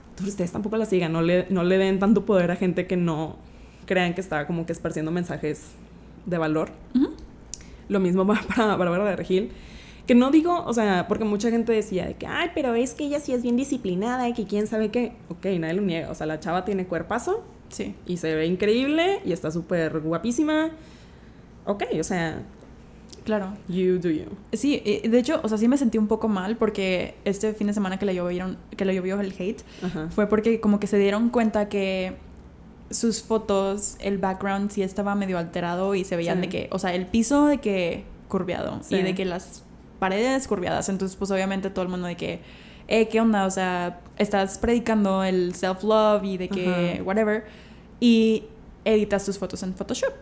entonces 0.10 0.34
ustedes 0.34 0.52
tampoco 0.52 0.76
la 0.76 0.86
sigan, 0.86 1.14
no 1.14 1.22
le, 1.22 1.46
no 1.50 1.64
le 1.64 1.78
den 1.78 1.98
tanto 1.98 2.26
poder 2.26 2.52
a 2.52 2.58
gente 2.58 2.86
que 2.88 2.98
no 2.98 3.38
crean 3.86 4.14
que 4.14 4.20
está 4.20 4.46
como 4.48 4.66
que 4.66 4.74
esparciendo 4.74 5.12
mensajes 5.12 5.62
de 6.26 6.38
valor. 6.38 6.72
Lo 7.90 8.00
mismo 8.00 8.26
para 8.56 8.76
Bárbara 8.78 9.04
de 9.06 9.16
Regil. 9.18 9.52
Que 10.08 10.16
no 10.16 10.32
digo, 10.32 10.64
o 10.66 10.74
sea, 10.74 11.08
porque 11.08 11.24
mucha 11.24 11.52
gente 11.52 11.72
decía 11.72 12.08
de 12.08 12.16
que, 12.16 12.26
ay, 12.26 12.50
pero 12.56 12.74
es 12.74 12.96
que 12.96 13.04
ella 13.06 13.20
sí 13.20 13.32
es 13.34 13.44
bien 13.44 13.56
disciplinada 13.58 14.28
y 14.28 14.34
que 14.34 14.46
quién 14.46 14.66
sabe 14.66 14.90
qué. 14.90 15.12
Ok, 15.30 15.46
nadie 15.60 15.74
lo 15.76 15.82
niega. 15.84 16.10
O 16.10 16.16
sea, 16.16 16.26
la 16.26 16.40
chava 16.40 16.66
tiene 16.66 16.88
cuerpazo 16.88 17.44
Sí. 17.70 17.94
y 18.08 18.18
se 18.18 18.34
ve 18.34 18.48
increíble 18.48 19.20
y 19.26 19.32
está 19.34 19.52
súper 19.52 20.00
guapísima. 20.00 20.72
ok, 21.66 21.84
o 22.00 22.04
sea, 22.04 22.42
Claro. 23.24 23.54
you 23.68 24.00
do 24.00 24.10
you. 24.10 24.26
Sí, 24.54 24.82
eh, 24.86 25.08
de 25.08 25.20
hecho, 25.20 25.40
o 25.44 25.48
sea, 25.50 25.60
sí 25.60 25.68
me 25.68 25.78
sentí 25.78 26.00
un 26.00 26.08
poco 26.08 26.28
mal 26.28 26.58
porque 26.58 27.14
este 27.26 27.54
fin 27.54 27.68
de 27.68 27.74
semana 27.74 28.00
que 28.00 28.08
le 28.08 28.16
llovieron, 28.16 28.58
que 28.76 28.86
le 28.86 28.96
llovió 28.96 29.20
el 29.20 29.32
hate, 29.38 29.62
Ajá. 29.84 30.08
fue 30.10 30.26
porque 30.26 30.60
como 30.60 30.80
que 30.80 30.88
se 30.88 30.98
dieron 30.98 31.30
cuenta 31.30 31.70
que 31.70 32.14
sus 32.90 33.22
fotos, 33.22 33.96
el 34.00 34.18
background 34.18 34.72
sí 34.72 34.82
estaba 34.82 35.14
medio 35.16 35.38
alterado 35.38 35.96
y 35.96 36.04
se 36.04 36.16
veían 36.16 36.38
Sí. 36.38 36.42
de 36.42 36.50
que, 36.50 36.70
o 36.72 36.80
sea, 36.80 36.94
el 36.96 37.06
piso 37.06 37.46
de 37.46 37.60
que 37.60 38.04
curveado 38.28 38.80
Sí. 38.84 38.96
y 38.96 39.02
de 39.04 39.14
que 39.16 39.26
las 39.26 39.64
paredes 40.00 40.48
curviadas. 40.48 40.90
Entonces, 40.90 41.16
pues 41.18 41.30
obviamente 41.32 41.70
todo 41.70 41.84
el 41.84 41.90
mundo 41.90 42.08
de 42.08 42.16
que, 42.16 42.42
eh, 42.88 43.08
¿qué 43.08 43.22
onda? 43.22 43.46
O 43.46 43.52
sea, 43.52 44.00
estás 44.18 44.58
predicando 44.58 45.24
el 45.24 45.54
self-love 45.54 46.24
y 46.24 46.38
de 46.38 46.50
que, 46.50 47.02
whatever, 47.06 47.46
y 48.00 48.46
editas 48.86 49.26
tus 49.26 49.38
fotos 49.38 49.62
en 49.64 49.76
Photoshop. 49.76 50.14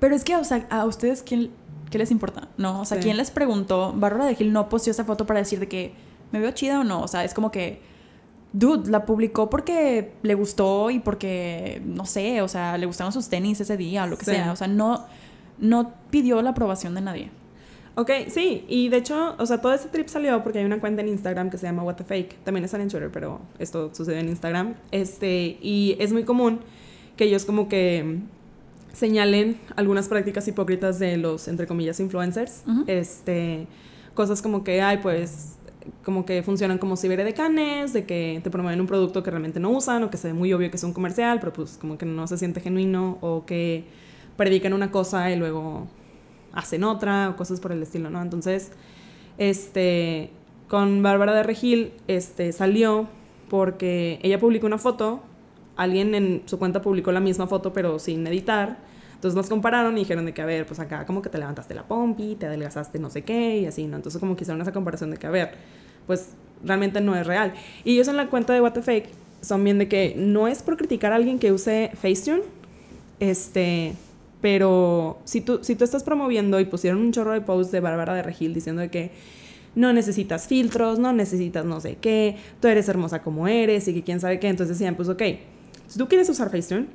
Pero 0.00 0.14
es 0.14 0.24
que, 0.24 0.36
o 0.36 0.44
sea, 0.44 0.66
a 0.70 0.84
ustedes, 0.84 1.22
¿quién, 1.22 1.50
¿qué 1.90 1.98
les 1.98 2.10
importa? 2.10 2.48
No, 2.56 2.80
o 2.80 2.84
sea, 2.84 2.98
Sí. 2.98 3.04
¿quién 3.04 3.16
les 3.16 3.30
preguntó? 3.30 3.92
Bárbara 3.96 4.26
de 4.26 4.34
Gil 4.36 4.52
no 4.52 4.68
posteó 4.68 4.92
esa 4.92 5.04
foto 5.04 5.26
para 5.26 5.40
decir 5.40 5.58
de 5.60 5.68
que 5.68 5.92
me 6.30 6.38
veo 6.40 6.50
chida 6.52 6.80
o 6.80 6.84
no. 6.84 7.02
O 7.02 7.08
sea, 7.08 7.24
es 7.24 7.34
como 7.34 7.50
que, 7.50 7.82
dude, 8.52 8.90
la 8.90 9.04
publicó 9.06 9.50
porque 9.50 10.12
le 10.22 10.34
gustó 10.34 10.90
y 10.90 10.98
porque, 11.00 11.82
no 11.84 12.06
sé, 12.06 12.40
o 12.42 12.48
sea, 12.48 12.78
le 12.78 12.86
gustaron 12.86 13.12
sus 13.12 13.28
tenis 13.28 13.60
ese 13.60 13.76
día 13.76 14.04
o 14.04 14.06
lo 14.06 14.16
que 14.16 14.24
Sí. 14.24 14.30
sea. 14.32 14.52
O 14.52 14.56
sea, 14.56 14.68
no, 14.68 15.04
no 15.58 15.92
pidió 16.10 16.40
la 16.42 16.50
aprobación 16.50 16.94
de 16.94 17.00
nadie. 17.00 17.30
Ok, 17.96 18.10
sí, 18.28 18.64
y 18.68 18.88
de 18.90 18.98
hecho, 18.98 19.34
o 19.38 19.44
sea, 19.46 19.60
todo 19.60 19.72
este 19.74 19.88
trip 19.88 20.06
salió 20.06 20.42
porque 20.44 20.60
hay 20.60 20.64
una 20.64 20.78
cuenta 20.78 21.02
en 21.02 21.08
Instagram 21.08 21.50
que 21.50 21.58
se 21.58 21.66
llama 21.66 21.82
What 21.82 21.96
the 21.96 22.04
Fake. 22.04 22.44
También 22.44 22.64
está 22.64 22.80
en 22.80 22.88
Twitter, 22.88 23.10
pero 23.12 23.40
esto 23.58 23.92
sucede 23.92 24.20
en 24.20 24.28
Instagram. 24.28 24.74
Este, 24.92 25.58
y 25.60 25.96
es 25.98 26.12
muy 26.12 26.22
común 26.22 26.60
que 27.16 27.24
ellos 27.24 27.44
como 27.44 27.68
que 27.68 28.20
señalen 28.92 29.58
algunas 29.76 30.08
prácticas 30.08 30.46
hipócritas 30.48 30.98
de 31.00 31.16
los, 31.16 31.48
entre 31.48 31.66
comillas, 31.66 31.98
influencers. 32.00 32.62
Este, 32.86 33.66
cosas 34.14 34.42
como 34.42 34.62
que, 34.64 34.80
ay, 34.80 34.98
pues, 34.98 35.57
como 36.04 36.24
que 36.24 36.42
funcionan 36.42 36.78
como 36.78 36.96
ciberedecanes, 36.96 37.92
de 37.92 38.04
que 38.04 38.40
te 38.42 38.50
promueven 38.50 38.80
un 38.80 38.86
producto 38.86 39.22
que 39.22 39.30
realmente 39.30 39.60
no 39.60 39.70
usan, 39.70 40.02
o 40.04 40.10
que 40.10 40.16
se 40.16 40.28
ve 40.28 40.34
muy 40.34 40.52
obvio 40.52 40.70
que 40.70 40.76
es 40.76 40.84
un 40.84 40.92
comercial, 40.92 41.40
pero 41.40 41.52
pues 41.52 41.78
como 41.78 41.98
que 41.98 42.06
no 42.06 42.26
se 42.26 42.38
siente 42.38 42.60
genuino, 42.60 43.18
o 43.20 43.44
que 43.46 43.84
predican 44.36 44.72
una 44.72 44.90
cosa 44.90 45.30
y 45.30 45.36
luego 45.36 45.88
hacen 46.52 46.84
otra, 46.84 47.30
o 47.30 47.36
cosas 47.36 47.60
por 47.60 47.72
el 47.72 47.82
estilo, 47.82 48.10
¿no? 48.10 48.22
Entonces, 48.22 48.72
este, 49.36 50.30
con 50.68 51.02
Bárbara 51.02 51.34
de 51.34 51.42
Regil, 51.42 51.92
este, 52.06 52.52
salió 52.52 53.08
porque 53.48 54.18
ella 54.22 54.38
publicó 54.38 54.66
una 54.66 54.78
foto, 54.78 55.22
alguien 55.76 56.14
en 56.14 56.42
su 56.46 56.58
cuenta 56.58 56.82
publicó 56.82 57.12
la 57.12 57.20
misma 57.20 57.46
foto, 57.46 57.72
pero 57.72 57.98
sin 57.98 58.26
editar, 58.26 58.78
entonces 59.18 59.34
nos 59.34 59.48
compararon 59.48 59.96
y 59.96 60.02
dijeron 60.02 60.26
de 60.26 60.32
que, 60.32 60.40
a 60.42 60.46
ver, 60.46 60.64
pues 60.64 60.78
acá 60.78 61.04
como 61.04 61.22
que 61.22 61.28
te 61.28 61.38
levantaste 61.38 61.74
la 61.74 61.82
pompi, 61.82 62.36
te 62.36 62.46
adelgazaste 62.46 63.00
no 63.00 63.10
sé 63.10 63.22
qué 63.22 63.58
y 63.58 63.66
así, 63.66 63.88
¿no? 63.88 63.96
Entonces 63.96 64.20
como 64.20 64.36
que 64.36 64.44
hicieron 64.44 64.62
esa 64.62 64.70
comparación 64.70 65.10
de 65.10 65.16
que, 65.16 65.26
a 65.26 65.30
ver, 65.30 65.54
pues 66.06 66.34
realmente 66.62 67.00
no 67.00 67.16
es 67.16 67.26
real. 67.26 67.52
Y 67.82 67.94
ellos 67.94 68.06
en 68.06 68.16
la 68.16 68.28
cuenta 68.28 68.52
de 68.52 68.60
What 68.60 68.74
the 68.74 68.82
Fake 68.82 69.08
son 69.40 69.64
bien 69.64 69.78
de 69.78 69.88
que 69.88 70.14
no 70.16 70.46
es 70.46 70.62
por 70.62 70.76
criticar 70.76 71.10
a 71.10 71.16
alguien 71.16 71.40
que 71.40 71.50
use 71.50 71.90
Facetune, 72.00 72.42
este, 73.18 73.94
pero 74.40 75.18
si 75.24 75.40
tú, 75.40 75.58
si 75.62 75.74
tú 75.74 75.82
estás 75.82 76.04
promoviendo 76.04 76.60
y 76.60 76.64
pusieron 76.66 77.00
un 77.00 77.10
chorro 77.10 77.32
de 77.32 77.40
posts 77.40 77.72
de 77.72 77.80
Bárbara 77.80 78.14
de 78.14 78.22
Regil 78.22 78.54
diciendo 78.54 78.82
de 78.82 78.88
que 78.88 79.10
no 79.74 79.92
necesitas 79.92 80.46
filtros, 80.46 81.00
no 81.00 81.12
necesitas 81.12 81.64
no 81.64 81.80
sé 81.80 81.96
qué, 82.00 82.36
tú 82.60 82.68
eres 82.68 82.88
hermosa 82.88 83.20
como 83.20 83.48
eres 83.48 83.88
y 83.88 83.94
que 83.94 84.04
quién 84.04 84.20
sabe 84.20 84.38
qué, 84.38 84.46
entonces 84.46 84.78
decían, 84.78 84.94
pues 84.94 85.08
ok, 85.08 85.22
si 85.88 85.98
tú 85.98 86.06
quieres 86.06 86.28
usar 86.28 86.50
Facetune, 86.50 86.86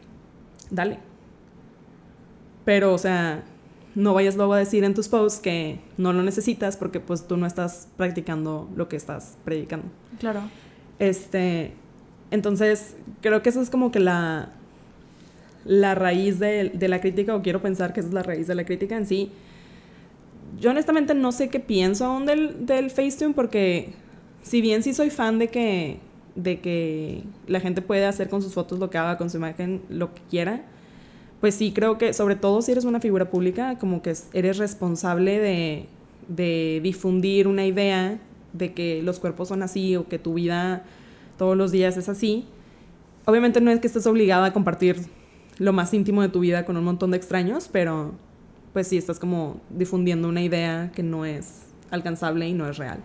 dale. 0.71 1.12
Pero, 2.65 2.93
o 2.93 2.97
sea, 2.97 3.43
no 3.95 4.13
vayas 4.13 4.35
luego 4.35 4.53
a 4.53 4.57
decir 4.57 4.83
en 4.83 4.93
tus 4.93 5.07
posts 5.07 5.39
que 5.39 5.79
no 5.97 6.13
lo 6.13 6.23
necesitas 6.23 6.77
porque 6.77 6.99
pues 6.99 7.27
tú 7.27 7.37
no 7.37 7.45
estás 7.45 7.87
practicando 7.97 8.69
lo 8.75 8.87
que 8.89 8.95
estás 8.95 9.37
predicando. 9.43 9.87
Claro. 10.19 10.41
Este, 10.99 11.73
entonces, 12.31 12.95
creo 13.21 13.41
que 13.43 13.49
esa 13.49 13.61
es 13.61 13.69
como 13.69 13.91
que 13.91 13.99
la, 13.99 14.49
la 15.65 15.95
raíz 15.95 16.39
de, 16.39 16.69
de 16.69 16.87
la 16.87 17.01
crítica, 17.01 17.35
o 17.35 17.41
quiero 17.41 17.61
pensar 17.61 17.93
que 17.93 17.99
esa 17.99 18.09
es 18.09 18.15
la 18.15 18.23
raíz 18.23 18.47
de 18.47 18.55
la 18.55 18.65
crítica 18.65 18.97
en 18.97 19.05
sí. 19.05 19.31
Yo 20.59 20.71
honestamente 20.71 21.13
no 21.13 21.31
sé 21.31 21.49
qué 21.49 21.59
pienso 21.59 22.05
aún 22.05 22.25
del, 22.25 22.65
del 22.65 22.89
Facetune, 22.89 23.33
porque 23.33 23.93
si 24.41 24.61
bien 24.61 24.83
sí 24.83 24.93
soy 24.93 25.09
fan 25.09 25.39
de 25.39 25.47
que, 25.47 25.99
de 26.35 26.59
que 26.59 27.23
la 27.47 27.59
gente 27.59 27.81
puede 27.81 28.05
hacer 28.05 28.29
con 28.29 28.41
sus 28.41 28.53
fotos 28.53 28.79
lo 28.79 28.89
que 28.89 28.97
haga, 28.97 29.17
con 29.17 29.29
su 29.29 29.37
imagen, 29.37 29.81
lo 29.89 30.13
que 30.13 30.21
quiera, 30.29 30.63
pues 31.43 31.55
sí 31.55 31.73
creo 31.73 31.97
que, 31.97 32.13
sobre 32.13 32.37
todo 32.37 32.61
si 32.61 32.71
eres 32.71 32.85
una 32.85 33.01
figura 33.01 33.29
pública, 33.29 33.77
como 33.77 34.01
que 34.01 34.11
es- 34.11 34.29
eres 34.31 34.59
responsable 34.59 35.39
de, 35.39 35.87
de 36.29 36.79
difundir 36.81 37.49
una 37.49 37.65
idea 37.65 38.17
de 38.53 38.73
que 38.73 39.03
los 39.03 39.19
cuerpos 39.19 39.49
son 39.49 39.61
así 39.61 39.97
o 39.97 40.07
que 40.07 40.17
tu 40.19 40.35
vida 40.35 40.83
todos 41.37 41.57
los 41.57 41.73
días 41.73 41.97
es 41.97 42.07
así. 42.07 42.45
Obviamente 43.25 43.59
no 43.59 43.71
es 43.71 43.81
que 43.81 43.87
estés 43.87 44.07
obligada 44.07 44.45
a 44.45 44.53
compartir 44.53 44.95
lo 45.57 45.73
más 45.73 45.93
íntimo 45.93 46.21
de 46.21 46.29
tu 46.29 46.39
vida 46.39 46.63
con 46.63 46.77
un 46.77 46.85
montón 46.85 47.11
de 47.11 47.17
extraños, 47.17 47.67
pero 47.69 48.13
pues 48.71 48.87
sí 48.87 48.95
estás 48.97 49.19
como 49.19 49.59
difundiendo 49.69 50.29
una 50.29 50.41
idea 50.43 50.93
que 50.95 51.03
no 51.03 51.25
es 51.25 51.63
alcanzable 51.91 52.47
y 52.47 52.53
no 52.53 52.69
es 52.69 52.77
real. 52.77 52.99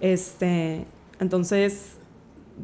Este, 0.00 0.86
entonces 1.20 1.98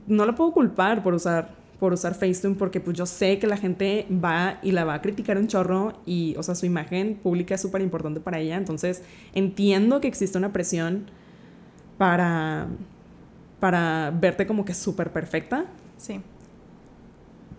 no 0.08 0.26
la 0.26 0.34
puedo 0.34 0.50
culpar 0.50 1.04
por 1.04 1.14
usar 1.14 1.59
por 1.80 1.92
usar 1.94 2.14
Facetune 2.14 2.54
porque 2.54 2.78
pues 2.78 2.96
yo 2.96 3.06
sé 3.06 3.38
que 3.38 3.46
la 3.46 3.56
gente 3.56 4.06
va 4.12 4.60
y 4.62 4.70
la 4.70 4.84
va 4.84 4.94
a 4.94 5.00
criticar 5.02 5.38
un 5.38 5.48
chorro 5.48 5.94
y 6.06 6.34
o 6.36 6.42
sea 6.42 6.54
su 6.54 6.66
imagen 6.66 7.16
pública 7.16 7.56
es 7.56 7.60
súper 7.60 7.80
importante 7.80 8.20
para 8.20 8.38
ella 8.38 8.56
entonces 8.56 9.02
entiendo 9.34 10.00
que 10.00 10.06
existe 10.08 10.38
una 10.38 10.52
presión 10.52 11.06
para 11.98 12.68
para 13.58 14.12
verte 14.18 14.46
como 14.46 14.64
que 14.64 14.74
súper 14.74 15.12
perfecta 15.12 15.66
Sí. 16.00 16.20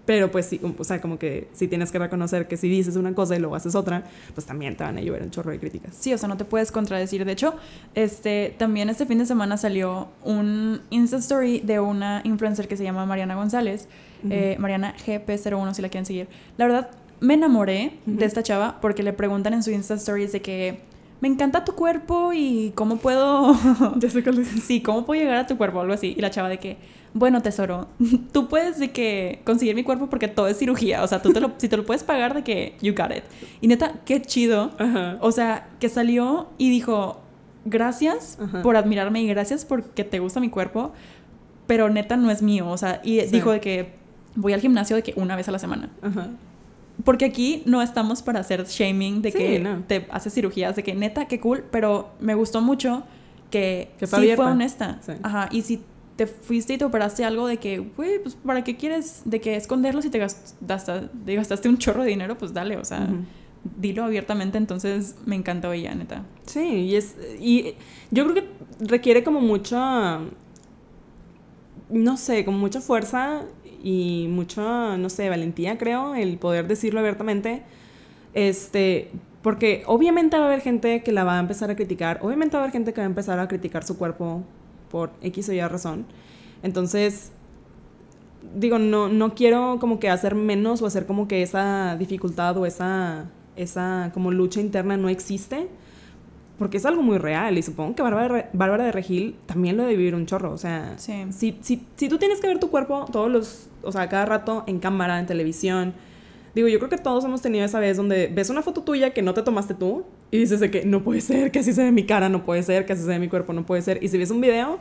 Pero 0.05 0.31
pues 0.31 0.47
sí, 0.47 0.59
o 0.77 0.83
sea, 0.83 0.99
como 0.99 1.19
que 1.19 1.47
si 1.53 1.67
tienes 1.67 1.91
que 1.91 1.99
reconocer 1.99 2.47
que 2.47 2.57
si 2.57 2.67
dices 2.67 2.95
una 2.95 3.13
cosa 3.13 3.35
y 3.35 3.39
luego 3.39 3.55
haces 3.55 3.75
otra, 3.75 4.03
pues 4.33 4.47
también 4.47 4.75
te 4.75 4.83
van 4.83 4.97
a 4.97 5.01
llover 5.01 5.21
un 5.21 5.29
chorro 5.29 5.51
de 5.51 5.59
críticas. 5.59 5.95
Sí, 5.95 6.13
o 6.13 6.17
sea, 6.17 6.27
no 6.27 6.37
te 6.37 6.45
puedes 6.45 6.71
contradecir. 6.71 7.23
De 7.23 7.31
hecho, 7.31 7.55
este, 7.93 8.55
también 8.57 8.89
este 8.89 9.05
fin 9.05 9.19
de 9.19 9.25
semana 9.25 9.57
salió 9.57 10.09
un 10.23 10.81
Insta 10.89 11.17
Story 11.17 11.59
de 11.59 11.79
una 11.79 12.21
influencer 12.23 12.67
que 12.67 12.77
se 12.77 12.83
llama 12.83 13.05
Mariana 13.05 13.35
González, 13.35 13.87
eh, 14.29 14.55
Mariana 14.59 14.95
GP01 15.05 15.73
si 15.73 15.81
la 15.81 15.89
quieren 15.89 16.05
seguir. 16.05 16.27
La 16.57 16.65
verdad, 16.65 16.89
me 17.19 17.35
enamoré 17.35 17.93
de 18.05 18.25
esta 18.25 18.41
chava 18.41 18.79
porque 18.81 19.03
le 19.03 19.13
preguntan 19.13 19.53
en 19.53 19.63
su 19.63 19.71
Insta 19.71 19.93
Stories 19.93 20.31
de 20.31 20.41
que 20.41 20.79
me 21.21 21.27
encanta 21.27 21.63
tu 21.63 21.73
cuerpo 21.73 22.33
y 22.33 22.71
cómo 22.75 22.97
puedo... 22.97 23.55
Ya 23.97 24.09
sé 24.09 24.23
cuál 24.23 24.39
es. 24.39 24.47
sí, 24.49 24.81
¿cómo 24.81 25.05
puedo 25.05 25.21
llegar 25.21 25.37
a 25.37 25.47
tu 25.47 25.55
cuerpo? 25.57 25.79
Algo 25.79 25.93
así. 25.93 26.13
Y 26.17 26.21
la 26.21 26.29
chava 26.31 26.49
de 26.49 26.57
que, 26.57 26.77
bueno, 27.13 27.41
tesoro, 27.41 27.87
tú 28.33 28.47
puedes 28.49 28.79
de 28.79 28.91
que 28.91 29.41
conseguir 29.45 29.75
mi 29.75 29.83
cuerpo 29.83 30.09
porque 30.09 30.27
todo 30.27 30.47
es 30.47 30.57
cirugía. 30.57 31.03
O 31.03 31.07
sea, 31.07 31.21
tú 31.21 31.31
te 31.31 31.39
lo, 31.39 31.51
si 31.57 31.69
te 31.69 31.77
lo 31.77 31.85
puedes 31.85 32.03
pagar 32.03 32.33
de 32.33 32.43
que 32.43 32.75
you 32.81 32.93
got 32.95 33.11
it. 33.15 33.23
Y 33.61 33.67
neta, 33.67 33.93
qué 34.05 34.21
chido. 34.21 34.71
Ajá. 34.79 35.17
O 35.21 35.31
sea, 35.31 35.69
que 35.79 35.89
salió 35.89 36.49
y 36.57 36.69
dijo, 36.71 37.21
gracias 37.65 38.39
Ajá. 38.41 38.61
por 38.63 38.75
admirarme 38.75 39.21
y 39.21 39.27
gracias 39.27 39.63
porque 39.65 40.03
te 40.03 40.17
gusta 40.19 40.39
mi 40.39 40.49
cuerpo, 40.49 40.91
pero 41.67 41.89
neta 41.89 42.17
no 42.17 42.31
es 42.31 42.41
mío. 42.41 42.67
O 42.67 42.77
sea, 42.77 42.99
y 43.03 43.19
Sí. 43.21 43.27
dijo 43.27 43.51
de 43.51 43.59
que 43.61 43.93
voy 44.35 44.53
al 44.53 44.61
gimnasio 44.61 44.95
de 44.95 45.03
que 45.03 45.13
una 45.17 45.35
vez 45.35 45.47
a 45.47 45.51
la 45.51 45.59
semana. 45.59 45.91
Ajá. 46.01 46.29
Porque 47.03 47.25
aquí 47.25 47.63
no 47.65 47.81
estamos 47.81 48.21
para 48.21 48.39
hacer 48.41 48.65
shaming 48.65 49.21
de 49.21 49.31
Sí, 49.31 49.37
que 49.37 49.59
no. 49.59 49.83
te 49.87 50.07
haces 50.11 50.33
cirugías, 50.33 50.75
de 50.75 50.83
que 50.83 50.93
neta, 50.93 51.27
qué 51.27 51.39
cool, 51.39 51.63
pero 51.71 52.11
me 52.19 52.35
gustó 52.35 52.61
mucho 52.61 53.03
que, 53.49 53.91
Que 53.97 54.05
sí 54.05 54.09
fue 54.11 54.19
abierta. 54.19 54.43
fue 54.43 54.51
honesta. 54.51 54.99
Sí. 55.05 55.13
Ajá, 55.23 55.49
y 55.51 55.61
si 55.63 55.81
te 56.15 56.27
fuiste 56.27 56.73
y 56.73 56.77
te 56.77 56.85
operaste 56.85 57.25
algo 57.25 57.47
de 57.47 57.57
que, 57.57 57.79
güey, 57.79 58.21
pues 58.21 58.35
¿para 58.35 58.63
qué 58.63 58.75
quieres 58.77 59.21
de 59.25 59.41
que 59.41 59.55
esconderlo 59.55 60.01
si 60.01 60.09
te 60.09 60.19
gastaste, 60.19 61.09
te 61.25 61.35
gastaste 61.35 61.69
un 61.69 61.77
chorro 61.79 62.03
de 62.03 62.09
dinero? 62.09 62.37
Pues 62.37 62.53
dale, 62.53 62.77
o 62.77 62.85
sea, 62.85 63.07
dilo 63.79 64.03
abiertamente, 64.03 64.57
entonces 64.59 65.15
me 65.25 65.35
encantó 65.35 65.71
ella, 65.73 65.95
neta. 65.95 66.23
Sí, 66.45 66.59
y 66.63 66.95
es. 66.95 67.15
Y 67.39 67.73
yo 68.11 68.25
creo 68.25 68.35
que 68.35 68.49
requiere 68.85 69.23
como 69.23 69.39
mucha. 69.41 70.19
No 71.89 72.15
sé, 72.17 72.45
como 72.45 72.57
mucha 72.57 72.79
fuerza 72.79 73.41
y 73.83 74.27
mucha, 74.29 74.97
no 74.97 75.09
sé, 75.09 75.29
valentía, 75.29 75.77
creo, 75.77 76.15
el 76.15 76.37
poder 76.37 76.67
decirlo 76.67 76.99
abiertamente. 76.99 77.63
Este. 78.33 79.09
Porque 79.41 79.83
obviamente 79.87 80.37
va 80.37 80.43
a 80.43 80.47
haber 80.47 80.61
gente 80.61 81.01
que 81.01 81.11
la 81.11 81.23
va 81.23 81.37
a 81.37 81.39
empezar 81.39 81.71
a 81.71 81.75
criticar. 81.75 82.19
Obviamente 82.21 82.55
va 82.57 82.61
a 82.61 82.63
haber 82.65 82.73
gente 82.73 82.93
que 82.93 83.01
va 83.01 83.05
a 83.05 83.09
empezar 83.09 83.39
a 83.39 83.47
criticar 83.47 83.83
su 83.83 83.97
cuerpo 83.97 84.43
por 84.91 85.09
X 85.21 85.49
o 85.49 85.53
Y 85.53 85.61
razón. 85.61 86.05
Entonces, 86.61 87.31
digo, 88.55 88.77
no, 88.77 89.09
no 89.09 89.33
quiero 89.33 89.77
como 89.79 89.99
que 89.99 90.09
hacer 90.09 90.35
menos 90.35 90.81
o 90.81 90.85
hacer 90.85 91.05
como 91.07 91.27
que 91.27 91.41
esa 91.41 91.95
dificultad 91.97 92.55
o 92.57 92.65
esa, 92.67 93.31
esa 93.55 94.11
como 94.13 94.31
lucha 94.31 94.61
interna 94.61 94.95
no 94.97 95.09
existe, 95.09 95.67
porque 96.59 96.77
es 96.77 96.85
algo 96.85 97.01
muy 97.01 97.17
real 97.17 97.57
y 97.57 97.63
supongo 97.63 97.95
que 97.95 98.03
Bárbara, 98.03 98.49
Bárbara 98.53 98.83
de 98.83 98.91
Regil 98.91 99.35
también 99.47 99.77
lo 99.77 99.83
debe 99.83 99.95
vivir 99.95 100.13
un 100.15 100.25
chorro, 100.27 100.51
o 100.51 100.57
sea, 100.57 100.93
Sí. 100.97 101.25
si, 101.31 101.57
si, 101.61 101.87
si 101.95 102.09
tú 102.09 102.17
tienes 102.19 102.39
que 102.41 102.47
ver 102.47 102.59
tu 102.59 102.69
cuerpo 102.69 103.05
todos 103.11 103.31
los, 103.31 103.67
o 103.83 103.91
sea, 103.91 104.07
cada 104.09 104.25
rato 104.25 104.63
en 104.67 104.79
cámara, 104.79 105.19
en 105.19 105.25
televisión, 105.25 105.93
Digo, 106.53 106.67
yo 106.67 106.79
creo 106.79 106.89
que 106.89 106.97
todos 106.97 107.23
hemos 107.23 107.41
tenido 107.41 107.63
esa 107.63 107.79
vez 107.79 107.95
donde 107.95 108.27
ves 108.27 108.49
una 108.49 108.61
foto 108.61 108.83
tuya 108.83 109.11
que 109.13 109.21
no 109.21 109.33
te 109.33 109.41
tomaste 109.41 109.73
tú 109.73 110.03
y 110.31 110.37
dices 110.39 110.59
de 110.59 110.69
que 110.69 110.83
no 110.83 111.01
puede 111.01 111.21
ser 111.21 111.49
que 111.49 111.59
así 111.59 111.71
se 111.71 111.81
ve 111.81 111.93
mi 111.93 112.05
cara, 112.05 112.27
no 112.27 112.43
puede 112.43 112.61
ser 112.61 112.85
que 112.85 112.91
así 112.91 113.03
se 113.03 113.07
ve 113.07 113.19
mi 113.19 113.29
cuerpo, 113.29 113.53
no 113.53 113.65
puede 113.65 113.81
ser. 113.81 114.03
Y 114.03 114.09
si 114.09 114.17
ves 114.17 114.31
un 114.31 114.41
video, 114.41 114.77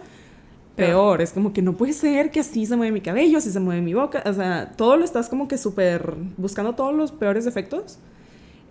peor. 0.74 1.22
Es 1.22 1.32
como 1.32 1.52
que 1.52 1.62
no 1.62 1.76
puede 1.76 1.92
ser 1.92 2.32
que 2.32 2.40
así 2.40 2.66
se 2.66 2.74
mueve 2.76 2.90
mi 2.90 3.00
cabello, 3.00 3.38
así 3.38 3.52
se 3.52 3.60
mueve 3.60 3.82
mi 3.82 3.94
boca. 3.94 4.22
O 4.26 4.32
sea, 4.32 4.72
todo 4.76 4.96
lo 4.96 5.04
estás 5.04 5.28
como 5.28 5.46
que 5.46 5.58
súper 5.58 6.16
buscando 6.36 6.74
todos 6.74 6.92
los 6.92 7.12
peores 7.12 7.46
efectos. 7.46 7.98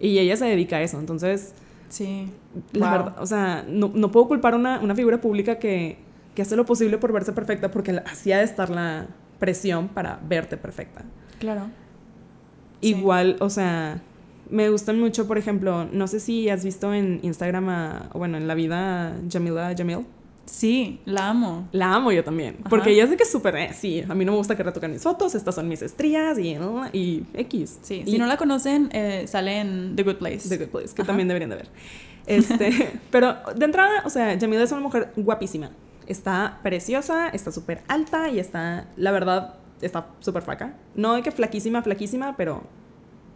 Y 0.02 0.18
ella 0.20 0.36
se 0.36 0.46
dedica 0.46 0.76
a 0.78 0.82
eso. 0.82 1.00
Entonces, 1.00 1.54
Sí. 1.88 2.28
la 2.74 2.90
Wow. 2.90 2.98
verdad, 3.06 3.22
o 3.22 3.26
sea, 3.26 3.66
no, 3.68 3.92
no 3.96 4.12
puedo 4.12 4.28
culpar 4.28 4.56
a 4.56 4.58
una, 4.58 4.80
una 4.82 4.94
figura 4.94 5.22
pública 5.22 5.58
que, 5.58 5.98
que 6.36 6.42
hace 6.42 6.56
lo 6.58 6.66
posible 6.66 6.98
por 6.98 7.14
verse 7.14 7.32
perfecta 7.32 7.72
porque 7.72 7.92
así 8.06 8.32
ha 8.34 8.40
de 8.40 8.44
estar 8.44 8.70
la 8.70 9.08
presión 9.40 9.88
para 9.88 10.20
verte 10.28 10.58
perfecta. 10.58 11.04
Claro. 11.40 11.66
Sí. 12.82 12.90
Igual, 12.90 13.38
o 13.40 13.50
sea, 13.50 14.02
me 14.50 14.70
gustan 14.70 15.00
mucho, 15.00 15.28
por 15.28 15.38
ejemplo, 15.38 15.86
no 15.92 16.08
sé 16.08 16.20
si 16.20 16.50
has 16.50 16.64
visto 16.64 16.94
en 16.94 17.20
Instagram, 17.24 17.70
a, 17.70 18.10
bueno, 18.14 18.38
en 18.38 18.48
la 18.48 18.56
vida 18.56 19.16
Jamila 19.32 19.74
Jamil. 19.78 20.06
Sí, 20.46 21.00
la 21.06 21.30
amo. 21.30 21.68
La 21.72 21.94
amo 21.94 22.12
yo 22.12 22.24
también. 22.24 22.56
Ajá. 22.62 22.70
Porque 22.70 22.90
ella 22.92 23.04
es 23.04 23.12
de 23.12 23.18
que 23.18 23.24
es 23.24 23.32
súper, 23.32 23.56
eh, 23.56 23.70
sí, 23.74 24.04
a 24.08 24.16
mí 24.16 24.26
no 24.26 24.32
me 24.32 24.38
gusta 24.40 24.58
que 24.58 24.64
retoquen 24.64 24.92
mis 24.92 25.04
fotos, 25.04 25.36
estas 25.36 25.54
son 25.54 25.68
mis 25.68 25.82
estrías 25.84 26.40
y, 26.40 26.58
y 26.94 27.24
X. 27.36 27.80
Sí, 27.84 28.04
y 28.06 28.12
si 28.12 28.18
no 28.18 28.26
la 28.26 28.38
conocen, 28.38 28.90
eh, 28.92 29.26
sale 29.28 29.60
en 29.60 29.96
The 29.96 30.04
Good 30.04 30.16
Place. 30.16 30.50
The 30.50 30.58
Good 30.58 30.72
Place, 30.72 30.96
que 30.96 31.04
Ajá. 31.04 31.08
también 31.08 31.28
deberían 31.28 31.52
de 31.52 31.58
ver. 31.58 31.68
Este, 32.26 33.00
pero 33.12 33.36
de 33.56 33.66
entrada, 33.66 34.02
o 34.06 34.10
sea, 34.10 34.38
Jamila 34.40 34.64
es 34.64 34.72
una 34.72 34.82
mujer 34.82 35.12
guapísima. 35.16 35.70
Está 36.10 36.60
preciosa, 36.64 37.30
está 37.30 37.52
súper 37.54 37.82
alta 37.88 38.28
y 38.30 38.40
está, 38.40 38.88
la 38.98 39.12
verdad, 39.12 39.56
está 39.82 40.08
súper 40.20 40.42
flaca. 40.42 40.74
No 40.96 41.14
de 41.16 41.22
que 41.22 41.32
flaquísima, 41.32 41.82
flaquísima, 41.82 42.36
pero 42.36 42.64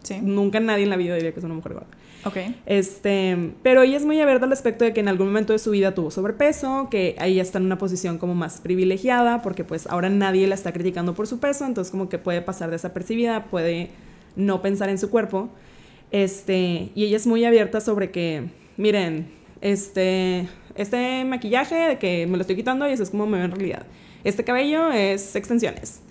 Sí. 0.04 0.20
nunca 0.22 0.60
nadie 0.60 0.84
en 0.84 0.90
la 0.90 0.98
vida 0.98 1.16
diría 1.16 1.32
que 1.32 1.40
es 1.40 1.46
una 1.46 1.54
mujer 1.54 1.74
gorda. 1.76 1.88
Ok. 2.26 2.36
Este, 2.66 3.54
pero 3.64 3.84
ella 3.84 3.96
es 3.96 4.06
muy 4.06 4.20
abierta 4.20 4.46
al 4.46 4.52
aspecto 4.52 4.84
de 4.84 4.92
que 4.92 5.00
en 5.00 5.08
algún 5.08 5.28
momento 5.28 5.54
de 5.54 5.60
su 5.60 5.72
vida 5.72 5.94
tuvo 5.96 6.12
sobrepeso, 6.12 6.90
que 6.92 7.16
ella 7.22 7.42
está 7.42 7.58
en 7.60 7.66
una 7.66 7.78
posición 7.78 8.18
como 8.18 8.36
más 8.36 8.60
privilegiada, 8.60 9.42
porque 9.42 9.64
pues 9.64 9.88
ahora 9.88 10.10
nadie 10.10 10.46
la 10.48 10.56
está 10.56 10.74
criticando 10.74 11.14
por 11.14 11.28
su 11.28 11.40
peso, 11.40 11.66
entonces 11.66 11.90
como 11.92 12.10
que 12.10 12.18
puede 12.18 12.42
pasar 12.42 12.70
desapercibida, 12.70 13.46
puede 13.46 13.92
no 14.36 14.62
pensar 14.62 14.90
en 14.90 14.98
su 14.98 15.10
cuerpo. 15.10 15.50
Este, 16.12 16.92
y 16.96 17.06
ella 17.06 17.16
es 17.18 17.26
muy 17.28 17.46
abierta 17.46 17.80
sobre 17.80 18.12
que, 18.12 18.50
miren, 18.78 19.28
este, 19.62 20.50
este 20.76 21.26
maquillaje 21.26 21.76
de 21.76 22.00
que 22.00 22.26
me 22.28 22.38
lo 22.38 22.42
estoy 22.42 22.56
quitando 22.56 22.88
y 22.90 22.94
eso 22.94 23.04
es 23.04 23.10
como 23.10 23.26
me 23.26 23.38
veo 23.38 23.46
en 23.46 23.52
realidad. 23.52 23.86
Este 24.24 24.44
cabello 24.44 24.92
es 24.92 25.36
extensiones. 25.36 26.02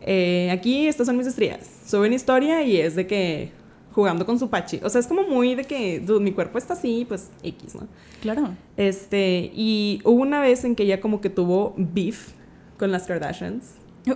Eh, 0.00 0.50
aquí 0.50 0.86
estas 0.86 1.06
son 1.06 1.16
mis 1.16 1.26
estrías. 1.26 1.68
Suben 1.86 2.12
historia 2.12 2.62
y 2.62 2.78
es 2.78 2.94
de 2.94 3.06
que 3.06 3.52
jugando 3.92 4.24
con 4.24 4.38
su 4.38 4.48
pachi. 4.48 4.80
O 4.84 4.88
sea, 4.88 5.00
es 5.00 5.06
como 5.06 5.22
muy 5.22 5.54
de 5.54 5.64
que, 5.64 6.00
dude, 6.00 6.20
mi 6.20 6.32
cuerpo 6.32 6.58
está 6.58 6.74
así, 6.74 7.04
pues 7.08 7.30
X, 7.42 7.74
¿no? 7.74 7.88
Claro. 8.22 8.54
Este, 8.76 9.50
y 9.54 10.00
hubo 10.04 10.22
una 10.22 10.40
vez 10.40 10.64
en 10.64 10.76
que 10.76 10.84
ella 10.84 11.00
como 11.00 11.20
que 11.20 11.30
tuvo 11.30 11.74
beef 11.76 12.30
con 12.78 12.92
las 12.92 13.06
Kardashians. 13.06 13.72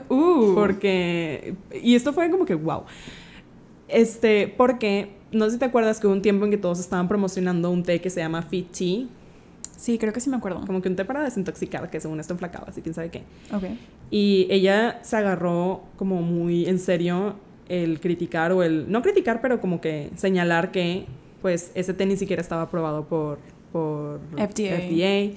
Uh. 0.09 0.55
Porque, 0.55 1.57
y 1.83 1.95
esto 1.95 2.13
fue 2.13 2.31
como 2.31 2.45
que, 2.45 2.55
wow. 2.55 2.85
Este, 3.89 4.47
porque, 4.57 5.17
no 5.33 5.47
sé 5.47 5.53
si 5.53 5.59
te 5.59 5.65
acuerdas 5.65 5.99
que 6.01 6.07
hubo 6.07 6.15
un 6.15 6.23
tiempo 6.23 6.45
en 6.45 6.51
que 6.51 6.59
todos 6.59 6.79
estaban 6.79 7.09
promocionando 7.09 7.71
un 7.71 7.83
té 7.83 8.01
que 8.01 8.09
se 8.09 8.21
llama 8.21 8.43
Fit 8.43 8.71
Tea, 8.71 9.07
Sí, 9.83 9.99
creo 9.99 10.13
que 10.13 10.21
sí 10.21 10.31
me 10.31 10.37
acuerdo. 10.37 10.65
como 10.65 10.81
que 10.81 10.89
un 10.89 10.95
té 10.95 11.05
para 11.05 11.25
desintoxicar, 11.25 11.91
que 11.91 11.99
según 12.01 12.21
esto 12.21 12.35
enflacaba, 12.35 12.67
así 12.69 12.83
quién 12.83 12.95
sabe 12.95 13.11
qué. 13.11 13.23
Ok. 13.53 13.65
Y 14.13 14.47
ella 14.49 15.01
se 15.03 15.17
agarró 15.17 15.83
como 15.97 16.23
muy 16.23 16.67
en 16.67 16.79
serio 16.79 17.35
el 17.69 17.99
criticar 17.99 18.53
o 18.53 18.63
el, 18.63 18.91
no 18.93 19.03
criticar, 19.03 19.41
pero 19.41 19.61
como 19.61 19.81
que 19.81 20.11
señalar 20.15 20.71
que 20.71 21.07
pues 21.41 21.73
ese 21.75 21.95
té 21.95 22.07
ni 22.07 22.17
siquiera 22.17 22.41
estaba 22.41 22.63
aprobado 22.63 23.07
por, 23.07 23.39
por 23.73 24.21
FDA. 24.37 25.37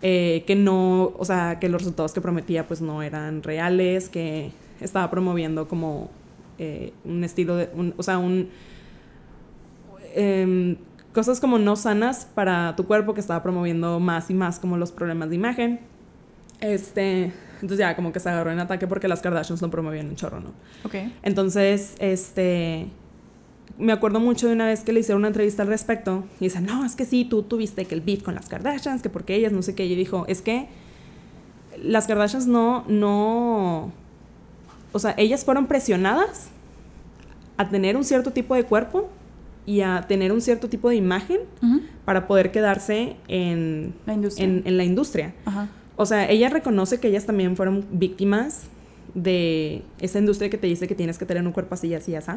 eh, 0.00 0.42
que 0.46 0.54
no, 0.56 1.12
o 1.18 1.24
sea, 1.26 1.58
que 1.60 1.68
los 1.68 1.82
resultados 1.82 2.12
que 2.14 2.20
prometía 2.22 2.66
pues 2.66 2.80
no 2.80 3.02
eran 3.02 3.42
reales, 3.42 4.08
que 4.08 4.52
estaba 4.80 5.10
promoviendo 5.10 5.68
como 5.68 6.08
eh, 6.58 6.92
un 7.04 7.24
estilo 7.24 7.56
de, 7.56 7.68
un- 7.74 7.92
o 7.98 8.02
sea, 8.02 8.16
un... 8.18 8.48
em, 10.14 10.76
cosas 11.12 11.40
como 11.40 11.58
no 11.58 11.76
sanas 11.76 12.26
para 12.34 12.74
tu 12.76 12.86
cuerpo 12.86 13.14
que 13.14 13.20
estaba 13.20 13.42
promoviendo 13.42 14.00
más 14.00 14.30
y 14.30 14.34
más 14.34 14.58
como 14.58 14.76
los 14.76 14.92
problemas 14.92 15.30
de 15.30 15.36
imagen. 15.36 15.80
Este, 16.60 17.32
entonces 17.54 17.78
ya 17.78 17.96
como 17.96 18.12
que 18.12 18.20
se 18.20 18.28
agarró 18.28 18.50
en 18.50 18.60
ataque 18.60 18.86
porque 18.86 19.08
las 19.08 19.20
Kardashians 19.20 19.60
lo 19.62 19.70
promovían 19.70 20.08
un 20.08 20.16
chorro, 20.16 20.40
¿no? 20.40 20.50
Ok. 20.84 20.94
Entonces, 21.22 21.94
este, 21.98 22.88
me 23.78 23.92
acuerdo 23.92 24.20
mucho 24.20 24.46
de 24.46 24.54
una 24.54 24.66
vez 24.66 24.84
que 24.84 24.92
le 24.92 25.00
hicieron 25.00 25.20
una 25.20 25.28
entrevista 25.28 25.62
al 25.62 25.68
respecto 25.68 26.24
y 26.40 26.44
dice, 26.44 26.60
no, 26.60 26.84
es 26.84 26.96
que 26.96 27.04
sí, 27.04 27.24
tú 27.24 27.42
tuviste 27.42 27.84
que 27.84 27.94
el 27.94 28.00
beef 28.00 28.22
con 28.22 28.34
las 28.34 28.48
Kardashians, 28.48 29.02
que 29.02 29.08
porque 29.08 29.34
ellas, 29.34 29.52
no 29.52 29.62
sé 29.62 29.74
qué, 29.74 29.86
y 29.86 29.94
dijo, 29.94 30.24
es 30.28 30.40
que 30.40 30.68
las 31.82 32.06
Kardashians 32.06 32.46
no, 32.46 32.84
no, 32.88 33.92
o 34.92 34.98
sea, 34.98 35.14
ellas 35.16 35.44
fueron 35.44 35.66
presionadas 35.66 36.48
a 37.56 37.68
tener 37.68 37.96
un 37.96 38.04
cierto 38.04 38.32
tipo 38.32 38.54
de 38.54 38.64
cuerpo 38.64 39.10
y 39.66 39.80
a 39.82 40.04
tener 40.08 40.32
un 40.32 40.40
cierto 40.40 40.68
tipo 40.68 40.88
de 40.88 40.96
imagen 40.96 41.40
Ujú. 41.62 41.80
para 42.04 42.26
poder 42.26 42.50
quedarse 42.50 43.16
en, 43.28 43.94
La 44.06 44.14
industria. 44.14 44.44
en, 44.44 44.62
en 44.64 44.76
la 44.76 44.84
industria. 44.84 45.34
Ajá. 45.44 45.68
O 45.96 46.06
sea, 46.06 46.28
ella 46.30 46.48
reconoce 46.48 46.98
que 46.98 47.08
ellas 47.08 47.26
también 47.26 47.56
fueron 47.56 47.84
víctimas 47.92 48.64
de 49.14 49.82
esa 50.00 50.18
industria 50.18 50.48
que 50.50 50.58
te 50.58 50.66
dice 50.66 50.88
que 50.88 50.94
tienes 50.94 51.18
que 51.18 51.26
tener 51.26 51.46
un 51.46 51.52
cuerpo 51.52 51.74
así 51.74 51.88
y 51.88 51.94
así, 51.94 52.14
así. 52.14 52.32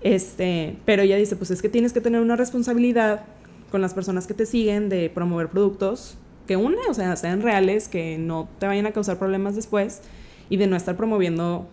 Este, 0.00 0.76
pero 0.84 1.02
ella 1.02 1.16
dice, 1.16 1.36
pues 1.36 1.50
es 1.50 1.62
que 1.62 1.68
tienes 1.68 1.92
que 1.92 2.00
tener 2.00 2.20
una 2.20 2.36
responsabilidad 2.36 3.24
con 3.70 3.80
las 3.80 3.94
personas 3.94 4.26
que 4.26 4.34
te 4.34 4.46
siguen 4.46 4.88
de 4.88 5.10
promover 5.10 5.48
productos 5.48 6.16
que 6.46 6.56
une, 6.56 6.76
o 6.90 6.94
sea, 6.94 7.16
sean 7.16 7.40
reales, 7.40 7.88
que 7.88 8.18
no 8.18 8.48
te 8.58 8.66
vayan 8.66 8.86
a 8.86 8.92
causar 8.92 9.18
problemas 9.18 9.56
después 9.56 10.02
y 10.50 10.58
de 10.58 10.66
no 10.66 10.76
estar 10.76 10.96
promoviendo 10.96 11.66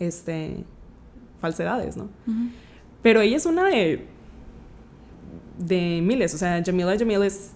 este 0.00 0.64
falsedades, 1.40 1.96
¿no? 1.98 2.04
Ujú. 2.26 2.48
Pero 3.02 3.20
ella 3.20 3.36
es 3.36 3.46
una 3.46 3.64
de 3.64 4.06
de 5.58 6.00
miles, 6.02 6.34
o 6.34 6.38
sea, 6.38 6.62
Jamila 6.64 6.98
Jamil 6.98 7.22
es 7.22 7.52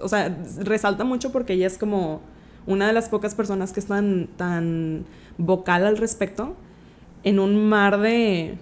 o 0.00 0.08
sea, 0.08 0.36
resalta 0.60 1.04
mucho 1.04 1.32
porque 1.32 1.54
ella 1.54 1.66
es 1.66 1.78
como 1.78 2.20
una 2.66 2.86
de 2.86 2.92
las 2.92 3.08
pocas 3.08 3.34
personas 3.34 3.72
que 3.72 3.80
es 3.80 3.86
tan, 3.86 4.28
tan 4.36 5.04
vocal 5.38 5.86
al 5.86 5.96
respecto 5.96 6.56
en 7.22 7.38
un 7.38 7.68
mar 7.68 8.00
de, 8.00 8.56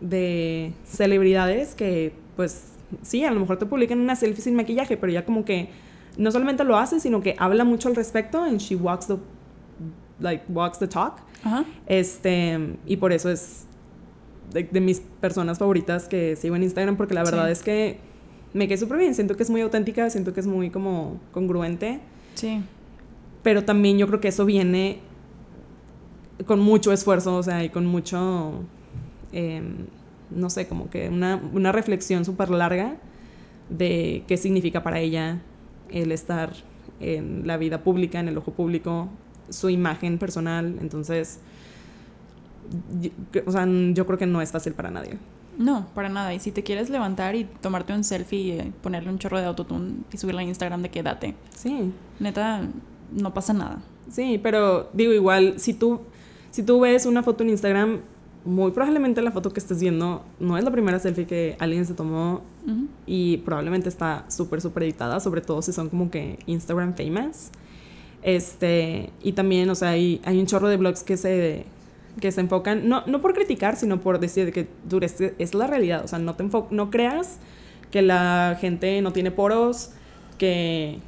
de 0.00 0.72
celebridades 0.84 1.74
que, 1.74 2.12
pues, 2.36 2.72
sí, 3.02 3.24
a 3.24 3.30
lo 3.30 3.40
mejor 3.40 3.58
te 3.58 3.66
publican 3.66 4.00
una 4.00 4.16
selfie 4.16 4.42
sin 4.42 4.54
maquillaje, 4.54 4.96
pero 4.96 5.12
ya 5.12 5.24
como 5.24 5.44
que 5.44 5.70
no 6.16 6.30
solamente 6.30 6.64
lo 6.64 6.76
hace, 6.76 7.00
sino 7.00 7.20
que 7.20 7.36
habla 7.38 7.64
mucho 7.64 7.88
al 7.88 7.96
respecto 7.96 8.42
and 8.42 8.58
she 8.58 8.74
walks 8.74 9.06
the, 9.06 9.16
like, 10.20 10.44
walks 10.48 10.78
the 10.78 10.88
talk. 10.88 11.18
Este, 11.86 12.76
y 12.86 12.96
por 12.96 13.12
eso 13.12 13.30
es 13.30 13.66
de, 14.52 14.64
de 14.64 14.80
mis 14.80 15.00
personas 15.20 15.58
favoritas 15.58 16.08
que 16.08 16.36
sigo 16.36 16.56
en 16.56 16.62
Instagram, 16.62 16.96
porque 16.96 17.14
la 17.14 17.22
verdad 17.24 17.46
Sí. 17.46 17.52
es 17.52 17.62
que 17.62 17.98
me 18.52 18.66
quedé 18.68 18.78
súper 18.78 18.98
bien. 18.98 19.14
Siento 19.14 19.36
que 19.36 19.42
es 19.42 19.50
muy 19.50 19.60
auténtica, 19.60 20.10
siento 20.10 20.32
que 20.34 20.40
es 20.40 20.46
muy 20.46 20.70
como 20.70 21.20
congruente, 21.32 22.00
Sí. 22.34 22.60
pero 23.42 23.64
también 23.64 23.98
yo 23.98 24.06
creo 24.06 24.20
que 24.20 24.28
eso 24.28 24.44
viene 24.44 24.98
con 26.46 26.58
mucho 26.60 26.92
esfuerzo, 26.92 27.36
o 27.36 27.42
sea, 27.42 27.62
y 27.64 27.68
con 27.68 27.86
mucho, 27.86 28.62
em, 29.32 29.86
no 30.30 30.48
sé, 30.50 30.66
como 30.66 30.88
que 30.90 31.08
una, 31.08 31.40
una 31.52 31.70
reflexión 31.72 32.24
súper 32.24 32.50
larga 32.50 32.96
de 33.68 34.24
qué 34.26 34.36
significa 34.36 34.82
para 34.82 35.00
ella 35.00 35.42
el 35.90 36.12
estar 36.12 36.52
en 37.00 37.46
la 37.46 37.56
vida 37.56 37.82
pública, 37.82 38.20
en 38.20 38.28
el 38.28 38.38
ojo 38.38 38.52
público, 38.52 39.08
su 39.48 39.68
imagen 39.70 40.18
personal. 40.18 40.76
Entonces, 40.80 41.40
y- 43.02 43.12
que- 43.32 43.42
o 43.46 43.52
sea, 43.52 43.66
yo 43.92 44.06
creo 44.06 44.18
que 44.18 44.26
no 44.26 44.40
es 44.42 44.50
fácil 44.52 44.72
para 44.74 44.90
nadie. 44.90 45.18
No, 45.58 45.86
para 45.94 46.08
nada. 46.08 46.32
Y 46.32 46.40
si 46.40 46.52
te 46.52 46.62
quieres 46.62 46.88
levantar 46.88 47.34
y 47.34 47.44
tomarte 47.44 47.92
un 47.92 48.02
selfie 48.04 48.38
y 48.56 48.72
ponerle 48.82 49.10
un 49.10 49.18
chorro 49.18 49.38
de 49.38 49.44
autotune 49.44 49.92
y 50.12 50.16
subirlo 50.16 50.40
a 50.40 50.44
Instagram 50.44 50.80
de 50.82 50.88
que 50.90 51.02
date. 51.02 51.34
Sí, 51.54 51.92
Neta, 52.18 52.62
no 53.12 53.34
pasa 53.34 53.52
nada. 53.52 53.82
sí, 54.10 54.38
pero 54.42 54.88
digo 54.94 55.12
igual, 55.12 55.54
si 55.58 55.74
tú, 55.74 56.00
si 56.50 56.62
tú 56.62 56.80
ves 56.80 57.04
una 57.06 57.22
foto 57.22 57.42
en 57.44 57.50
Instagram, 57.50 58.00
muy 58.44 58.70
probablemente 58.70 59.20
la 59.20 59.32
foto 59.32 59.52
que 59.52 59.60
estés 59.60 59.80
viendo 59.82 60.24
no 60.38 60.56
es 60.56 60.64
la 60.64 60.70
primera 60.70 60.98
selfie 60.98 61.26
que 61.26 61.56
alguien 61.58 61.84
se 61.84 61.92
tomó 61.92 62.40
Ujú. 62.66 62.86
y 63.06 63.36
probablemente 63.38 63.90
está 63.90 64.24
súper, 64.28 64.62
súper 64.62 64.84
editada, 64.84 65.20
sobre 65.20 65.42
todo 65.42 65.60
si 65.60 65.72
son 65.74 65.90
como 65.90 66.10
que 66.10 66.38
Instagram 66.46 66.94
famous. 66.94 67.50
Este, 68.22 69.10
y 69.22 69.32
también, 69.32 69.68
o 69.70 69.74
sea, 69.74 69.90
hay, 69.90 70.20
hay 70.24 70.38
un 70.38 70.46
chorro 70.46 70.68
de 70.68 70.76
blogs 70.76 71.02
que 71.02 71.16
se, 71.16 71.64
que 72.20 72.32
se 72.32 72.40
enfocan, 72.40 72.88
no, 72.88 73.02
no 73.06 73.20
por 73.20 73.34
criticar, 73.34 73.76
sino 73.76 74.00
por 74.00 74.20
decir 74.20 74.52
que 74.52 74.68
dure, 74.88 75.06
es, 75.38 75.54
la 75.54 75.66
realidad, 75.66 76.04
o 76.04 76.08
sea, 76.08 76.18
no, 76.18 76.34
te 76.36 76.44
no 76.70 76.90
creas 76.90 77.38
que 77.90 78.02
la 78.02 78.56
gente 78.60 79.00
no 79.02 79.12
tiene 79.12 79.30
poros, 79.30 79.92
que 80.38 80.98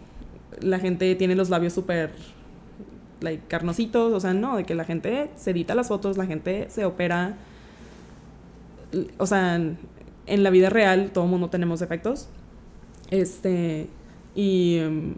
la 0.61 0.79
gente 0.79 1.15
tiene 1.15 1.35
los 1.35 1.51
labios 1.51 1.73
súper 1.73 2.11
like, 3.21 3.43
carnositos, 3.49 4.13
o 4.13 4.21
sea, 4.21 4.35
no, 4.35 4.57
de 4.57 4.65
que 4.65 4.75
la 4.75 4.85
gente 4.85 5.31
se 5.37 5.53
edita 5.53 5.75
las 5.75 5.89
fotos, 5.89 6.17
la 6.17 6.27
gente 6.27 6.67
se 6.69 6.85
opera. 6.85 7.37
O 9.19 9.27
sea, 9.27 9.57
en 9.57 10.43
la 10.43 10.51
vida 10.51 10.71
real 10.71 11.11
todo 11.13 11.27
mundo 11.27 11.49
tenemos 11.49 11.81
defectos. 11.81 12.29
Este, 13.11 13.89
y 14.35 14.79
em, 14.79 15.15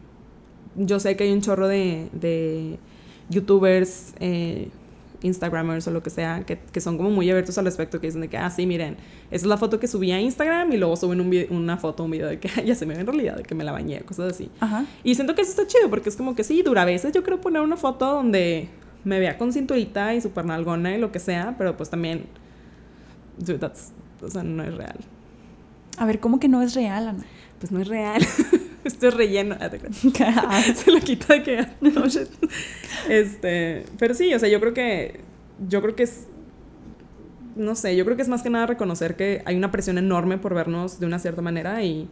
yo 0.77 1.01
sé 1.01 1.17
que 1.17 1.25
hay 1.25 1.33
un 1.33 1.41
chorro 1.41 1.69
de, 1.69 2.09
de 2.13 2.79
youtubers, 3.29 4.15
eh, 4.21 4.69
instagramers 5.25 5.89
o 5.89 5.91
lo 5.91 6.03
que 6.03 6.11
sea, 6.11 6.45
que, 6.47 6.59
que, 6.59 6.81
son 6.81 6.97
como 6.97 7.11
muy 7.11 7.29
abiertos 7.31 7.57
al 7.59 7.65
respecto, 7.65 8.01
que 8.01 8.07
dicen 8.07 8.21
de 8.21 8.29
que, 8.29 8.37
ah, 8.37 8.51
sí, 8.51 8.67
miren, 8.67 8.97
esa 9.31 9.45
es 9.45 9.47
la 9.47 9.57
foto 9.57 9.81
que 9.81 9.89
subí 9.89 10.13
a 10.13 10.21
Instagram 10.21 10.73
y 10.73 10.77
luego 10.77 10.97
suben 10.97 11.21
un 11.21 11.35
una 11.51 11.77
foto, 11.79 12.05
un 12.05 12.11
video 12.11 12.29
de 12.29 12.39
que 12.39 12.49
ya 12.65 12.75
se 12.75 12.87
me 12.87 12.95
ve 12.95 13.01
en 13.01 13.07
realidad, 13.07 13.37
de 13.37 13.43
que 13.43 13.55
me 13.55 13.65
la 13.65 13.73
bañé, 13.73 14.01
cosas 14.03 14.33
así. 14.33 14.51
Ajá. 14.61 14.85
Y 15.03 15.15
siento 15.15 15.35
que 15.35 15.43
eso 15.43 15.51
está 15.51 15.67
chido, 15.67 15.91
porque 15.91 16.11
es 16.11 16.17
como 16.17 16.35
que 16.35 16.45
sí, 16.45 16.63
dura 16.63 16.83
a 16.83 16.85
veces 16.85 17.13
yo 17.13 17.23
creo 17.23 17.41
poner 17.41 17.63
una 17.63 17.77
foto 17.77 18.07
donde 18.07 18.69
me 19.05 19.19
vea 19.19 19.39
con 19.39 19.53
cinturita 19.53 20.15
y 20.15 20.21
super 20.21 20.45
nalgona 20.45 20.95
y 20.95 21.01
lo 21.01 21.11
que 21.11 21.19
sea, 21.19 21.55
pero 21.57 21.77
pues 21.77 21.91
también, 21.91 22.27
dude, 23.39 23.59
that's, 23.59 23.93
o 24.23 24.29
sea, 24.29 24.43
no 24.43 24.63
es 24.63 24.75
real. 24.75 24.99
A 25.97 26.07
ver, 26.07 26.21
¿cómo 26.21 26.39
que 26.39 26.49
no 26.49 26.61
es 26.63 26.75
real, 26.75 27.09
Ana? 27.09 27.25
Pues 27.59 27.73
no 27.73 27.81
es 27.81 27.89
real. 27.89 28.23
Esto 28.95 29.09
es 29.09 29.15
relleno. 29.15 29.57
Ah, 29.61 30.63
Se 30.75 30.91
lo 30.91 31.01
quita 31.01 31.35
de 31.35 31.43
que. 31.43 31.67
No. 31.81 32.05
Este. 33.09 33.85
Pero 33.99 34.15
sí, 34.15 34.33
o 34.35 34.39
sea, 34.39 34.49
yo 34.49 34.61
creo 34.61 34.75
que. 34.75 35.21
Yo 35.69 35.81
creo 35.83 35.97
que 35.97 36.05
es. 36.05 36.29
No 37.57 37.75
sé, 37.77 37.97
yo 37.97 38.05
creo 38.05 38.17
que 38.17 38.23
es 38.23 38.29
más 38.29 38.43
que 38.43 38.51
nada 38.51 38.67
reconocer 38.67 39.17
que 39.17 39.43
hay 39.45 39.57
una 39.57 39.71
presión 39.71 39.97
enorme 39.97 40.39
por 40.39 40.55
vernos 40.55 41.01
de 41.01 41.07
una 41.07 41.19
cierta 41.19 41.43
manera 41.43 41.83
y. 41.83 42.09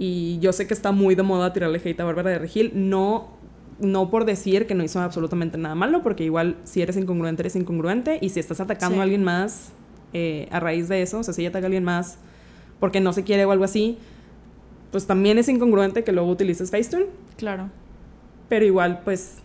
Y 0.00 0.38
yo 0.38 0.52
sé 0.52 0.68
que 0.68 0.74
está 0.74 0.92
muy 0.92 1.16
de 1.16 1.24
moda 1.24 1.52
tirarle 1.52 1.80
hate 1.84 1.98
a 1.98 2.04
Bárbara 2.04 2.30
de 2.30 2.38
Regil. 2.38 2.70
No, 2.72 3.36
no 3.80 4.10
por 4.10 4.26
decir 4.26 4.68
que 4.68 4.76
no 4.76 4.84
hizo 4.84 5.00
absolutamente 5.00 5.58
nada 5.58 5.74
malo, 5.74 6.04
porque 6.04 6.22
igual 6.22 6.56
si 6.62 6.82
eres 6.82 6.96
incongruente, 6.96 7.42
eres 7.42 7.56
incongruente. 7.56 8.18
Y 8.20 8.28
si 8.28 8.38
estás 8.38 8.60
atacando 8.60 8.94
sí. 8.94 9.00
a 9.00 9.02
alguien 9.02 9.24
más 9.24 9.72
eh, 10.12 10.46
a 10.52 10.60
raíz 10.60 10.88
de 10.88 11.02
eso, 11.02 11.18
o 11.18 11.22
sea, 11.24 11.34
si 11.34 11.42
ella 11.42 11.48
ataca 11.48 11.64
a 11.64 11.66
alguien 11.66 11.82
más 11.82 12.18
porque 12.78 13.00
no 13.00 13.12
se 13.12 13.24
quiere 13.24 13.44
o 13.44 13.50
algo 13.50 13.64
así, 13.64 13.98
pues 14.90 15.06
también 15.06 15.38
es 15.38 15.48
incongruente 15.48 16.04
que 16.04 16.12
luego 16.12 16.30
utilices 16.30 16.70
Facetune. 16.70 17.06
Claro. 17.36 17.70
Pero 18.48 18.64
igual, 18.64 19.00
pues, 19.04 19.38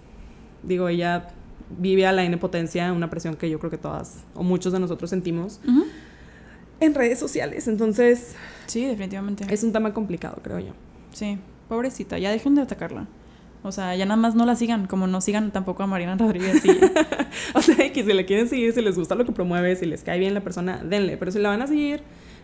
digo, 0.63 0.87
ella 0.87 1.29
vive 1.77 2.05
a 2.05 2.11
la 2.11 2.37
potencia 2.37 2.91
una 2.93 3.09
presión 3.09 3.35
que 3.35 3.49
yo 3.49 3.59
creo 3.59 3.71
que 3.71 3.77
todas 3.77 4.23
o 4.35 4.43
muchos 4.43 4.73
de 4.73 4.79
nosotros 4.79 5.09
sentimos 5.09 5.59
uh 5.65 5.71
-huh. 5.71 5.85
en 6.79 6.93
redes 6.93 7.19
sociales. 7.19 7.67
Entonces, 7.67 8.35
sí, 8.67 8.85
definitivamente. 8.85 9.45
Es 9.49 9.63
un 9.63 9.73
tema 9.73 9.93
complicado, 9.93 10.37
creo 10.43 10.59
yo. 10.59 10.73
Sí, 11.11 11.37
pobrecita, 11.67 12.17
ya 12.17 12.31
dejen 12.31 12.55
de 12.55 12.61
atacarla. 12.61 13.07
O 13.63 13.71
sea, 13.71 13.95
ya 13.95 14.05
nada 14.05 14.17
más 14.17 14.35
no 14.35 14.45
la 14.45 14.57
sigan, 14.57 14.87
como 14.87 15.07
no 15.07 15.21
sigan 15.21 15.51
tampoco 15.51 15.83
a 15.83 15.87
Mariana 15.87 16.17
Rodríguez. 16.17 16.63
Y... 16.65 16.71
o 17.57 17.61
sea, 17.61 17.93
que 17.93 18.03
si 18.03 18.13
le 18.13 18.25
quieren 18.25 18.49
seguir, 18.49 18.73
si 18.73 18.81
les 18.81 18.97
gusta 18.97 19.15
lo 19.15 19.25
que 19.25 19.31
promueve, 19.31 19.75
si 19.77 19.85
les 19.85 20.03
cae 20.03 20.19
bien 20.19 20.33
la 20.33 20.41
persona, 20.41 20.83
denle. 20.83 21.15
Pero 21.15 21.31
si 21.31 21.39
la 21.39 21.49
van 21.49 21.61
a 21.61 21.67
seguir, 21.67 22.03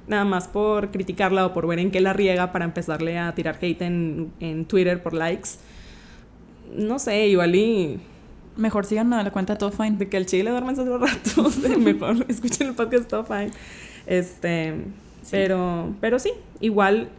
nada 0.10 0.26
más 0.26 0.48
por 0.48 0.90
criticarla 0.92 1.46
o 1.46 1.54
por 1.54 1.68
ver 1.68 1.80
en 1.80 1.92
qué 1.92 2.02
la 2.02 2.14
riega 2.14 2.52
para 2.52 2.66
empezarle 2.66 3.18
a 3.18 3.34
tirar 3.36 3.58
hate 3.62 3.82
en, 3.84 4.34
en 4.40 4.66
Twitter 4.66 5.02
por 5.02 5.14
likes. 5.14 5.50
No 6.76 7.00
sé, 7.00 7.28
igual 7.28 7.56
y... 7.56 8.00
Mejor 8.58 8.86
sigan 8.86 9.14
a 9.14 9.24
la 9.24 9.32
cuenta 9.32 9.58
Todo 9.58 9.72
Fine. 9.72 9.98
De 9.98 10.10
que 10.10 10.18
el 10.18 10.26
chile 10.26 10.50
duerme 10.50 10.74
esos 10.74 10.88
ratos. 11.00 11.58
mejor 11.80 12.26
escuchen 12.28 12.68
el 12.68 12.74
podcast 12.74 13.08
Todo 13.08 13.24
Fine. 13.24 13.52
Este, 14.06 14.74
sí. 15.22 15.30
Pero, 15.32 15.96
pero 16.02 16.20
sí, 16.20 16.32
igual, 16.60 17.10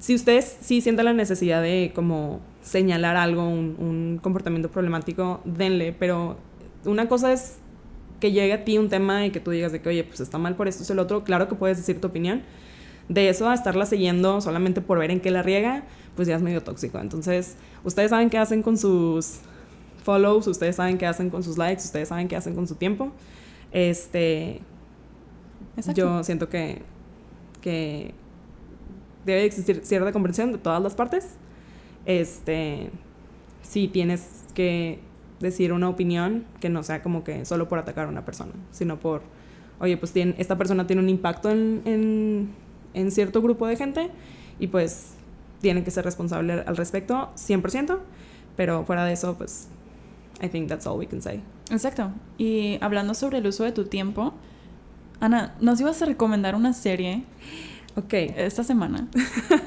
si 0.00 0.14
ustedes 0.14 0.56
sí 0.60 0.80
sienten 0.80 1.04
la 1.04 1.12
necesidad 1.12 1.60
de 1.60 1.92
como 1.94 2.40
señalar 2.62 3.16
algo, 3.16 3.46
un, 3.46 3.76
un 3.78 4.20
comportamiento 4.22 4.70
problemático, 4.70 5.40
denle. 5.44 5.92
Pero 5.92 6.38
una 6.86 7.08
cosa 7.08 7.32
es 7.32 7.58
que 8.24 8.32
llegue 8.32 8.54
a 8.54 8.64
ti 8.64 8.78
un 8.78 8.88
tema 8.88 9.26
y 9.26 9.30
que 9.30 9.38
tú 9.38 9.50
digas 9.50 9.70
de 9.70 9.82
que, 9.82 9.90
oye, 9.90 10.02
pues 10.02 10.18
está 10.20 10.38
mal 10.38 10.56
por 10.56 10.66
esto, 10.66 10.82
es 10.82 10.88
el 10.88 10.98
otro, 10.98 11.24
claro 11.24 11.46
que 11.46 11.56
puedes 11.56 11.76
decir 11.76 12.00
tu 12.00 12.06
opinión. 12.06 12.40
De 13.10 13.28
eso 13.28 13.50
a 13.50 13.52
estarla 13.52 13.84
siguiendo 13.84 14.40
solamente 14.40 14.80
por 14.80 14.98
ver 14.98 15.10
en 15.10 15.20
qué 15.20 15.30
la 15.30 15.42
riega, 15.42 15.84
pues 16.16 16.26
ya 16.26 16.36
es 16.36 16.40
medio 16.40 16.62
tóxico. 16.62 16.98
Entonces, 16.98 17.56
ustedes 17.84 18.08
saben 18.08 18.30
qué 18.30 18.38
hacen 18.38 18.62
con 18.62 18.78
sus 18.78 19.40
follows, 20.04 20.46
ustedes 20.46 20.76
saben 20.76 20.96
qué 20.96 21.04
hacen 21.04 21.28
con 21.28 21.42
sus 21.42 21.58
likes, 21.58 21.82
ustedes 21.82 22.08
saben 22.08 22.26
qué 22.26 22.34
hacen 22.36 22.54
con 22.54 22.66
su 22.66 22.76
tiempo. 22.76 23.12
Este, 23.72 24.62
Exacto. 25.76 26.00
yo 26.00 26.24
siento 26.24 26.48
que, 26.48 26.80
que 27.60 28.14
debe 29.26 29.44
existir 29.44 29.82
cierta 29.84 30.12
comprensión 30.12 30.50
de 30.50 30.56
todas 30.56 30.82
las 30.82 30.94
partes. 30.94 31.34
Este, 32.06 32.88
si 33.60 33.86
tienes 33.86 34.46
que 34.54 35.00
decir 35.44 35.72
una 35.72 35.88
opinión 35.88 36.44
que 36.60 36.68
no 36.68 36.82
sea 36.82 37.02
como 37.02 37.22
que 37.22 37.44
solo 37.44 37.68
por 37.68 37.78
atacar 37.78 38.06
a 38.06 38.08
una 38.08 38.24
persona, 38.24 38.52
sino 38.72 38.98
por, 38.98 39.22
oye, 39.78 39.96
pues 39.96 40.12
tiene, 40.12 40.34
esta 40.38 40.58
persona 40.58 40.86
tiene 40.86 41.02
un 41.02 41.08
impacto 41.08 41.50
en, 41.50 41.82
en, 41.84 42.48
en 42.94 43.10
cierto 43.12 43.40
grupo 43.40 43.66
de 43.66 43.76
gente 43.76 44.10
y 44.58 44.66
pues 44.66 45.14
tiene 45.60 45.84
que 45.84 45.90
ser 45.90 46.04
responsable 46.04 46.52
al 46.66 46.76
respecto 46.76 47.30
100%, 47.36 47.98
pero 48.56 48.84
fuera 48.84 49.04
de 49.04 49.12
eso, 49.12 49.36
pues, 49.38 49.68
I 50.42 50.48
think 50.48 50.68
that's 50.68 50.86
all 50.86 50.98
we 50.98 51.06
can 51.06 51.22
say. 51.22 51.40
Exacto. 51.70 52.12
Y 52.36 52.78
hablando 52.80 53.14
sobre 53.14 53.38
el 53.38 53.46
uso 53.46 53.64
de 53.64 53.72
tu 53.72 53.84
tiempo, 53.84 54.34
Ana, 55.20 55.54
nos 55.60 55.80
ibas 55.80 56.02
a 56.02 56.06
recomendar 56.06 56.54
una 56.54 56.72
serie. 56.72 57.24
Ok. 57.96 58.12
Esta 58.12 58.64
semana. 58.64 59.08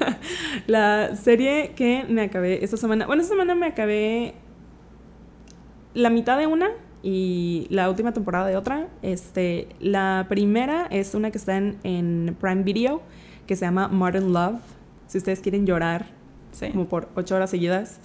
la 0.66 1.16
serie 1.16 1.72
que 1.74 2.04
me 2.08 2.22
acabé 2.22 2.62
esta 2.62 2.76
semana. 2.76 3.06
Bueno, 3.06 3.22
esta 3.22 3.34
semana 3.34 3.54
me 3.54 3.66
acabé 3.66 4.34
la 5.94 6.10
mitad 6.10 6.38
de 6.38 6.46
una 6.46 6.70
y 7.02 7.66
la 7.70 7.88
última 7.88 8.12
temporada 8.12 8.46
de 8.46 8.56
otra. 8.56 8.88
Este, 9.02 9.68
la 9.80 10.26
primera 10.28 10.86
es 10.90 11.14
una 11.14 11.30
que 11.30 11.38
está 11.38 11.56
en, 11.56 11.78
en 11.82 12.36
Prime 12.40 12.62
Video, 12.62 13.02
que 13.46 13.56
se 13.56 13.64
llama 13.64 13.88
Modern 13.88 14.32
Love. 14.32 14.60
Si 15.06 15.18
ustedes 15.18 15.40
quieren 15.40 15.66
llorar 15.66 16.06
sí. 16.52 16.70
como 16.70 16.86
por 16.86 17.08
ocho 17.14 17.36
horas 17.36 17.50
seguidas, 17.50 18.00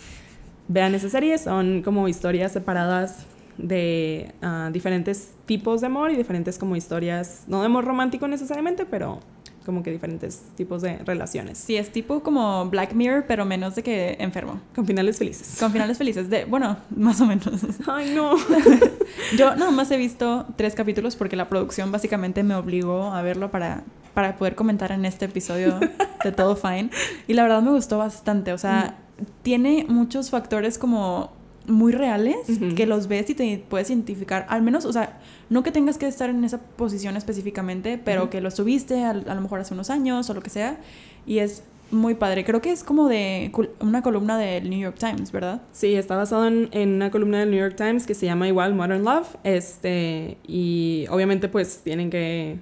vean 0.67 0.95
esa 0.95 1.09
serie. 1.09 1.37
Son 1.37 1.81
como 1.81 2.07
historias 2.07 2.51
separadas 2.51 3.25
de 3.57 4.33
uh, 4.41 4.71
diferentes 4.71 5.33
tipos 5.45 5.81
de 5.81 5.87
amor 5.87 6.11
y 6.11 6.15
diferentes 6.15 6.57
como 6.57 6.75
historias, 6.75 7.43
no 7.47 7.59
de 7.59 7.67
amor 7.67 7.85
romántico 7.85 8.27
necesariamente, 8.27 8.85
pero 8.85 9.19
como 9.63 9.83
que 9.83 9.91
diferentes 9.91 10.43
tipos 10.55 10.81
de 10.81 10.97
relaciones. 10.99 11.57
Sí, 11.57 11.75
es 11.75 11.91
tipo 11.91 12.21
como 12.21 12.69
Black 12.69 12.93
Mirror, 12.93 13.25
pero 13.27 13.45
menos 13.45 13.75
de 13.75 13.83
que 13.83 14.17
enfermo. 14.19 14.59
Con 14.75 14.85
finales 14.85 15.17
felices. 15.17 15.57
Con 15.59 15.71
finales 15.71 15.97
felices. 15.97 16.29
De, 16.29 16.45
bueno, 16.45 16.77
más 16.95 17.21
o 17.21 17.25
menos. 17.25 17.61
Ay, 17.87 18.13
no. 18.15 18.35
Yo 19.37 19.55
nada 19.55 19.71
más 19.71 19.91
he 19.91 19.97
visto 19.97 20.45
tres 20.55 20.75
capítulos 20.75 21.15
porque 21.15 21.35
la 21.35 21.49
producción 21.49 21.91
básicamente 21.91 22.43
me 22.43 22.55
obligó 22.55 23.13
a 23.13 23.21
verlo 23.21 23.51
para, 23.51 23.83
para 24.13 24.37
poder 24.37 24.55
comentar 24.55 24.91
en 24.91 25.05
este 25.05 25.25
episodio 25.25 25.79
de 26.23 26.31
Todo 26.31 26.55
Fine. 26.57 26.89
Y 27.27 27.33
la 27.33 27.43
verdad 27.43 27.61
me 27.61 27.71
gustó 27.71 27.97
bastante. 27.97 28.53
O 28.53 28.57
sea, 28.57 28.97
mm. 29.17 29.23
tiene 29.43 29.85
muchos 29.87 30.29
factores 30.29 30.77
como 30.77 31.31
muy 31.67 31.91
reales 31.91 32.37
uh 32.49 32.51
-huh. 32.51 32.75
que 32.75 32.85
los 32.85 33.07
ves 33.07 33.29
y 33.29 33.35
te 33.35 33.63
puedes 33.69 33.89
identificar, 33.89 34.45
al 34.49 34.61
menos, 34.61 34.85
o 34.85 34.93
sea, 34.93 35.19
no 35.49 35.63
que 35.63 35.71
tengas 35.71 35.97
que 35.97 36.07
estar 36.07 36.29
en 36.29 36.43
esa 36.43 36.59
posición 36.59 37.15
específicamente, 37.17 37.97
pero 37.97 38.23
uh 38.23 38.25
-huh. 38.25 38.29
que 38.29 38.41
lo 38.41 38.51
subiste 38.51 39.03
a, 39.03 39.11
a, 39.11 39.35
lo 39.35 39.41
mejor 39.41 39.59
hace 39.61 39.73
unos 39.73 39.89
años 39.89 40.29
o 40.29 40.33
lo 40.33 40.41
que 40.41 40.49
sea, 40.49 40.77
y 41.25 41.39
es 41.39 41.63
muy 41.91 42.15
padre. 42.15 42.43
Creo 42.43 42.61
que 42.61 42.71
es 42.71 42.83
como 42.83 43.07
de 43.07 43.51
una 43.79 44.01
columna 44.01 44.37
del 44.37 44.69
New 44.69 44.79
York 44.79 44.97
Times, 44.97 45.31
¿verdad? 45.31 45.61
Sí, 45.71 45.93
está 45.93 46.15
basado 46.15 46.47
en, 46.47 46.69
en 46.71 46.89
una 46.89 47.11
columna 47.11 47.39
del 47.39 47.51
New 47.51 47.59
York 47.59 47.75
Times 47.75 48.07
que 48.07 48.15
se 48.15 48.25
llama 48.25 48.47
igual 48.47 48.73
Modern 48.73 49.03
Love, 49.03 49.37
este, 49.43 50.37
y 50.47 51.05
obviamente 51.09 51.47
pues 51.49 51.81
tienen 51.83 52.09
que 52.09 52.57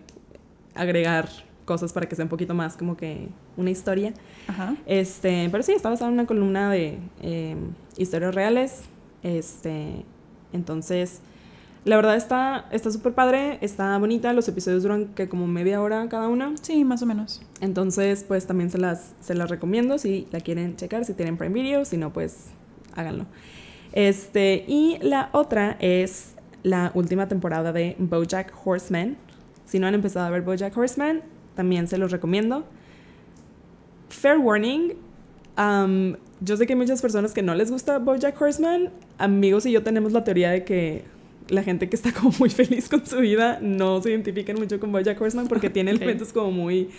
agregar 0.75 1.29
cosas 1.71 1.93
para 1.93 2.09
que 2.09 2.17
sea 2.17 2.25
un 2.25 2.29
poquito 2.29 2.53
más 2.53 2.75
como 2.75 2.97
que 2.97 3.29
una 3.55 3.69
historia. 3.69 4.13
Ajá. 4.47 4.75
Este, 4.85 5.47
pero 5.49 5.63
sí, 5.63 5.71
está 5.71 5.89
basado 5.89 6.09
en 6.09 6.15
una 6.15 6.25
columna 6.25 6.69
de 6.69 6.97
eh, 7.21 7.55
historias 7.95 8.35
reales. 8.35 8.81
Este, 9.23 10.03
entonces, 10.51 11.21
la 11.85 11.95
verdad 11.95 12.17
está 12.17 12.65
está 12.71 12.91
súper 12.91 13.13
padre, 13.13 13.57
está 13.61 13.97
bonita. 13.97 14.33
Los 14.33 14.49
episodios 14.49 14.83
duran 14.83 15.05
que 15.15 15.29
como 15.29 15.47
media 15.47 15.81
hora 15.81 16.09
cada 16.09 16.27
uno. 16.27 16.55
Sí, 16.61 16.83
más 16.83 17.01
o 17.03 17.05
menos. 17.05 17.41
Entonces, 17.61 18.25
pues 18.27 18.45
también 18.47 18.69
se 18.69 18.77
las, 18.77 19.13
se 19.21 19.33
las 19.33 19.49
recomiendo 19.49 19.97
si 19.97 20.27
la 20.31 20.41
quieren 20.41 20.75
checar, 20.75 21.05
si 21.05 21.13
tienen 21.13 21.37
Prime 21.37 21.53
Video, 21.53 21.85
si 21.85 21.95
no, 21.95 22.11
pues 22.11 22.47
háganlo. 22.95 23.27
Este, 23.93 24.65
y 24.67 24.97
la 25.01 25.29
otra 25.31 25.77
es 25.79 26.35
la 26.63 26.91
última 26.95 27.29
temporada 27.29 27.71
de 27.71 27.95
Bojack 27.97 28.53
Horseman. 28.65 29.15
Si 29.65 29.79
no 29.79 29.87
han 29.87 29.95
empezado 29.95 30.25
a 30.25 30.29
ver 30.29 30.41
Bojack 30.41 30.77
Horseman, 30.77 31.21
también 31.61 31.87
se 31.87 31.99
los 31.99 32.11
recomiendo. 32.11 32.65
Fair 34.09 34.39
warning, 34.39 34.93
um, 35.59 36.15
yo 36.39 36.57
sé 36.57 36.65
que 36.65 36.73
hay 36.73 36.77
muchas 36.77 37.03
personas 37.03 37.35
que 37.35 37.43
no 37.43 37.53
les 37.53 37.69
gusta 37.69 37.99
Bojack 37.99 38.41
Horseman. 38.41 38.89
Amigos 39.19 39.67
y 39.67 39.71
yo 39.71 39.83
tenemos 39.83 40.11
la 40.11 40.23
teoría 40.23 40.49
de 40.49 40.63
que 40.63 41.03
la 41.49 41.61
gente 41.61 41.87
que 41.87 41.95
está 41.95 42.11
como 42.13 42.33
muy 42.39 42.49
feliz 42.49 42.89
con 42.89 43.05
su 43.05 43.17
vida 43.17 43.59
no 43.61 44.01
se 44.01 44.09
identifican 44.09 44.55
mucho 44.57 44.79
con 44.79 44.91
Bojack 44.91 45.21
Horseman 45.21 45.47
porque 45.47 45.69
tiene 45.75 45.91
okay. 45.91 46.01
elementos 46.03 46.33
como 46.33 46.51
muy, 46.51 46.89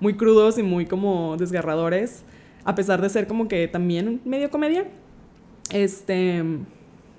muy 0.00 0.14
crudos 0.14 0.56
y 0.56 0.62
muy 0.62 0.86
como 0.86 1.36
desgarradores, 1.36 2.22
a 2.64 2.74
pesar 2.74 3.02
de 3.02 3.10
ser 3.10 3.26
como 3.26 3.46
que 3.46 3.68
también 3.68 4.22
medio 4.24 4.50
comedia. 4.50 4.86
Este, 5.70 6.42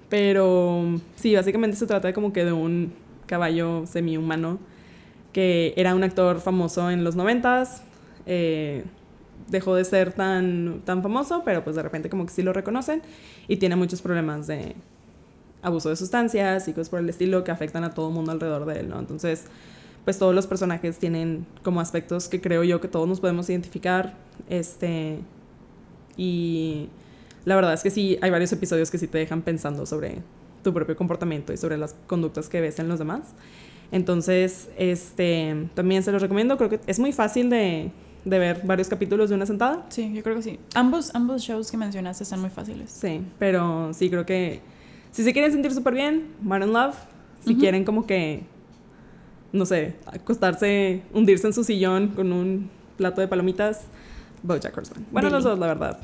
pero 0.10 1.00
sí, 1.18 1.36
básicamente 1.36 1.78
se 1.78 1.86
trata 1.86 2.14
como 2.14 2.34
que 2.34 2.46
de 2.46 2.52
un 2.52 2.94
caballo 3.28 3.86
semi-humano 3.86 4.58
que 5.34 5.74
era 5.78 5.96
un 5.96 6.04
actor 6.04 6.40
famoso 6.40 6.90
en 6.90 7.04
los 7.04 7.16
noventas. 7.16 7.84
Eh, 8.26 8.84
dejó 9.48 9.76
de 9.76 9.84
ser 9.84 10.14
tan, 10.14 10.82
tan 10.86 11.02
famoso, 11.02 11.44
pero 11.44 11.64
pues 11.64 11.76
de 11.76 11.84
repente 11.84 12.10
como 12.10 12.26
que 12.26 12.32
sí 12.32 12.42
lo 12.42 12.54
reconocen 12.54 13.02
y 13.48 13.58
tiene 13.58 13.76
muchos 13.76 14.02
problemas 14.02 14.48
de 14.48 14.76
abuso 15.62 15.90
de 15.90 15.96
sustancias 15.96 16.68
y 16.68 16.74
cosas 16.74 16.90
por 16.90 17.00
el 17.00 17.10
estilo 17.10 17.44
que 17.44 17.52
afectan 17.52 17.84
a 17.84 17.94
todo 17.94 18.10
el 18.10 18.14
mundo 18.14 18.32
alrededor 18.32 18.66
de 18.66 18.80
él. 18.80 18.94
Entonces, 18.98 19.46
pues 20.06 20.18
todos 20.18 20.34
los 20.34 20.48
personajes 20.48 20.98
tienen 20.98 21.46
como 21.64 21.82
aspectos 21.82 22.30
que 22.30 22.42
creo 22.42 22.64
yo 22.64 22.80
que 22.80 22.88
todos 22.88 23.08
nos 23.08 23.20
podemos 23.20 23.50
identificar, 23.50 24.16
este, 24.50 25.20
y 26.16 26.90
la 27.46 27.56
verdad 27.56 27.74
es 27.74 27.84
que 27.84 27.90
sí, 27.90 28.18
hay 28.22 28.32
varios 28.32 28.52
episodios 28.52 28.92
que 28.92 28.98
sí 28.98 29.08
te 29.08 29.18
dejan 29.18 29.42
pensando 29.42 29.86
sobre 29.86 30.22
tu 30.64 30.74
propio 30.74 30.96
comportamiento 30.96 31.54
y 31.54 31.58
sobre 31.58 31.78
las 31.78 31.96
conductas 32.08 32.50
que 32.50 32.62
ves 32.62 32.80
en 32.80 32.88
los 32.88 33.00
demás. 33.00 33.34
Entonces, 33.92 34.70
este, 34.78 35.68
también 35.74 36.04
se 36.04 36.12
los 36.12 36.22
recomiendo, 36.22 36.58
creo 36.58 36.70
que 36.70 36.80
es 36.86 37.00
muy 37.00 37.12
fácil 37.12 37.50
de, 37.50 37.92
de 38.26 38.40
ver 38.40 38.62
varios 38.64 38.88
capítulos 38.88 39.30
de 39.30 39.36
una 39.36 39.46
sentada. 39.46 39.86
Sí, 39.90 40.12
yo 40.14 40.22
creo 40.24 40.36
que 40.36 40.44
sí. 40.44 40.60
Ambos, 40.76 41.14
ambos 41.16 41.42
shows 41.42 41.72
que 41.72 41.78
mencionaste 41.78 42.24
están 42.24 42.40
muy 42.42 42.50
fáciles. 42.52 42.92
Sí, 42.92 43.22
pero 43.40 43.92
sí 43.94 44.10
creo 44.10 44.26
que 44.26 44.62
si 45.12 45.24
se 45.24 45.34
quieren 45.34 45.52
sentir 45.52 45.74
súper 45.74 45.94
bien, 45.96 46.28
Modern 46.42 46.72
Love. 46.72 46.96
Si 47.44 47.52
Ujú. 47.54 47.62
quieren 47.62 47.84
como 47.86 48.06
que, 48.06 48.44
no 49.54 49.66
sé, 49.66 49.96
acostarse, 50.06 51.02
hundirse 51.14 51.48
en 51.48 51.54
su 51.54 51.64
sillón 51.64 52.10
con 52.10 52.32
un 52.34 52.70
plato 52.98 53.22
de 53.22 53.28
palomitas, 53.28 53.84
Bojack 54.44 54.78
Horseman. 54.78 55.06
Bueno, 55.12 55.30
los 55.30 55.44
dos, 55.44 55.58
la 55.58 55.68
verdad. 55.68 56.00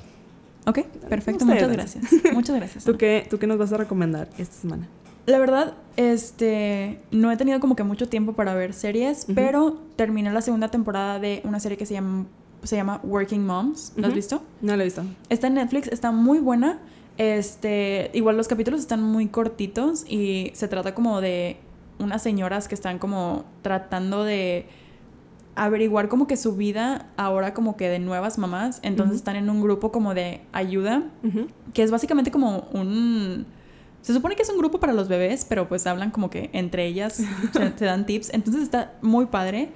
Ok, 0.66 0.80
perfecto, 1.10 1.46
Ustedes. 1.46 1.68
muchas 1.68 1.72
gracias. 1.72 2.34
Muchas 2.34 2.56
gracias. 2.56 2.84
¿Tú 2.86 2.98
qué, 2.98 3.28
¿Tú 3.30 3.38
qué 3.38 3.46
nos 3.48 3.58
vas 3.58 3.72
a 3.74 3.78
recomendar 3.78 4.30
esta 4.40 4.56
semana? 4.56 4.88
La 5.26 5.40
verdad, 5.40 5.74
este, 5.98 7.02
no 7.12 7.32
he 7.32 7.38
tenido 7.38 7.60
como 7.60 7.76
que 7.76 7.84
mucho 7.84 8.08
tiempo 8.08 8.34
para 8.34 8.54
ver 8.54 8.74
series, 8.74 9.26
pero 9.34 9.82
terminé 9.96 10.32
la 10.32 10.42
segunda 10.42 10.70
temporada 10.70 11.20
de 11.20 11.42
una 11.44 11.60
serie 11.60 11.78
que 11.78 11.86
se 11.86 11.94
llama, 11.94 12.26
se 12.64 12.76
llama 12.76 13.00
Working 13.04 13.46
Moms. 13.46 13.94
¿Lo 13.96 14.08
has 14.08 14.14
visto? 14.14 14.44
No 14.62 14.76
lo 14.76 14.82
he 14.82 14.86
visto. 14.86 15.04
Está 15.30 15.48
en 15.48 15.56
Netflix, 15.56 15.88
está 15.88 16.12
muy 16.12 16.40
buena. 16.40 16.80
Este, 17.18 18.12
igual 18.14 18.38
los 18.38 18.48
capítulos 18.48 18.82
están 18.82 19.02
muy 19.02 19.28
cortitos 19.28 20.06
y 20.08 20.52
se 20.54 20.68
trata 20.68 20.94
como 20.94 21.22
de 21.22 21.58
unas 21.98 22.22
señoras 22.22 22.68
que 22.68 22.76
están 22.76 23.00
como 23.00 23.46
tratando 23.62 24.24
de 24.24 24.68
averiguar 25.56 26.10
como 26.10 26.28
que 26.28 26.36
su 26.36 26.56
vida 26.56 27.08
ahora 27.16 27.54
como 27.54 27.78
que 27.78 27.88
de 27.88 28.00
nuevas 28.00 28.38
mamás, 28.38 28.80
entonces 28.84 29.16
están 29.16 29.38
en 29.38 29.50
un 29.50 29.62
grupo 29.62 29.92
como 29.92 30.14
de 30.14 30.42
ayuda 30.52 31.04
que 31.74 31.84
es 31.84 31.92
básicamente 31.92 32.32
como 32.32 32.68
un... 32.74 33.46
Se 34.06 34.14
supone 34.14 34.36
que 34.36 34.44
es 34.44 34.50
un 34.52 34.60
grupo 34.60 34.80
para 34.80 34.94
los 34.94 35.08
bebés, 35.08 35.48
pero 35.50 35.68
pues 35.68 35.88
hablan 35.88 36.12
como 36.12 36.30
que 36.30 36.52
entre 36.54 36.86
ellas 36.86 37.14
se, 37.54 37.74
se 37.76 37.86
dan 37.86 38.06
tips. 38.06 38.32
Entonces 38.36 38.62
está 38.62 38.94
muy 39.02 39.26
padre 39.26 39.70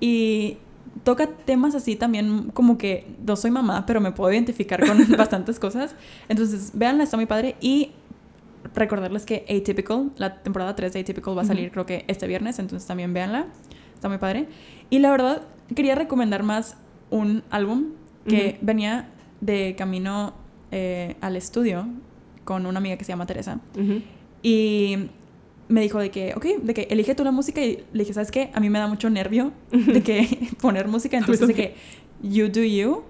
y 0.00 0.58
toca 1.04 1.28
temas 1.28 1.76
así 1.76 1.94
también 1.94 2.50
como 2.50 2.78
que 2.78 3.06
no 3.24 3.36
soy 3.36 3.52
mamá, 3.52 3.86
pero 3.86 4.00
me 4.00 4.10
puedo 4.10 4.32
identificar 4.32 4.84
con 4.84 5.06
bastantes 5.16 5.60
cosas. 5.60 5.94
Entonces, 6.28 6.72
véanla, 6.74 7.04
está 7.04 7.16
muy 7.16 7.26
padre 7.26 7.54
y 7.60 7.92
recordarles 8.74 9.24
que 9.24 9.44
Atypical, 9.48 10.10
la 10.16 10.42
temporada 10.42 10.74
3 10.74 10.92
de 10.92 11.00
Atypical 11.02 11.38
va 11.38 11.42
a 11.42 11.44
salir 11.44 11.70
creo 11.70 11.86
que 11.86 12.04
este 12.08 12.26
viernes, 12.26 12.58
entonces 12.58 12.88
también 12.88 13.14
véanla. 13.14 13.46
Está 13.94 14.08
muy 14.08 14.18
padre. 14.18 14.48
Y 14.90 14.98
la 14.98 15.12
verdad, 15.12 15.42
quería 15.76 15.94
recomendar 15.94 16.42
más 16.42 16.76
un 17.10 17.44
álbum 17.50 17.92
que 18.26 18.58
venía 18.62 19.10
de 19.40 19.76
camino 19.78 20.34
eh, 20.72 21.14
al 21.20 21.36
estudio 21.36 21.86
con 22.46 22.64
una 22.64 22.78
amiga 22.78 22.96
que 22.96 23.04
se 23.04 23.12
llama 23.12 23.26
Teresa. 23.26 23.60
Y 24.42 24.96
me 25.68 25.82
dijo 25.82 25.98
de 25.98 26.10
que, 26.10 26.32
ok, 26.34 26.62
de 26.62 26.72
que 26.72 26.82
elige 26.90 27.14
tú 27.14 27.24
la 27.24 27.32
música 27.32 27.60
y 27.60 27.84
le 27.92 27.98
dije, 27.98 28.14
¿sabes 28.14 28.30
qué? 28.30 28.50
A 28.54 28.60
mí 28.60 28.70
me 28.70 28.78
da 28.78 28.86
mucho 28.86 29.10
nervio 29.10 29.52
de 29.70 30.02
que 30.02 30.50
poner 30.62 30.88
música, 30.88 31.18
entonces 31.18 31.46
de 31.48 31.54
que 31.54 31.74
You 32.22 32.48
Do 32.48 32.62
You 32.62 33.02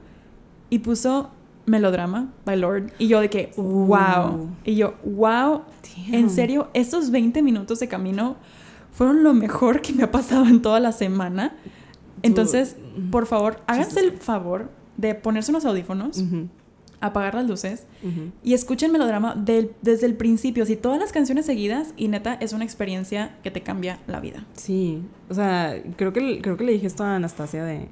y 0.70 0.80
puso 0.80 1.30
Melodrama 1.66 2.32
by 2.45 2.57
Lord 2.57 2.93
y 2.99 3.09
yo 3.09 3.20
de 3.20 3.28
que, 3.28 3.53
wow. 3.57 4.34
Uh. 4.34 4.49
Y 4.64 4.76
yo, 4.76 4.95
wow, 5.05 5.62
en 6.11 6.30
serio, 6.30 6.70
estos 6.74 7.11
20 7.11 7.43
minutos 7.43 7.78
de 7.78 7.89
camino 7.89 8.37
fueron 8.93 9.22
lo 9.22 9.34
mejor 9.34 9.82
que 9.82 9.93
me 9.93 10.03
ha 10.03 10.11
pasado 10.11 10.47
en 10.47 10.62
toda 10.62 10.80
la 10.80 10.93
semana. 10.93 11.57
Entonces, 12.22 12.76
por 13.11 13.26
favor, 13.26 13.61
háganse 13.66 14.01
el 14.01 14.12
favor 14.12 14.70
de 14.97 15.14
ponerse 15.14 15.51
unos 15.53 15.66
audífonos. 15.66 16.24
Apagar 17.01 17.34
las 17.34 17.47
luces 17.47 17.84
y 18.42 18.55
escuchen 18.55 18.90
Melodrama 18.92 19.34
del- 19.34 19.72
desde 19.82 20.07
el 20.07 20.14
principio, 20.14 20.62
así 20.62 20.76
todas 20.76 20.99
las 20.99 21.12
canciones 21.12 21.44
seguidas 21.47 21.92
y 21.97 22.09
neta 22.09 22.34
es 22.40 22.53
una 22.53 22.64
experiencia 22.64 23.36
que 23.42 23.51
te 23.51 23.61
cambia 23.62 23.99
la 24.07 24.20
vida. 24.20 24.44
Sí, 24.55 25.03
o 25.28 25.34
sea, 25.34 25.76
creo 25.97 26.12
que, 26.12 26.40
creo 26.40 26.57
que 26.57 26.64
le 26.64 26.72
dije 26.72 26.86
esto 26.86 27.05
a 27.05 27.16
Anastasia 27.16 27.64
de 27.64 27.88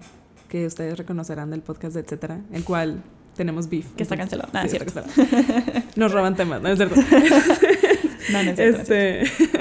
que 0.49 0.67
ustedes 0.67 0.97
reconocerán 0.99 1.51
del 1.51 1.61
podcast 1.63 1.95
de 1.95 2.01
etcétera, 2.01 2.41
el 2.53 2.65
cual 2.65 3.03
tenemos 3.37 3.69
beef. 3.69 3.87
Que 3.97 4.05
está 4.05 4.17
cancelado. 4.17 4.49
Nada, 4.53 4.69
sí, 4.69 4.77
es 4.77 4.83
está 4.83 5.03
cierto. 5.03 5.23
cancelado. 5.25 5.83
Nos 5.97 6.13
roban 6.13 6.37
temas, 6.37 6.63
no 6.63 6.69
es 6.69 6.77
cierto. 6.79 6.95
No, 8.33 8.43
no 8.43 8.51
es 8.53 8.57
cierto, 8.57 8.79
no 8.79 8.83
es 8.83 8.87
cierto. 9.37 9.59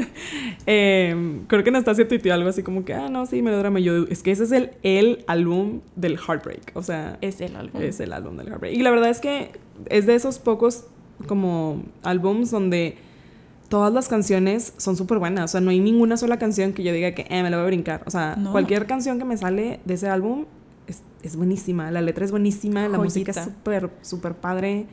Em, 0.66 1.46
creo 1.48 1.64
que 1.64 1.70
Anastasia 1.70 2.08
tuiteó 2.08 2.34
algo 2.34 2.50
así 2.50 2.64
como 2.64 2.86
que, 2.86 2.94
ah, 2.94 3.10
no, 3.10 3.26
sí, 3.26 3.42
melodrama. 3.42 3.80
Y 3.80 3.84
Yo, 3.84 4.04
es 4.10 4.24
que 4.24 4.32
ese 4.32 4.44
es 4.44 4.52
el, 4.52 4.72
el 4.84 5.24
álbum 5.28 5.82
del 5.96 6.18
Heartbreak. 6.18 6.72
O 6.76 6.84
sea, 6.84 7.18
Es 7.22 7.42
el 7.42 7.56
álbum. 7.56 7.82
es 7.82 8.00
el 8.00 8.14
álbum 8.14 8.38
del 8.38 8.48
Heartbreak. 8.50 8.76
Y 8.76 8.82
la 8.84 8.92
verdad 8.92 9.10
es 9.10 9.20
que 9.20 9.52
es 9.90 10.06
de 10.06 10.16
esos 10.16 10.40
pocos 10.40 10.86
como 11.28 11.84
álbums 12.04 12.52
donde 12.52 12.98
todas 13.70 13.94
las 13.94 14.08
canciones 14.08 14.74
son 14.78 14.96
súper 14.96 15.20
buenas. 15.20 15.46
O 15.46 15.48
sea, 15.48 15.62
no 15.62 15.72
hay 15.72 15.80
ninguna 15.80 16.18
sola 16.18 16.38
canción 16.38 16.74
que 16.74 16.84
yo 16.84 16.94
diga 16.94 17.14
que 17.14 17.26
eh, 17.30 17.44
me 17.44 17.50
la 17.50 17.58
voy 17.58 17.64
a 17.64 17.68
brincar. 17.68 18.04
O 18.06 18.12
sea, 18.12 18.36
No. 18.36 18.52
cualquier 18.52 18.86
canción 18.86 19.18
que 19.20 19.26
me 19.26 19.38
sale 19.38 19.80
de 19.86 19.94
ese 19.96 20.08
álbum 20.10 20.46
es, 20.88 21.02
es 21.24 21.36
buenísima. 21.36 21.90
La 21.92 22.02
letra 22.02 22.26
es 22.26 22.32
buenísima, 22.32 22.88
la 22.88 22.98
música 22.98 23.32
es 23.32 23.38
súper, 23.44 23.90
súper 24.02 24.34
padre. 24.36 24.86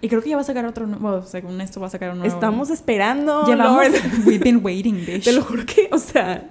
Y 0.00 0.08
creo 0.08 0.22
que 0.22 0.30
ya 0.30 0.36
va 0.36 0.42
a 0.42 0.44
sacar 0.44 0.64
otro 0.64 0.86
nuevo, 0.86 1.02
bueno, 1.02 1.22
según 1.26 1.60
esto 1.60 1.80
va 1.80 1.88
a 1.88 1.90
sacar 1.90 2.12
un 2.12 2.18
nuevo. 2.18 2.32
Estamos 2.32 2.70
esperando. 2.70 3.44
Llevamos, 3.46 3.88
Lord. 3.88 4.26
we've 4.26 4.42
been 4.44 4.60
waiting, 4.64 5.04
bitch. 5.04 5.24
Te 5.24 5.32
lo 5.32 5.42
juro 5.42 5.64
que, 5.66 5.88
o 5.90 5.98
sea, 5.98 6.48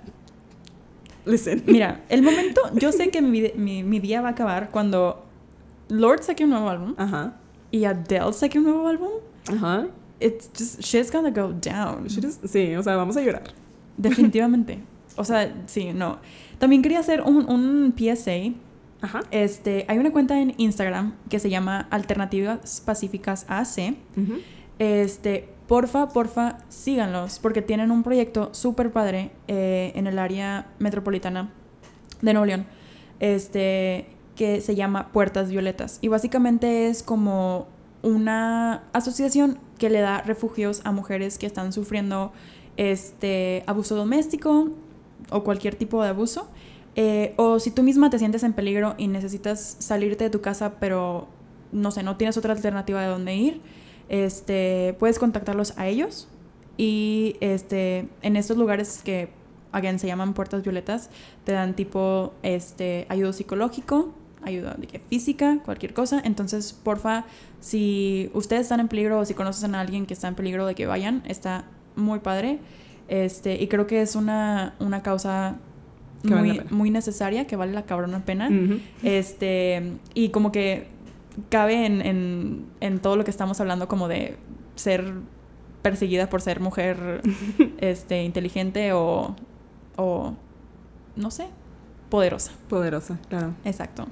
listen. 1.26 1.64
Mira, 1.66 2.02
el 2.10 2.22
momento, 2.24 2.62
yo 2.74 2.91
sé 2.91 3.10
que 3.10 3.22
mi, 3.22 3.52
mi, 3.56 3.84
mi 3.84 4.00
día 4.00 4.22
va 4.22 4.30
a 4.30 4.32
acabar 4.32 4.70
cuando 4.72 5.26
Lord 5.89 6.24
saque 6.24 6.43
un 6.43 6.50
nuevo 6.52 6.70
álbum 6.70 6.93
Ajá, 6.98 7.36
y 7.72 7.86
Adele 7.86 8.34
saque 8.34 8.58
un 8.60 8.66
nuevo 8.66 8.88
álbum. 8.88 9.12
ajá. 9.48 9.88
It's 10.20 10.50
just, 10.58 10.82
shit's 10.82 11.12
gonna 11.12 11.30
go 11.30 11.54
down. 11.54 12.10
Sí, 12.10 12.76
o 12.76 12.82
sea, 12.82 12.95
vamos 12.95 13.16
a 13.18 13.22
llorar. 13.22 13.43
Definitivamente. 13.98 14.80
O 15.16 15.24
sea, 15.24 15.54
sí, 15.68 15.93
no. 15.93 16.18
También 16.58 16.82
quería 16.82 17.00
hacer 17.00 17.22
un, 17.22 17.50
un 17.50 17.93
PSA. 17.95 18.54
Ajá. 19.02 19.22
Este, 19.32 19.86
hay 19.88 19.98
una 19.98 20.12
cuenta 20.12 20.39
en 20.39 20.54
Instagram 20.58 21.16
que 21.30 21.39
se 21.39 21.50
llama 21.50 21.88
Alternativas 21.91 22.82
Pacíficas 22.86 23.45
AC. 23.48 23.95
Ujú. 24.16 24.39
Este, 24.80 25.50
porfa, 25.68 26.10
porfa, 26.10 26.60
síganlos 26.70 27.39
porque 27.39 27.62
tienen 27.62 27.91
un 27.91 28.04
proyecto 28.04 28.50
súper 28.54 28.91
padre 28.91 29.32
eh, 29.48 29.91
en 29.95 30.08
el 30.08 30.18
área 30.20 30.68
metropolitana 30.80 31.52
de 32.22 32.34
Nuevo 32.34 32.45
León. 32.45 32.66
Este, 33.20 34.08
que 34.36 34.62
se 34.62 34.76
llama 34.76 35.12
Puertas 35.12 35.50
Violetas. 35.50 35.98
Y 36.02 36.08
básicamente 36.08 36.88
es 36.88 37.04
como 37.04 37.68
una 38.04 38.84
asociación 38.93 39.60
que 39.78 39.89
le 39.89 40.00
da 40.00 40.22
refugios 40.22 40.82
a 40.86 40.91
mujeres 40.91 41.38
que 41.38 41.45
están 41.48 41.74
sufriendo 41.74 42.32
este 42.78 43.64
abuso 43.66 43.95
doméstico 43.95 44.70
o 45.32 45.43
cualquier 45.43 45.76
tipo 45.76 46.02
de 46.04 46.10
abuso. 46.10 46.48
Eh, 47.00 47.36
o 47.38 47.60
si 47.60 47.70
tú 47.70 47.84
misma 47.84 48.10
te 48.10 48.18
sientes 48.18 48.41
en 48.41 48.54
peligro 48.54 48.95
y 48.98 49.08
necesitas 49.08 49.78
salirte 49.78 50.24
de 50.24 50.30
tu 50.32 50.41
casa, 50.41 50.80
pero 50.80 51.28
no 51.72 51.91
sé, 51.91 52.02
no 52.02 52.18
tienes 52.18 52.38
otra 52.38 52.54
alternativa 52.54 53.00
de 53.02 53.08
dónde 53.08 53.36
ir, 53.36 53.62
este, 54.10 54.95
puedes 55.00 55.20
contactarlos 55.20 55.78
a 55.78 55.88
ellos. 55.88 56.28
Y 56.76 57.36
este, 57.39 58.10
en 58.24 58.36
estos 58.36 58.58
lugares 58.58 59.02
que, 59.04 59.30
again, 59.72 60.00
se 60.00 60.08
llaman 60.08 60.34
puertas 60.34 60.64
violetas, 60.64 61.12
te 61.43 61.52
dan 61.52 61.76
tipo 61.76 62.34
este, 62.41 63.06
ayuda 63.10 63.32
psicológico, 63.32 64.14
ayuda 64.41 64.76
física, 65.08 65.60
cualquier 65.64 65.93
cosa. 65.93 66.20
Entonces, 66.24 66.74
porfa, 66.74 67.26
si 67.60 68.32
ustedes 68.34 68.64
están 68.64 68.80
en 68.80 68.88
peligro 68.88 69.20
o 69.20 69.26
si 69.26 69.36
conocen 69.36 69.76
a 69.76 69.82
alguien 69.82 70.08
que 70.08 70.16
está 70.16 70.28
en 70.30 70.36
peligro 70.36 70.66
de 70.66 70.74
que 70.74 70.88
vayan, 70.88 71.22
está 71.28 71.66
muy 71.95 72.20
padre. 72.20 72.60
Este, 73.08 73.62
y 73.62 73.68
creo 73.68 73.86
que 73.86 74.02
es 74.02 74.16
una, 74.16 74.76
una 74.80 75.04
causa 75.04 75.58
muy, 76.24 76.61
muy 76.70 76.89
necesaria, 76.89 77.47
que 77.47 77.55
vale 77.55 77.74
la 77.74 77.86
cabrona 77.86 78.26
pena. 78.26 78.49
Este, 79.03 79.93
y 80.13 80.30
como 80.30 80.51
que 80.51 80.88
cabe 81.49 81.86
en, 81.86 82.01
en, 82.01 82.65
en 82.80 82.99
todo 82.99 83.15
lo 83.15 83.24
que 83.24 83.32
estamos 83.32 83.59
hablando, 83.59 83.88
como 83.88 84.07
de 84.07 84.38
ser 84.76 85.13
perseguida 85.82 86.30
por 86.30 86.41
ser 86.41 86.59
mujer 86.59 87.22
este, 87.80 88.24
inteligente 88.24 88.93
o, 88.93 89.36
o, 89.95 90.34
no 91.15 91.32
sé, 91.32 91.47
poderosa. 92.09 92.51
Poderosa, 92.70 93.20
claro. 93.30 93.53
Exacto. 93.63 94.07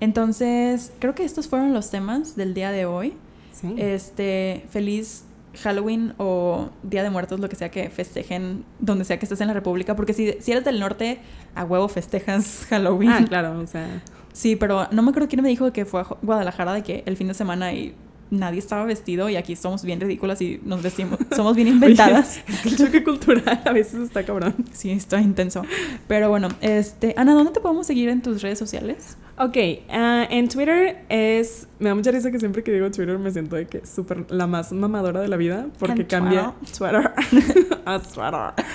Entonces, 0.00 0.92
creo 0.98 1.14
que 1.14 1.24
estos 1.24 1.48
fueron 1.48 1.72
los 1.72 1.90
temas 1.90 2.36
del 2.36 2.54
día 2.54 2.70
de 2.70 2.86
hoy. 2.86 3.14
Sí. 3.52 3.74
Este, 3.76 4.64
feliz 4.70 5.24
Halloween 5.62 6.14
o 6.18 6.70
Día 6.82 7.02
de 7.02 7.10
Muertos, 7.10 7.40
lo 7.40 7.48
que 7.48 7.56
sea 7.56 7.70
que 7.70 7.90
festejen, 7.90 8.64
donde 8.78 9.04
sea 9.04 9.18
que 9.18 9.24
estés 9.24 9.40
en 9.40 9.48
la 9.48 9.54
República, 9.54 9.96
porque 9.96 10.12
si, 10.12 10.34
si 10.40 10.52
eres 10.52 10.64
del 10.64 10.80
norte, 10.80 11.20
a 11.54 11.64
huevo 11.64 11.88
festejas 11.88 12.66
Halloween. 12.70 13.10
Ah, 13.10 13.24
claro, 13.28 13.58
o 13.58 13.66
sea. 13.66 14.02
Sí, 14.32 14.56
pero 14.56 14.86
no 14.92 15.02
me 15.02 15.10
acuerdo 15.10 15.28
quién 15.28 15.42
me 15.42 15.48
dijo 15.48 15.72
que 15.72 15.84
fue 15.84 16.00
a 16.00 16.06
Guadalajara 16.22 16.72
de 16.72 16.82
que 16.82 17.02
el 17.06 17.16
fin 17.16 17.28
de 17.28 17.34
semana 17.34 17.72
y 17.72 17.94
nadie 18.30 18.60
estaba 18.60 18.84
vestido 18.84 19.28
y 19.28 19.36
aquí 19.36 19.56
somos 19.56 19.84
bien 19.84 20.00
ridículas 20.00 20.40
y 20.40 20.60
nos 20.64 20.82
vestimos, 20.82 21.18
somos 21.36 21.56
bien 21.56 21.68
inventadas. 21.68 22.40
es 22.46 22.60
que 22.60 22.68
el 22.68 22.76
choque 22.76 23.04
cultural 23.04 23.60
a 23.64 23.72
veces 23.72 24.00
está 24.00 24.24
cabrón. 24.24 24.54
Sí, 24.72 24.90
está 24.90 25.20
intenso. 25.20 25.64
Pero 26.06 26.28
bueno, 26.28 26.48
este, 26.60 27.14
Ana, 27.16 27.34
¿dónde 27.34 27.52
te 27.52 27.60
podemos 27.60 27.86
seguir 27.86 28.08
en 28.08 28.22
tus 28.22 28.42
redes 28.42 28.58
sociales? 28.58 29.16
Ok, 29.42 29.56
ah, 29.88 30.26
en 30.28 30.48
Twitter 30.48 30.98
es, 31.08 31.66
me 31.78 31.88
da 31.88 31.94
mucha 31.94 32.10
risa 32.10 32.30
que 32.30 32.38
siempre 32.38 32.62
que 32.62 32.72
digo 32.72 32.90
Twitter 32.90 33.18
me 33.18 33.30
siento 33.30 33.56
de 33.56 33.66
que 33.66 33.86
súper 33.86 34.30
la 34.30 34.46
más 34.46 34.70
mamadora 34.70 35.22
de 35.22 35.28
la 35.28 35.38
vida 35.38 35.68
porque 35.78 36.06
cambia 36.06 36.52
Twitter 36.76 37.10
a 37.86 37.98
Twitter. 38.00 38.66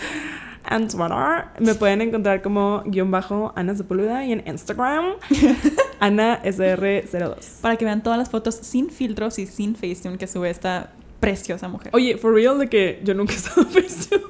En 0.72 0.88
Twitter 0.88 1.46
me 1.60 1.76
pueden 1.76 2.02
encontrar 2.02 2.42
como 2.42 2.82
guion 2.88 3.12
bajo 3.12 3.54
Ana 3.56 3.76
Sepúlveda 3.76 4.26
y 4.26 4.32
en 4.32 4.44
Instagram 4.48 5.14
Ana 6.00 6.42
SR02. 6.42 7.62
Para 7.62 7.76
que 7.76 7.86
vean 7.86 8.02
todas 8.02 8.18
las 8.18 8.32
fotos 8.32 8.56
sin 8.56 8.90
filtros 8.90 9.38
y 9.38 9.46
sin 9.46 9.76
Facetune 9.76 10.18
que 10.18 10.26
sube 10.26 10.50
esta 10.50 10.94
preciosa 11.20 11.68
mujer. 11.68 11.92
Oye, 11.94 12.18
for 12.18 12.34
real 12.34 12.58
de 12.58 12.70
que 12.70 13.02
yo 13.04 13.14
nunca 13.14 13.34
he 13.34 13.36
estado 13.36 13.68
Facetune. 13.70 14.24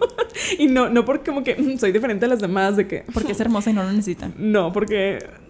y 0.60 0.68
no, 0.68 0.90
no 0.90 1.06
porque 1.06 1.24
como 1.24 1.46
que 1.46 1.56
mm, 1.56 1.78
soy 1.78 1.94
diferente 1.94 2.26
a 2.26 2.28
las 2.28 2.42
demás, 2.42 2.76
de 2.76 2.88
que... 2.88 3.06
Porque 3.14 3.32
es 3.32 3.40
hermosa 3.40 3.70
y 3.70 3.74
no 3.74 3.84
lo 3.84 3.92
necesitan. 3.94 4.34
No, 4.38 4.74
porque... 4.74 5.45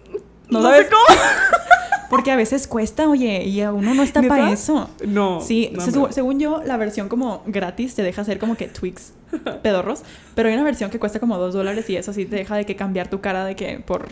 No, 0.48 0.60
no 0.60 0.70
sabes 0.70 0.88
cómo. 0.88 1.20
Porque 2.10 2.30
a 2.30 2.36
veces 2.36 2.68
cuesta, 2.68 3.08
oye, 3.08 3.44
y 3.44 3.60
a 3.60 3.72
uno 3.72 3.94
no 3.94 4.02
está 4.02 4.22
para 4.22 4.52
eso. 4.52 4.88
No. 5.04 5.40
Sí, 5.40 5.72
según 6.10 6.38
yo, 6.38 6.62
la 6.64 6.76
versión 6.76 7.08
como 7.08 7.42
gratis 7.46 7.94
te 7.94 8.02
deja 8.02 8.22
hacer 8.22 8.38
como 8.38 8.56
que 8.56 8.68
tweaks 8.68 9.12
pedorros, 9.62 10.02
pero 10.34 10.48
hay 10.48 10.54
una 10.54 10.62
versión 10.62 10.90
que 10.90 11.00
cuesta 11.00 11.18
como 11.18 11.36
dos 11.36 11.52
dólares 11.52 11.90
y 11.90 11.96
eso 11.96 12.12
sí 12.12 12.24
te 12.24 12.36
deja 12.36 12.56
de 12.56 12.64
que 12.64 12.76
cambiar 12.76 13.10
tu 13.10 13.20
cara 13.20 13.44
de 13.44 13.56
que 13.56 13.80
por 13.84 14.06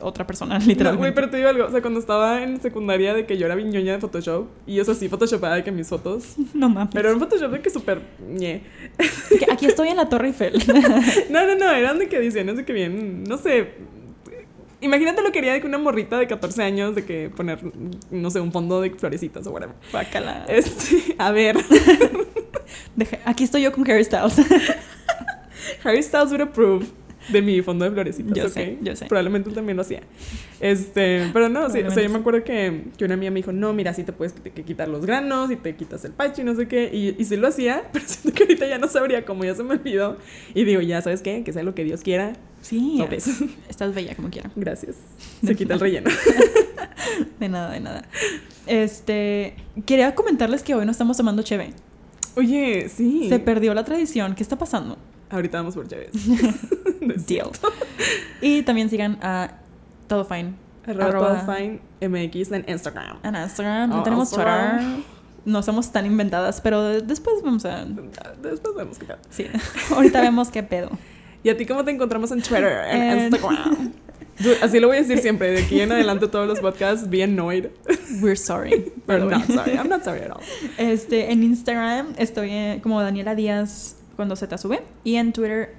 otra 0.00 0.26
persona, 0.26 0.58
literalmente. 0.58 1.08
No, 1.08 1.14
pero 1.14 1.30
te 1.30 1.36
digo 1.36 1.48
algo, 1.48 1.66
o 1.66 1.70
sea, 1.70 1.80
cuando 1.80 2.00
estaba 2.00 2.42
en 2.42 2.60
secundaria 2.60 3.14
de 3.14 3.26
que 3.26 3.36
yo 3.36 3.46
era 3.46 3.54
viñoña 3.54 3.92
de 3.92 3.98
Photoshop, 3.98 4.46
y 4.66 4.80
eso 4.80 4.94
sí, 4.94 5.08
Photoshopaba 5.08 5.56
de 5.56 5.64
que 5.64 5.72
mis 5.72 5.88
fotos... 5.88 6.34
No 6.54 6.68
mames. 6.68 6.92
Pero 6.92 7.10
en 7.10 7.18
Photoshop 7.18 7.52
de 7.52 7.60
que 7.60 7.70
súper... 7.70 8.00
Aquí 9.52 9.66
estoy 9.66 9.88
en 9.88 9.96
la 9.96 10.08
Torre 10.08 10.28
Eiffel. 10.28 10.62
no, 11.30 11.46
no, 11.46 11.54
no, 11.54 11.70
eran 11.70 11.98
de 11.98 12.08
que 12.08 12.18
diseños 12.18 12.56
de 12.56 12.64
que 12.64 12.72
bien, 12.72 13.24
no 13.24 13.36
sé, 13.36 13.74
Imagínate 14.86 15.20
lo 15.22 15.32
que 15.32 15.40
haría 15.40 15.52
de 15.52 15.60
que 15.60 15.66
una 15.66 15.78
morrita 15.78 16.18
de 16.18 16.26
14 16.26 16.62
años 16.62 16.94
de 16.94 17.04
que 17.04 17.28
poner, 17.28 17.58
no 18.10 18.30
sé, 18.30 18.40
un 18.40 18.52
fondo 18.52 18.80
de 18.80 18.90
florecitas 18.90 19.46
o 19.46 19.50
whatever. 19.50 19.74
Bacala. 19.92 20.44
Este, 20.48 21.14
a 21.18 21.32
ver. 21.32 21.56
aquí 23.24 23.44
estoy 23.44 23.62
yo 23.62 23.72
con 23.72 23.88
Harry 23.90 24.04
Styles. 24.04 24.40
Harry 25.84 26.02
Styles 26.02 26.30
would 26.30 26.40
approve 26.40 26.86
de 27.28 27.42
mi 27.42 27.60
fondo 27.62 27.84
de 27.84 27.90
florecitas. 27.90 28.32
Yo 28.36 28.48
sé, 28.48 28.78
yo 28.80 28.94
sé. 28.94 29.06
Probablemente 29.06 29.48
él 29.48 29.54
también 29.54 29.76
lo 29.76 29.82
hacía. 29.82 30.02
Este, 30.60 31.28
pero 31.32 31.48
no, 31.48 31.68
sí, 31.70 31.80
o 31.80 31.90
sea, 31.90 32.02
yo 32.02 32.08
me 32.08 32.18
acuerdo 32.18 32.44
que, 32.44 32.84
que 32.96 33.04
una 33.04 33.14
amiga 33.14 33.30
me 33.30 33.40
dijo, 33.40 33.52
no, 33.52 33.72
mira, 33.72 33.92
sí 33.92 34.04
te 34.04 34.12
puedes 34.12 34.32
que, 34.32 34.62
quitar 34.62 34.88
los 34.88 35.04
granos 35.04 35.50
y 35.50 35.56
te 35.56 35.74
quitas 35.74 36.04
el 36.04 36.12
pacho 36.12 36.42
y 36.42 36.44
no 36.44 36.54
sé 36.54 36.68
qué. 36.68 36.90
Y, 36.92 37.20
y 37.20 37.24
sí 37.24 37.36
lo 37.36 37.48
hacía, 37.48 37.84
pero 37.92 38.04
siento 38.06 38.32
que 38.32 38.44
ahorita 38.44 38.66
ya 38.68 38.78
no 38.78 38.88
sabría 38.88 39.24
cómo, 39.24 39.44
ya 39.44 39.54
se 39.54 39.62
me 39.62 39.72
olvidó. 39.74 40.16
Y 40.54 40.64
digo, 40.64 40.80
ya, 40.80 41.02
¿sabes 41.02 41.22
qué? 41.22 41.42
Que 41.42 41.52
sea 41.52 41.62
lo 41.62 41.74
que 41.74 41.84
Dios 41.84 42.02
quiera. 42.02 42.34
Sí, 42.66 43.00
estás 43.68 43.94
bella 43.94 44.16
como 44.16 44.28
quiera. 44.28 44.50
Gracias. 44.56 44.96
Se 45.44 45.54
quita 45.54 45.74
el 45.74 45.80
relleno. 45.80 46.10
de 47.40 47.48
nada, 47.48 47.70
de 47.70 47.80
nada. 47.80 48.02
Este, 48.66 49.54
quería 49.84 50.16
comentarles 50.16 50.64
que 50.64 50.74
hoy 50.74 50.84
no 50.84 50.90
estamos 50.90 51.16
tomando 51.16 51.42
cheve. 51.42 51.72
Oye, 52.34 52.88
sí. 52.88 53.28
Se 53.28 53.38
perdió 53.38 53.72
la 53.72 53.84
tradición. 53.84 54.34
¿Qué 54.34 54.42
está 54.42 54.58
pasando? 54.58 54.98
Ahorita 55.30 55.58
vamos 55.58 55.74
por 55.74 55.86
Chaves. 55.86 56.10
Deal. 57.26 57.50
Y 58.40 58.62
también 58.62 58.90
sigan 58.90 59.18
a 59.22 59.58
Todo 60.08 60.24
Fine. 60.24 60.54
Arroba, 60.86 61.44
Todo 61.44 61.54
Fine 61.54 61.80
MX 62.00 62.50
en 62.52 62.64
Instagram. 62.68 63.18
En 63.22 63.36
Instagram. 63.36 63.90
No 63.90 64.00
oh, 64.00 64.02
tenemos 64.02 64.30
Twitter. 64.30 64.80
No 65.44 65.62
somos 65.62 65.92
tan 65.92 66.04
inventadas, 66.04 66.60
pero 66.60 67.00
después 67.00 67.36
vamos 67.44 67.64
a. 67.64 67.84
Después 67.84 68.74
vemos 68.76 68.98
qué 68.98 69.06
pedo. 69.06 69.18
Sí. 69.30 69.46
Ahorita 69.94 70.20
vemos 70.20 70.50
qué 70.50 70.64
pedo. 70.64 70.90
¿Y 71.46 71.48
a 71.48 71.56
ti 71.56 71.64
cómo 71.64 71.84
te 71.84 71.92
encontramos 71.92 72.32
en 72.32 72.42
Twitter? 72.42 72.88
En, 72.90 73.20
Instagram. 73.20 73.92
Así 74.62 74.80
lo 74.80 74.88
voy 74.88 74.96
a 74.96 75.00
decir 75.02 75.20
siempre. 75.20 75.52
De 75.52 75.62
aquí 75.62 75.80
en 75.80 75.92
adelante 75.92 76.26
todos 76.26 76.48
los 76.48 76.58
podcasts, 76.58 77.08
be 77.08 77.22
annoyed. 77.22 77.66
We're 78.20 78.34
sorry. 78.34 78.92
Pero 79.06 79.30
not 79.30 79.46
sorry. 79.46 79.76
I'm 79.76 79.88
not 79.88 80.02
sorry 80.02 80.22
at 80.22 80.32
all. 80.32 80.42
Este, 80.76 81.30
en 81.30 81.44
Instagram 81.44 82.14
estoy 82.18 82.50
eh, 82.50 82.80
como 82.82 83.00
Daniela 83.00 83.36
Díaz 83.36 83.94
cuando 84.16 84.34
te 84.34 84.58
sube. 84.58 84.82
Y 85.04 85.14
en 85.14 85.32
Twitter, 85.32 85.76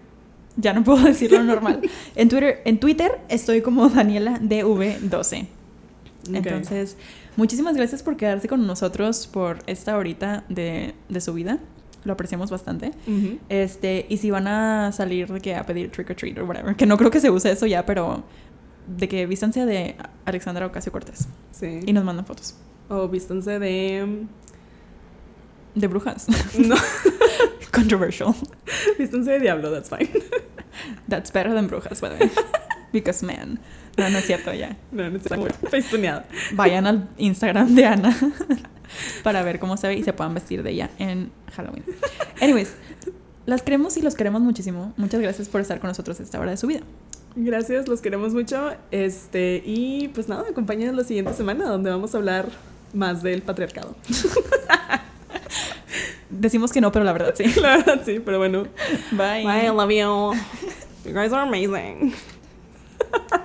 ya 0.56 0.72
no 0.72 0.86
puedo 0.86 1.04
decirlo 1.04 1.44
normal. 1.44 1.82
En 2.16 2.30
Twitter, 2.30 2.62
en 2.64 2.80
Twitter 2.80 3.20
estoy 3.28 3.62
como 3.62 3.90
Daniela 3.90 4.40
DV12. 4.40 5.48
Entonces, 6.32 6.96
muchísimas 7.36 7.76
gracias 7.76 8.04
por 8.04 8.16
quedarse 8.16 8.48
con 8.48 8.66
nosotros 8.66 9.28
por 9.28 9.58
esta 9.68 9.98
horita 9.98 10.46
de, 10.48 10.96
de 11.10 11.20
su 11.20 11.34
vida. 11.34 11.60
Lo 12.08 12.14
apreciamos 12.14 12.50
bastante. 12.50 12.92
Este, 13.50 14.06
y 14.08 14.16
si 14.16 14.32
van 14.32 14.48
a 14.48 14.94
salir 14.94 15.28
de 15.28 15.42
que 15.42 15.56
a 15.56 15.66
pedir 15.66 15.92
trick 15.92 16.10
or 16.10 16.16
treat 16.16 16.38
o 16.38 16.46
whatever, 16.46 16.74
que 16.74 16.86
no 16.86 16.98
creo 16.98 17.12
que 17.12 17.20
se 17.20 17.30
use 17.30 17.52
eso 17.52 17.66
ya, 17.66 17.86
pero 17.86 18.24
de 18.88 19.10
que 19.10 19.26
vístanse 19.26 19.66
de 19.66 19.98
Alexandra 20.24 20.66
Ocasio 20.66 20.94
Cortés. 20.94 21.28
Sí. 21.52 21.82
Y 21.86 21.92
nos 21.92 22.06
mandan 22.06 22.26
fotos. 22.26 22.56
O 22.88 23.10
vístanse 23.10 23.60
de 23.60 24.26
de 25.76 25.88
brujas. 25.88 26.28
No. 26.58 26.78
Controversial. 27.74 28.34
Vístanse 28.98 29.32
de 29.32 29.40
diablo, 29.42 29.70
that's 29.70 29.90
fine. 29.90 30.10
That's 31.10 31.30
better 31.30 31.54
than 31.54 31.68
brujas, 31.68 32.00
by 32.00 32.10
the 32.12 32.24
way. 32.24 32.32
Because 32.94 33.22
man. 33.22 33.60
No, 33.98 34.10
no 34.10 34.18
es 34.20 34.26
cierto 34.26 34.54
ya. 34.54 34.78
No, 34.94 35.10
no 35.10 35.18
es 35.18 35.24
cierto. 35.24 35.46
Vayan 36.54 36.88
al 36.88 37.10
Instagram 37.18 37.76
de 37.76 37.86
Ana 37.86 38.16
para 39.24 39.44
ver 39.44 39.60
cómo 39.60 39.78
se 39.78 39.88
ve 39.88 39.96
y 39.96 40.04
se 40.04 40.14
puedan 40.14 40.34
vestir 40.34 40.64
de 40.64 40.72
ella 40.72 40.90
en 41.00 41.32
Halloween. 41.56 41.84
Anyways, 42.42 42.74
las 43.46 43.62
queremos 43.62 43.98
y 43.98 44.02
los 44.02 44.16
queremos 44.16 44.42
muchísimo. 44.42 44.94
Muchas 44.98 45.22
gracias 45.22 45.50
por 45.50 45.62
estar 45.62 45.80
con 45.80 45.90
nosotros 45.90 46.20
a 46.20 46.24
esta 46.24 46.40
hora 46.40 46.52
de 46.52 46.58
su 46.58 46.68
vida. 46.68 46.82
Gracias, 47.36 47.88
los 47.88 48.02
queremos 48.02 48.34
mucho. 48.34 48.72
Este, 48.92 49.62
y 49.66 50.10
pues 50.10 50.28
nada, 50.28 50.46
acompáñenos 50.50 50.96
la 50.96 51.04
siguiente 51.04 51.34
semana 51.34 51.66
donde 51.66 51.90
vamos 51.90 52.14
a 52.14 52.18
hablar 52.18 52.50
más 52.94 53.22
del 53.22 53.42
patriarcado. 53.44 53.96
Decimos 56.30 56.72
que 56.72 56.82
no, 56.82 56.92
pero 56.92 57.06
la 57.06 57.14
verdad 57.14 57.34
sí. 57.36 57.44
La 57.62 57.78
verdad 57.78 58.02
sí, 58.06 58.20
pero 58.24 58.38
bueno. 58.38 58.64
Bye. 59.12 59.44
Bye, 59.44 59.66
I 59.66 59.70
love 59.70 59.92
you. 59.92 60.34
You 61.06 61.14
guys 61.14 61.32
are 61.32 61.48
amazing. 61.48 62.14